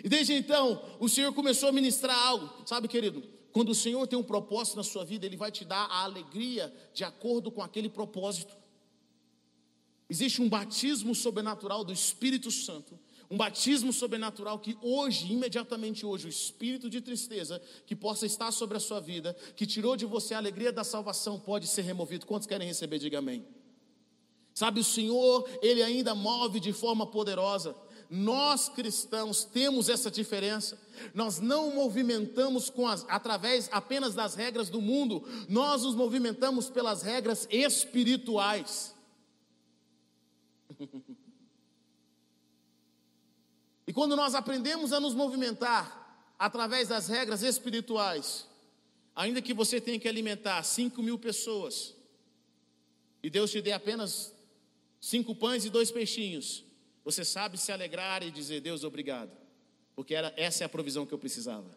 E 0.03 0.09
desde 0.09 0.34
então, 0.34 0.84
o 0.99 1.07
Senhor 1.07 1.32
começou 1.34 1.70
a 1.70 1.72
ministrar 1.72 2.18
algo. 2.18 2.51
Sabe, 2.66 2.88
querido, 2.88 3.24
quando 3.56 3.70
o 3.70 3.74
Senhor 3.76 4.06
tem 4.06 4.20
um 4.20 4.24
propósito 4.24 4.76
na 4.76 4.84
sua 4.84 5.06
vida, 5.06 5.26
Ele 5.26 5.38
vai 5.38 5.49
te 5.49 5.64
dar 5.64 5.86
a 5.86 6.03
alegria 6.03 6.74
de 6.93 7.06
acordo 7.06 7.49
com 7.49 7.64
aquele 7.64 7.88
propósito. 7.88 8.53
Existe 10.10 10.41
um 10.41 10.49
batismo 10.49 11.16
sobrenatural 11.16 11.82
do 11.86 11.93
Espírito 11.93 12.51
Santo, 12.51 12.99
um 13.32 13.38
batismo 13.38 13.93
sobrenatural 13.93 14.60
que 14.60 14.78
hoje, 14.82 15.32
imediatamente 15.32 16.06
hoje, 16.06 16.28
o 16.28 16.30
espírito 16.30 16.89
de 16.89 16.99
tristeza 16.99 17.62
que 17.88 17.95
possa 17.95 18.26
estar 18.26 18.51
sobre 18.51 18.76
a 18.76 18.80
sua 18.82 18.99
vida, 18.99 19.34
que 19.56 19.66
tirou 19.66 19.95
de 19.95 20.06
você 20.06 20.34
a 20.34 20.38
alegria 20.38 20.74
da 20.74 20.84
salvação, 20.84 21.39
pode 21.39 21.66
ser 21.66 21.84
removido. 21.84 22.26
Quantos 22.26 22.49
querem 22.49 22.68
receber? 22.68 22.99
Diga 22.99 23.20
amém. 23.20 23.47
Sabe, 24.53 24.82
o 24.82 24.84
Senhor, 24.84 25.49
Ele 25.62 25.82
ainda 25.82 26.14
move 26.14 26.60
de 26.60 26.74
forma 26.74 27.08
poderosa. 27.08 27.74
Nós 28.10 28.70
cristãos 28.70 29.43
temos 29.43 29.89
essa 29.89 30.12
diferença. 30.12 30.80
Nós 31.14 31.39
não 31.39 31.74
movimentamos 31.74 32.72
as, 32.88 33.06
através 33.10 33.70
apenas 33.72 34.14
das 34.14 34.36
regras 34.36 34.70
do 34.70 34.82
mundo, 34.82 35.28
nós 35.49 35.84
nos 35.84 35.95
movimentamos 35.95 36.70
pelas 36.70 37.01
regras 37.01 37.47
espirituais. 37.51 38.95
e 43.88 43.93
quando 43.93 44.16
nós 44.16 44.36
aprendemos 44.36 44.93
a 44.93 44.99
nos 44.99 45.14
movimentar 45.14 46.34
através 46.38 46.88
das 46.89 47.08
regras 47.08 47.41
espirituais, 47.43 48.47
ainda 49.16 49.41
que 49.41 49.53
você 49.53 49.80
tenha 49.82 49.99
que 49.99 50.08
alimentar 50.08 50.62
5 50.64 51.01
mil 51.01 51.18
pessoas, 51.18 51.95
e 53.26 53.30
Deus 53.30 53.49
te 53.49 53.60
dê 53.60 53.72
apenas 53.72 54.36
cinco 55.01 55.34
pães 55.34 55.66
e 55.66 55.70
dois 55.70 55.89
peixinhos, 55.89 56.64
você 57.06 57.24
sabe 57.24 57.58
se 57.58 57.72
alegrar 57.72 58.24
e 58.24 58.32
dizer, 58.32 58.60
Deus, 58.62 58.84
obrigado, 58.84 59.32
porque 59.95 60.16
era, 60.16 60.34
essa 60.36 60.64
é 60.64 60.66
a 60.66 60.70
provisão 60.70 61.06
que 61.06 61.14
eu 61.14 61.20
precisava. 61.20 61.70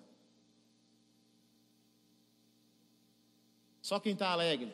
Só 3.82 4.00
quem 4.00 4.14
está 4.14 4.30
alegre 4.30 4.72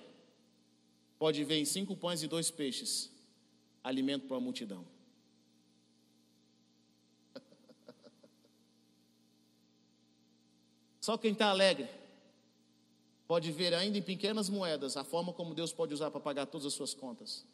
pode 1.18 1.42
ver 1.42 1.58
em 1.58 1.64
cinco 1.64 1.96
pães 1.96 2.22
e 2.22 2.28
dois 2.28 2.52
peixes 2.52 3.10
alimento 3.82 4.28
para 4.28 4.36
a 4.36 4.40
multidão. 4.40 4.86
Só 11.00 11.18
quem 11.18 11.32
está 11.32 11.48
alegre 11.48 11.88
pode 13.26 13.50
ver 13.50 13.74
ainda 13.74 13.98
em 13.98 14.02
pequenas 14.02 14.48
moedas 14.48 14.96
a 14.96 15.02
forma 15.02 15.32
como 15.32 15.52
Deus 15.54 15.72
pode 15.72 15.92
usar 15.92 16.12
para 16.12 16.20
pagar 16.20 16.46
todas 16.46 16.66
as 16.66 16.74
suas 16.74 16.94
contas. 16.94 17.44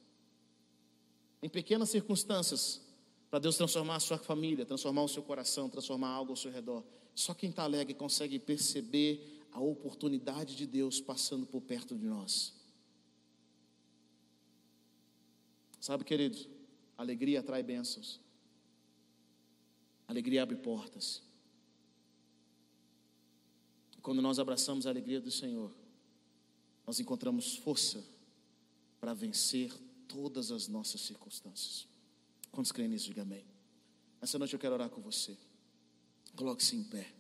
Em 1.43 1.49
pequenas 1.49 1.89
circunstâncias, 1.89 2.90
para 3.31 3.39
Deus 3.39 3.57
transformar 3.57 3.97
a 3.97 4.01
sua 4.01 4.19
família, 4.19 4.67
transformar 4.67 5.05
o 5.05 5.09
seu 5.09 5.23
coração, 5.23 5.71
transformar 5.71 6.09
algo 6.09 6.33
ao 6.33 6.37
seu 6.37 6.51
redor. 6.51 6.83
Só 7.15 7.33
quem 7.33 7.51
está 7.51 7.63
alegre 7.63 7.95
consegue 7.95 8.39
perceber 8.41 9.45
a 9.53 9.61
oportunidade 9.61 10.57
de 10.57 10.67
Deus 10.67 11.01
passando 11.01 11.47
por 11.47 11.61
perto 11.61 11.97
de 11.97 12.07
nós. 12.07 12.53
Sabe, 15.81 16.05
queridos, 16.05 16.49
alegria 16.99 17.41
atrai 17.41 17.63
bênçãos. 17.63 18.21
Alegria 20.09 20.43
abre 20.43 20.57
portas. 20.57 21.23
Quando 24.03 24.21
nós 24.21 24.39
abraçamos 24.39 24.87
a 24.87 24.91
alegria 24.91 25.21
do 25.21 25.31
Senhor, 25.31 25.73
nós 26.87 26.99
encontramos 26.99 27.57
força 27.57 28.05
para 28.99 29.15
vencer 29.15 29.73
todas 30.09 30.51
as 30.51 30.67
nossas 30.67 31.01
circunstâncias. 31.03 31.90
Quantos 32.51 32.73
creem 32.73 32.89
nisso? 32.89 33.07
Diga 33.07 33.23
amém. 33.23 33.45
Essa 34.21 34.39
noite 34.39 34.55
eu 34.55 34.61
quero 34.61 34.75
orar 34.75 34.91
com 34.91 35.01
você. 35.01 35.37
Coloque-se 36.37 36.77
em 36.77 36.85
pé. 36.85 37.20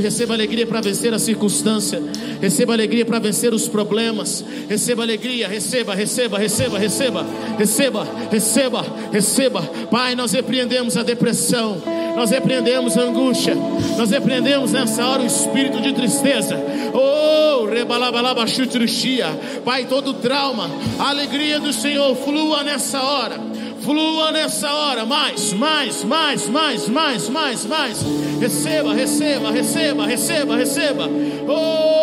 Receba 0.00 0.34
alegria 0.34 0.64
para 0.64 0.80
vencer 0.80 1.12
a 1.12 1.18
circunstância. 1.18 2.00
Receba 2.40 2.72
alegria 2.72 3.04
para 3.04 3.18
vencer 3.18 3.52
os 3.52 3.66
problemas. 3.66 4.44
Receba 4.68 5.02
alegria, 5.02 5.48
receba, 5.48 5.92
receba, 5.92 6.38
receba, 6.38 6.78
receba, 6.78 7.26
receba, 7.58 8.08
receba, 8.30 8.86
receba. 9.10 9.62
Pai, 9.90 10.14
nós 10.14 10.30
repreendemos 10.30 10.96
a 10.96 11.02
depressão. 11.02 11.82
Nós 12.14 12.30
repreendemos 12.30 12.96
a 12.96 13.00
angústia. 13.00 13.56
Nós 13.98 14.08
repreendemos 14.08 14.70
nessa 14.70 15.04
hora 15.04 15.24
o 15.24 15.26
espírito 15.26 15.80
de 15.80 15.92
tristeza. 15.94 16.56
Oh, 16.94 17.64
rebalabalabachutruxia. 17.64 19.26
Pai, 19.64 19.84
todo 19.86 20.14
trauma, 20.14 20.70
a 21.00 21.08
alegria 21.08 21.58
do 21.58 21.72
Senhor 21.72 22.14
flua 22.14 22.62
nessa 22.62 23.02
hora 23.02 23.51
Flua 23.82 24.30
nessa 24.30 24.72
hora, 24.72 25.04
mais, 25.04 25.52
mais, 25.52 26.04
mais, 26.04 26.48
mais, 26.48 26.88
mais, 26.88 27.28
mais, 27.28 27.66
mais. 27.66 28.00
Receba, 28.40 28.94
receba, 28.94 29.50
receba, 29.50 30.06
receba, 30.06 30.56
receba. 30.56 31.08
Oh! 31.48 32.02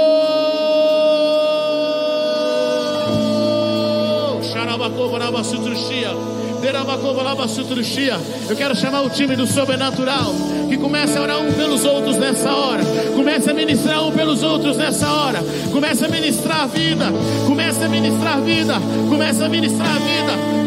Xarabacova, 4.44 5.20
eu 8.50 8.56
quero 8.58 8.76
chamar 8.76 9.02
o 9.04 9.10
time 9.10 9.38
do 9.38 9.48
sobrenatural 9.48 10.34
que 10.68 10.78
comece 10.78 11.18
a 11.18 11.22
orar 11.22 11.40
um 11.40 11.54
pelos 11.54 11.86
outros 11.86 12.18
nessa 12.18 12.52
hora. 12.52 12.84
Comece 13.16 13.50
a 13.50 13.54
ministrar 13.54 14.06
um 14.06 14.12
pelos 14.12 14.44
outros 14.44 14.76
nessa 14.76 15.10
hora. 15.10 15.40
Comece 15.72 16.04
a 16.04 16.10
ministrar 16.10 16.64
a 16.64 16.68
vida. 16.68 17.06
Comece 17.48 17.84
a 17.86 17.88
ministrar 17.88 18.34
a 18.38 18.42
vida. 18.42 18.74
Comece 19.10 19.44
a 19.44 19.48
ministrar 19.48 19.96
a 19.96 20.00
vida. 20.00 20.60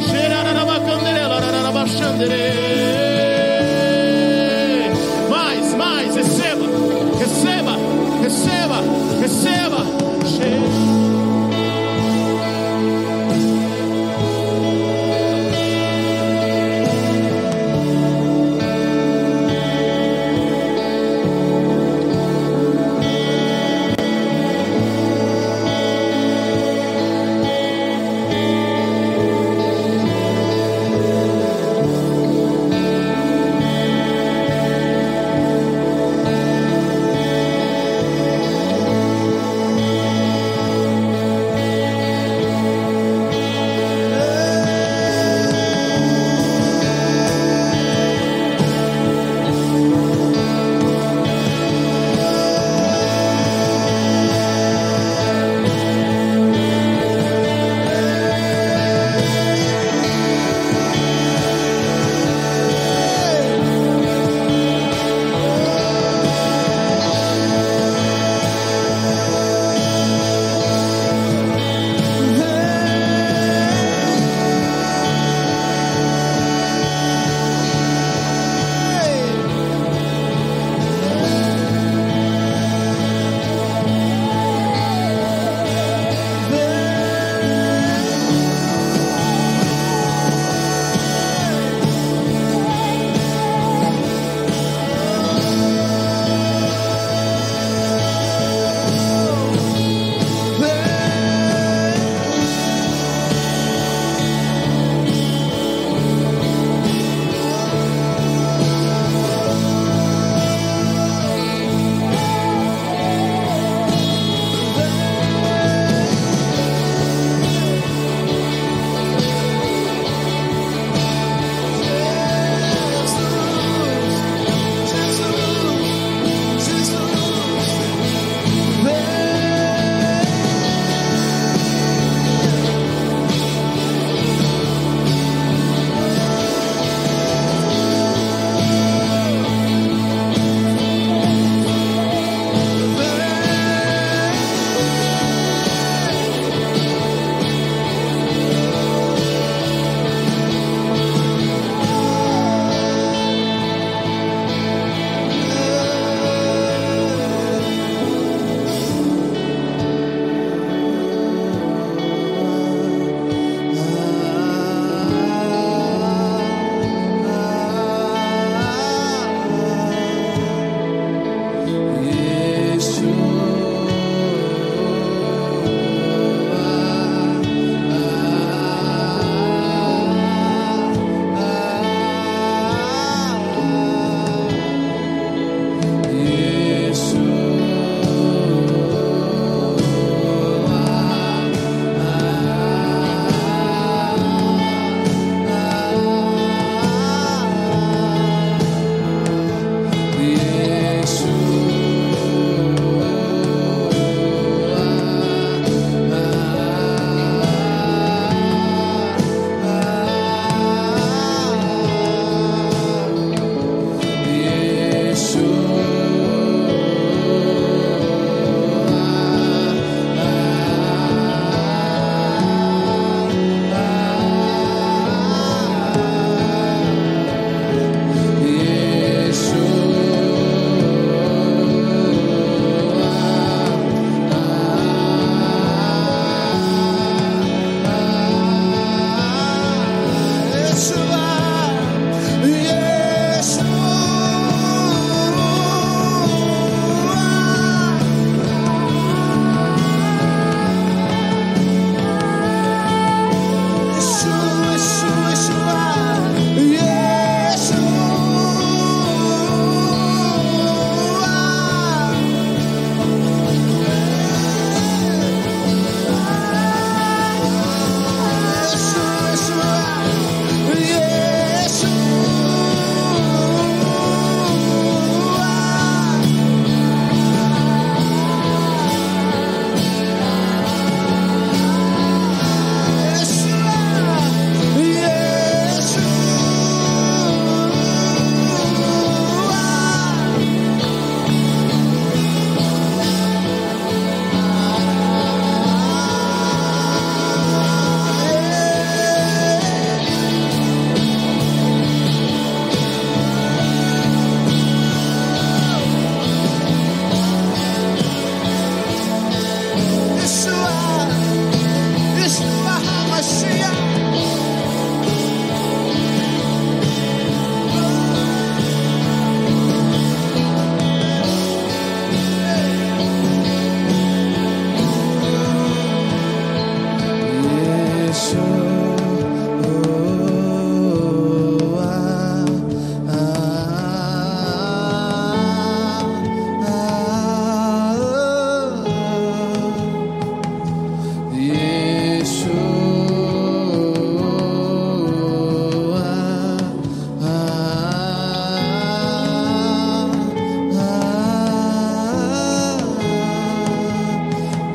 Mais, 5.29 5.75
mais, 5.75 6.15
receba, 6.15 6.67
receba, 7.19 7.77
receba, 8.23 8.83
receba. 9.21 10.02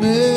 me. 0.07 0.36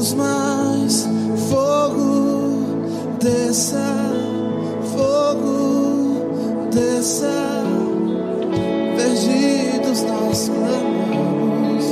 queremos 0.00 0.14
mais 0.14 1.08
fogo, 1.50 3.18
desça, 3.20 3.94
fogo, 4.96 6.70
desça, 6.72 7.62
perdidos 8.96 10.02
nós 10.04 10.48
clamamos, 10.48 11.84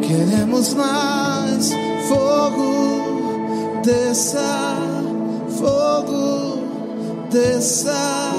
queremos 0.00 0.74
mais 0.74 1.72
fogo, 2.06 3.82
desça, 3.82 4.76
fogo, 5.58 6.58
desça, 7.32 8.32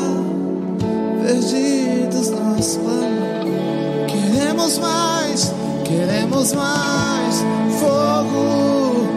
perdidos 1.22 2.30
nós 2.30 2.78
clamamos, 2.78 4.08
queremos 4.08 4.78
mais 4.78 5.65
queremos 5.86 6.52
mais 6.54 7.36
fogo, 7.80 9.08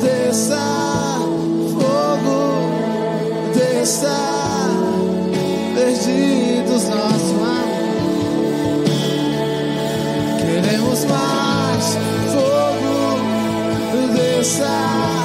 desça, 0.00 0.58
fogo, 1.72 2.60
desça, 3.54 4.18
perdidos 5.74 6.88
nós 6.88 7.22
clamamos. 7.38 7.86
Queremos 10.40 11.04
mais 11.04 11.98
fogo, 12.32 13.20
desça, 14.14 15.15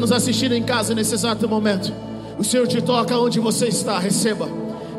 nos 0.00 0.12
assistindo 0.12 0.54
em 0.54 0.62
casa 0.62 0.94
nesse 0.94 1.14
exato 1.14 1.48
momento, 1.48 1.92
o 2.38 2.44
Senhor 2.44 2.66
te 2.66 2.80
toca 2.80 3.18
onde 3.18 3.40
você 3.40 3.66
está. 3.66 3.98
Receba. 3.98 4.48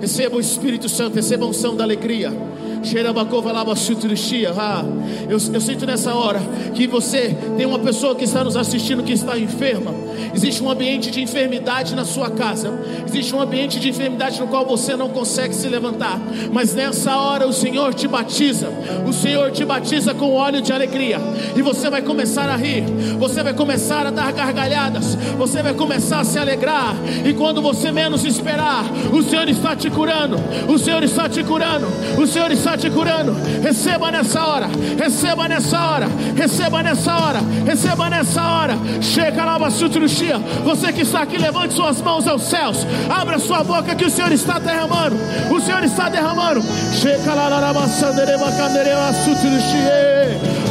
Receba 0.01 0.37
o 0.37 0.39
Espírito 0.39 0.87
Santo, 0.87 1.15
receba 1.15 1.45
a 1.45 1.47
unção 1.47 1.75
da 1.75 1.83
alegria. 1.83 2.31
Ah, 4.57 4.85
eu, 5.27 5.37
eu 5.53 5.61
sinto 5.61 5.85
nessa 5.85 6.13
hora 6.13 6.39
que 6.73 6.87
você 6.87 7.35
tem 7.57 7.65
uma 7.65 7.79
pessoa 7.79 8.15
que 8.15 8.23
está 8.23 8.43
nos 8.43 8.55
assistindo 8.55 9.03
que 9.03 9.11
está 9.11 9.37
enferma. 9.37 9.93
Existe 10.33 10.63
um 10.63 10.69
ambiente 10.69 11.11
de 11.11 11.21
enfermidade 11.21 11.95
na 11.95 12.05
sua 12.05 12.29
casa. 12.29 12.71
Existe 13.05 13.35
um 13.35 13.41
ambiente 13.41 13.79
de 13.79 13.89
enfermidade 13.89 14.39
no 14.39 14.47
qual 14.47 14.65
você 14.65 14.95
não 14.95 15.09
consegue 15.09 15.53
se 15.53 15.67
levantar. 15.67 16.19
Mas 16.53 16.73
nessa 16.73 17.17
hora 17.17 17.45
o 17.45 17.53
Senhor 17.53 17.93
te 17.93 18.07
batiza. 18.07 18.71
O 19.05 19.13
Senhor 19.13 19.51
te 19.51 19.65
batiza 19.65 20.13
com 20.13 20.33
óleo 20.33 20.61
de 20.61 20.71
alegria. 20.71 21.19
E 21.55 21.61
você 21.61 21.89
vai 21.89 22.01
começar 22.01 22.49
a 22.49 22.55
rir. 22.55 22.83
Você 23.17 23.43
vai 23.43 23.53
começar 23.53 24.05
a 24.05 24.11
dar 24.11 24.31
gargalhadas. 24.31 25.15
Você 25.37 25.61
vai 25.61 25.73
começar 25.73 26.19
a 26.19 26.23
se 26.23 26.37
alegrar. 26.37 26.95
E 27.25 27.33
quando 27.33 27.61
você 27.61 27.91
menos 27.91 28.25
esperar, 28.25 28.85
o 29.11 29.21
Senhor 29.23 29.47
está 29.49 29.75
te 29.75 29.89
curando. 29.89 30.37
O 30.67 30.77
Senhor 30.77 31.03
está 31.03 31.27
te 31.27 31.43
curando. 31.43 31.87
O 32.17 32.27
Senhor 32.27 32.51
está 32.51 32.77
te 32.77 32.89
curando. 32.89 33.35
Receba 33.61 34.11
nessa 34.11 34.45
hora. 34.45 34.69
Receba 34.97 35.47
nessa 35.47 35.79
hora. 35.79 36.07
Receba 36.35 36.83
nessa 36.83 37.15
hora. 37.15 37.39
Receba 37.65 38.09
nessa 38.09 38.43
hora. 38.43 38.77
Chega 39.01 39.45
lá, 39.45 39.59
Bassutruxia. 39.59 40.37
Você 40.63 40.91
que 40.93 41.01
está 41.01 41.21
aqui, 41.21 41.37
levante 41.37 41.73
suas 41.73 42.01
mãos 42.01 42.27
aos 42.27 42.43
céus. 42.43 42.85
Abra 43.09 43.39
sua 43.39 43.63
boca 43.63 43.95
que 43.95 44.05
o 44.05 44.09
Senhor 44.09 44.31
está 44.31 44.59
derramando. 44.59 45.15
O 45.49 45.59
Senhor 45.59 45.83
está 45.83 46.09
derramando. 46.09 46.61
Chega 46.93 47.33
lá, 47.33 47.49
Sutruxia. 47.87 48.78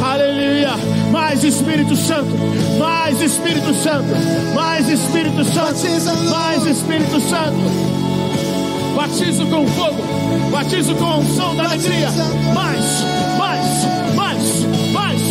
Aleluia. 0.01 0.71
Mais 1.11 1.43
Espírito 1.43 1.95
Santo. 1.95 2.31
Mais 2.77 3.21
Espírito 3.21 3.73
Santo. 3.73 4.07
Mais 4.55 4.89
Espírito 4.89 5.43
Santo. 5.43 6.29
Mais 6.29 6.65
Espírito 6.65 7.19
Santo. 7.21 7.99
Batizo 8.95 9.45
com 9.45 9.65
fogo, 9.67 10.03
batizo 10.51 10.93
com 10.95 11.05
a 11.05 11.17
unção 11.17 11.55
da 11.55 11.63
alegria. 11.65 12.09
Mais, 12.53 13.03
mais, 13.37 14.15
mais, 14.15 14.65
mais. 14.91 15.21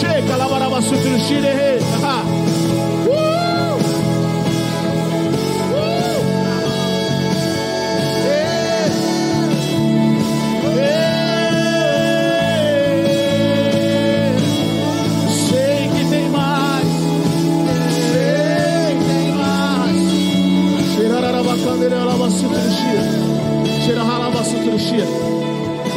Chega, 0.00 0.36
lavaraba 0.36 0.80
sutruxire. 0.80 1.80
Sei 2.00 2.39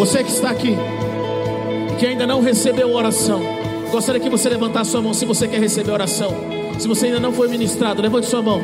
Você 0.04 0.22
que 0.22 0.32
está 0.32 0.49
aqui, 0.49 0.76
que 1.97 2.06
ainda 2.06 2.28
não 2.28 2.41
recebeu 2.41 2.93
oração, 2.93 3.41
gostaria 3.89 4.20
que 4.20 4.30
você 4.30 4.49
levantasse 4.49 4.91
sua 4.91 5.01
mão 5.01 5.14
se 5.14 5.26
você 5.26 5.47
quer 5.47 5.62
receber 5.62 5.91
oração. 5.91 6.30
Se 6.78 6.89
você 6.89 7.06
ainda 7.06 7.22
não 7.22 7.32
foi 7.32 7.47
ministrado, 7.47 8.01
levante 8.01 8.28
sua 8.28 8.41
mão. 8.41 8.62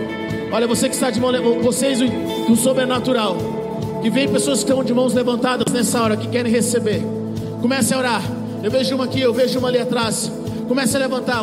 Olha, 0.52 0.68
você 0.68 0.90
que 0.90 0.96
está 0.96 1.10
de 1.10 1.18
mão, 1.18 1.32
vocês 1.62 2.00
do 2.46 2.58
sobrenatural, 2.58 3.38
que 4.02 4.10
vem 4.10 4.28
pessoas 4.28 4.66
que 4.66 4.70
estão 4.70 4.84
de 4.84 4.94
mãos 4.94 5.14
levantadas 5.14 5.72
nessa 5.72 6.04
hora, 6.04 6.18
que 6.18 6.28
querem 6.28 6.52
receber. 6.52 7.02
Comece 7.62 7.94
a 7.94 8.00
orar. 8.00 8.22
Eu 8.62 8.70
vejo 8.70 8.94
uma 8.96 9.06
aqui, 9.06 9.22
eu 9.22 9.34
vejo 9.34 9.60
uma 9.60 9.70
ali 9.70 9.80
atrás. 9.80 10.30
Comece 10.68 10.98
a 10.98 11.00
levantar. 11.00 11.42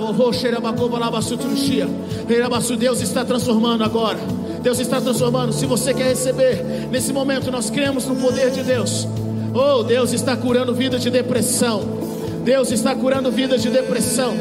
Deus 2.78 3.00
está 3.00 3.24
transformando 3.24 3.82
agora. 3.82 4.18
Deus 4.60 4.78
está 4.78 5.00
transformando. 5.00 5.54
Se 5.54 5.64
você 5.64 5.94
quer 5.94 6.08
receber, 6.08 6.86
nesse 6.90 7.14
momento 7.14 7.50
nós 7.50 7.70
cremos 7.70 8.04
no 8.04 8.16
poder 8.16 8.50
de 8.50 8.62
Deus. 8.62 9.08
Oh, 9.58 9.82
Deus 9.82 10.12
está 10.12 10.36
curando 10.36 10.74
vida 10.74 10.98
de 10.98 11.08
depressão. 11.08 11.80
Deus 12.44 12.70
está 12.70 12.94
curando 12.94 13.30
vida 13.30 13.56
de 13.56 13.70
depressão. 13.70 14.34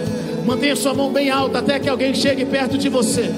Mantenha 0.45 0.76
sua 0.76 0.93
mão 0.93 1.09
bem 1.09 1.30
alta 1.30 1.59
até 1.59 1.80
que 1.80 1.88
alguém 1.88 2.13
chegue 2.13 2.43
perto 2.43 2.78
de 2.78 2.89
você. 2.89 3.32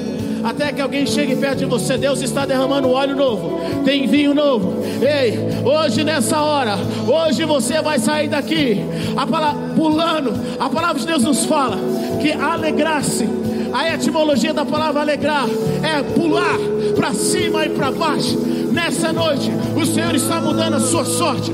Até 0.44 0.72
que 0.72 0.82
alguém 0.82 1.06
chegue 1.06 1.36
perto 1.36 1.60
de 1.60 1.66
você, 1.66 1.96
Deus 1.96 2.22
está 2.22 2.48
derramando 2.48 2.90
óleo 2.90 3.16
novo, 3.16 3.60
tem 3.84 4.08
vinho 4.08 4.34
novo. 4.34 4.82
Ei, 5.02 5.38
hoje 5.64 6.04
nessa 6.04 6.42
hora, 6.42 6.78
hoje 7.08 7.44
você 7.44 7.82
vai 7.82 8.00
sair 8.00 8.28
daqui, 8.28 8.82
a 9.16 9.28
palavra, 9.28 9.76
pulando. 9.76 10.34
A 10.60 10.70
palavra 10.70 11.00
de 11.00 11.06
Deus 11.06 11.24
nos 11.24 11.46
fala 11.46 11.78
que 12.22 12.32
alegrar-se, 12.32 13.28
a 13.74 13.94
etimologia 13.94 14.54
da 14.54 14.64
palavra 14.64 15.02
alegrar 15.02 15.48
é 15.84 16.02
pular 16.14 16.58
para 16.96 17.14
cima 17.14 17.66
e 17.66 17.70
para 17.70 17.92
baixo. 17.92 18.47
Nessa 18.78 19.12
noite, 19.12 19.52
o 19.76 19.84
Senhor 19.84 20.14
está 20.14 20.40
mudando 20.40 20.76
a 20.76 20.80
sua 20.80 21.04
sorte. 21.04 21.52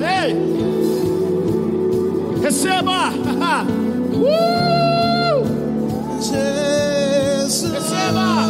Ei! 0.00 0.36
Receba! 2.40 3.08
uh! 4.14 5.42
Jesus. 6.20 7.72
Receba! 7.72 8.48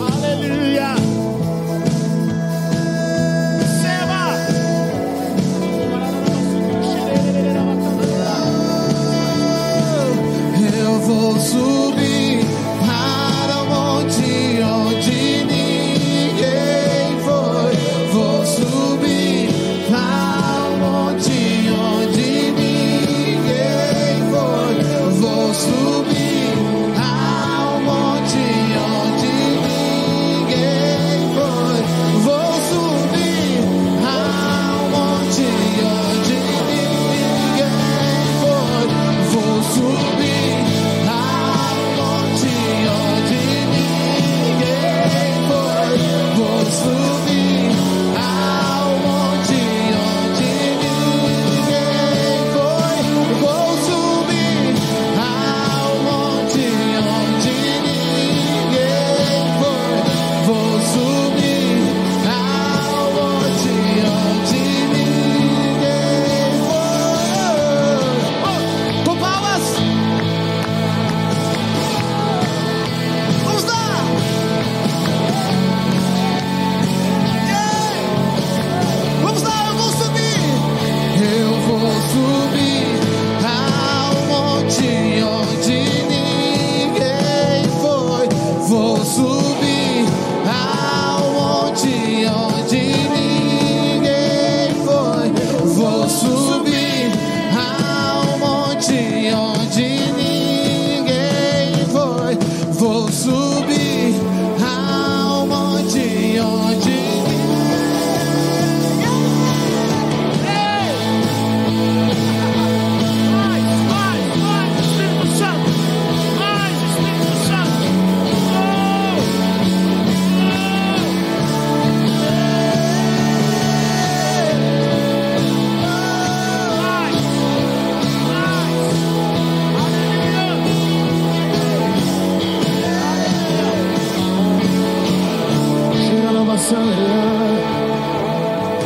Aleluia! 0.00 0.94
Receba! 3.60 4.32
Eu 10.82 11.00
vou 11.00 11.38
subir 11.38 11.85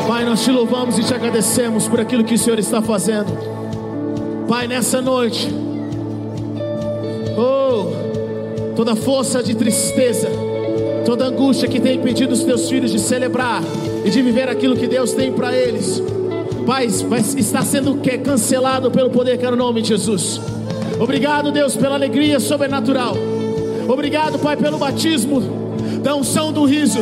Pai, 0.07 0.25
nós 0.25 0.43
te 0.43 0.51
louvamos 0.51 0.99
e 0.99 1.05
te 1.05 1.15
agradecemos 1.15 1.87
por 1.87 2.01
aquilo 2.01 2.25
que 2.25 2.35
o 2.35 2.39
Senhor 2.39 2.59
está 2.59 2.83
fazendo. 2.83 3.31
Pai, 4.49 4.67
nessa 4.67 5.01
noite, 5.01 5.49
oh, 7.39 8.75
toda 8.75 8.97
força 8.97 9.41
de 9.41 9.55
tristeza, 9.55 10.29
toda 11.07 11.27
angústia 11.27 11.69
que 11.69 11.79
tem 11.79 11.97
impedido 11.97 12.33
os 12.33 12.43
teus 12.43 12.69
filhos 12.69 12.91
de 12.91 12.99
celebrar 12.99 13.63
e 14.05 14.11
de 14.11 14.21
viver 14.21 14.49
aquilo 14.49 14.75
que 14.75 14.89
Deus 14.89 15.13
tem 15.13 15.33
para 15.33 15.57
eles, 15.57 16.03
Pai, 16.67 16.87
está 16.87 17.63
sendo 17.63 18.01
cancelado 18.25 18.91
pelo 18.91 19.11
poder 19.11 19.39
que 19.39 19.47
é 19.47 19.51
no 19.51 19.57
nome 19.57 19.81
de 19.81 19.89
Jesus. 19.89 20.41
Obrigado, 20.99 21.53
Deus, 21.53 21.77
pela 21.77 21.95
alegria 21.95 22.41
sobrenatural. 22.41 23.15
Obrigado, 23.89 24.39
Pai, 24.41 24.57
pelo 24.57 24.77
batismo 24.77 25.60
da 26.03 26.15
unção 26.15 26.53
do 26.53 26.65
riso. 26.65 27.01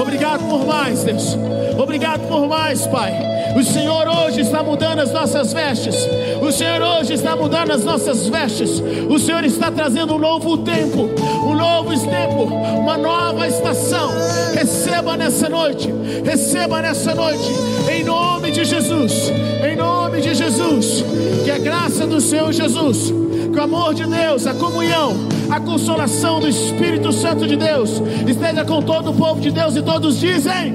Obrigado 0.00 0.48
por 0.48 0.66
mais, 0.66 1.04
Deus. 1.04 1.36
Obrigado 1.78 2.26
por 2.28 2.46
mais, 2.46 2.86
Pai. 2.86 3.12
O 3.56 3.64
Senhor 3.64 4.06
hoje 4.06 4.42
está 4.42 4.62
mudando 4.62 5.00
as 5.00 5.12
nossas 5.12 5.52
vestes. 5.52 5.94
O 6.40 6.52
Senhor 6.52 6.80
hoje 6.80 7.14
está 7.14 7.34
mudando 7.34 7.72
as 7.72 7.84
nossas 7.84 8.28
vestes. 8.28 8.82
O 9.08 9.18
Senhor 9.18 9.44
está 9.44 9.70
trazendo 9.70 10.14
um 10.14 10.18
novo 10.18 10.58
tempo, 10.58 11.10
um 11.44 11.54
novo 11.54 11.90
tempo, 11.90 12.44
uma 12.44 12.96
nova 12.96 13.48
estação. 13.48 14.10
Receba 14.54 15.16
nessa 15.16 15.48
noite, 15.48 15.92
receba 16.24 16.80
nessa 16.80 17.14
noite, 17.14 17.50
em 17.90 18.04
nome 18.04 18.50
de 18.50 18.64
Jesus, 18.64 19.32
em 19.68 19.76
nome 19.76 20.20
de 20.20 20.34
Jesus. 20.34 21.04
Que 21.44 21.50
a 21.50 21.58
graça 21.58 22.06
do 22.06 22.20
Senhor 22.20 22.52
Jesus, 22.52 23.12
que 23.52 23.58
o 23.58 23.62
amor 23.62 23.94
de 23.94 24.06
Deus, 24.06 24.46
a 24.46 24.54
comunhão, 24.54 25.16
a 25.50 25.60
consolação 25.60 26.40
do 26.40 26.48
Espírito 26.48 27.12
Santo 27.12 27.46
de 27.46 27.56
Deus 27.56 28.00
esteja 28.26 28.64
com 28.64 28.80
todo 28.80 29.10
o 29.10 29.14
povo 29.14 29.40
de 29.40 29.50
Deus 29.50 29.74
e 29.74 29.82
todos 29.82 30.18
dizem. 30.18 30.74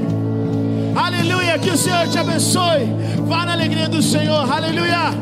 Aleluia, 0.96 1.58
que 1.58 1.70
o 1.70 1.78
Senhor 1.78 2.08
te 2.08 2.18
abençoe. 2.18 2.86
Vá 3.26 3.46
na 3.46 3.54
alegria 3.54 3.88
do 3.88 4.02
Senhor. 4.02 4.52
Aleluia. 4.52 5.14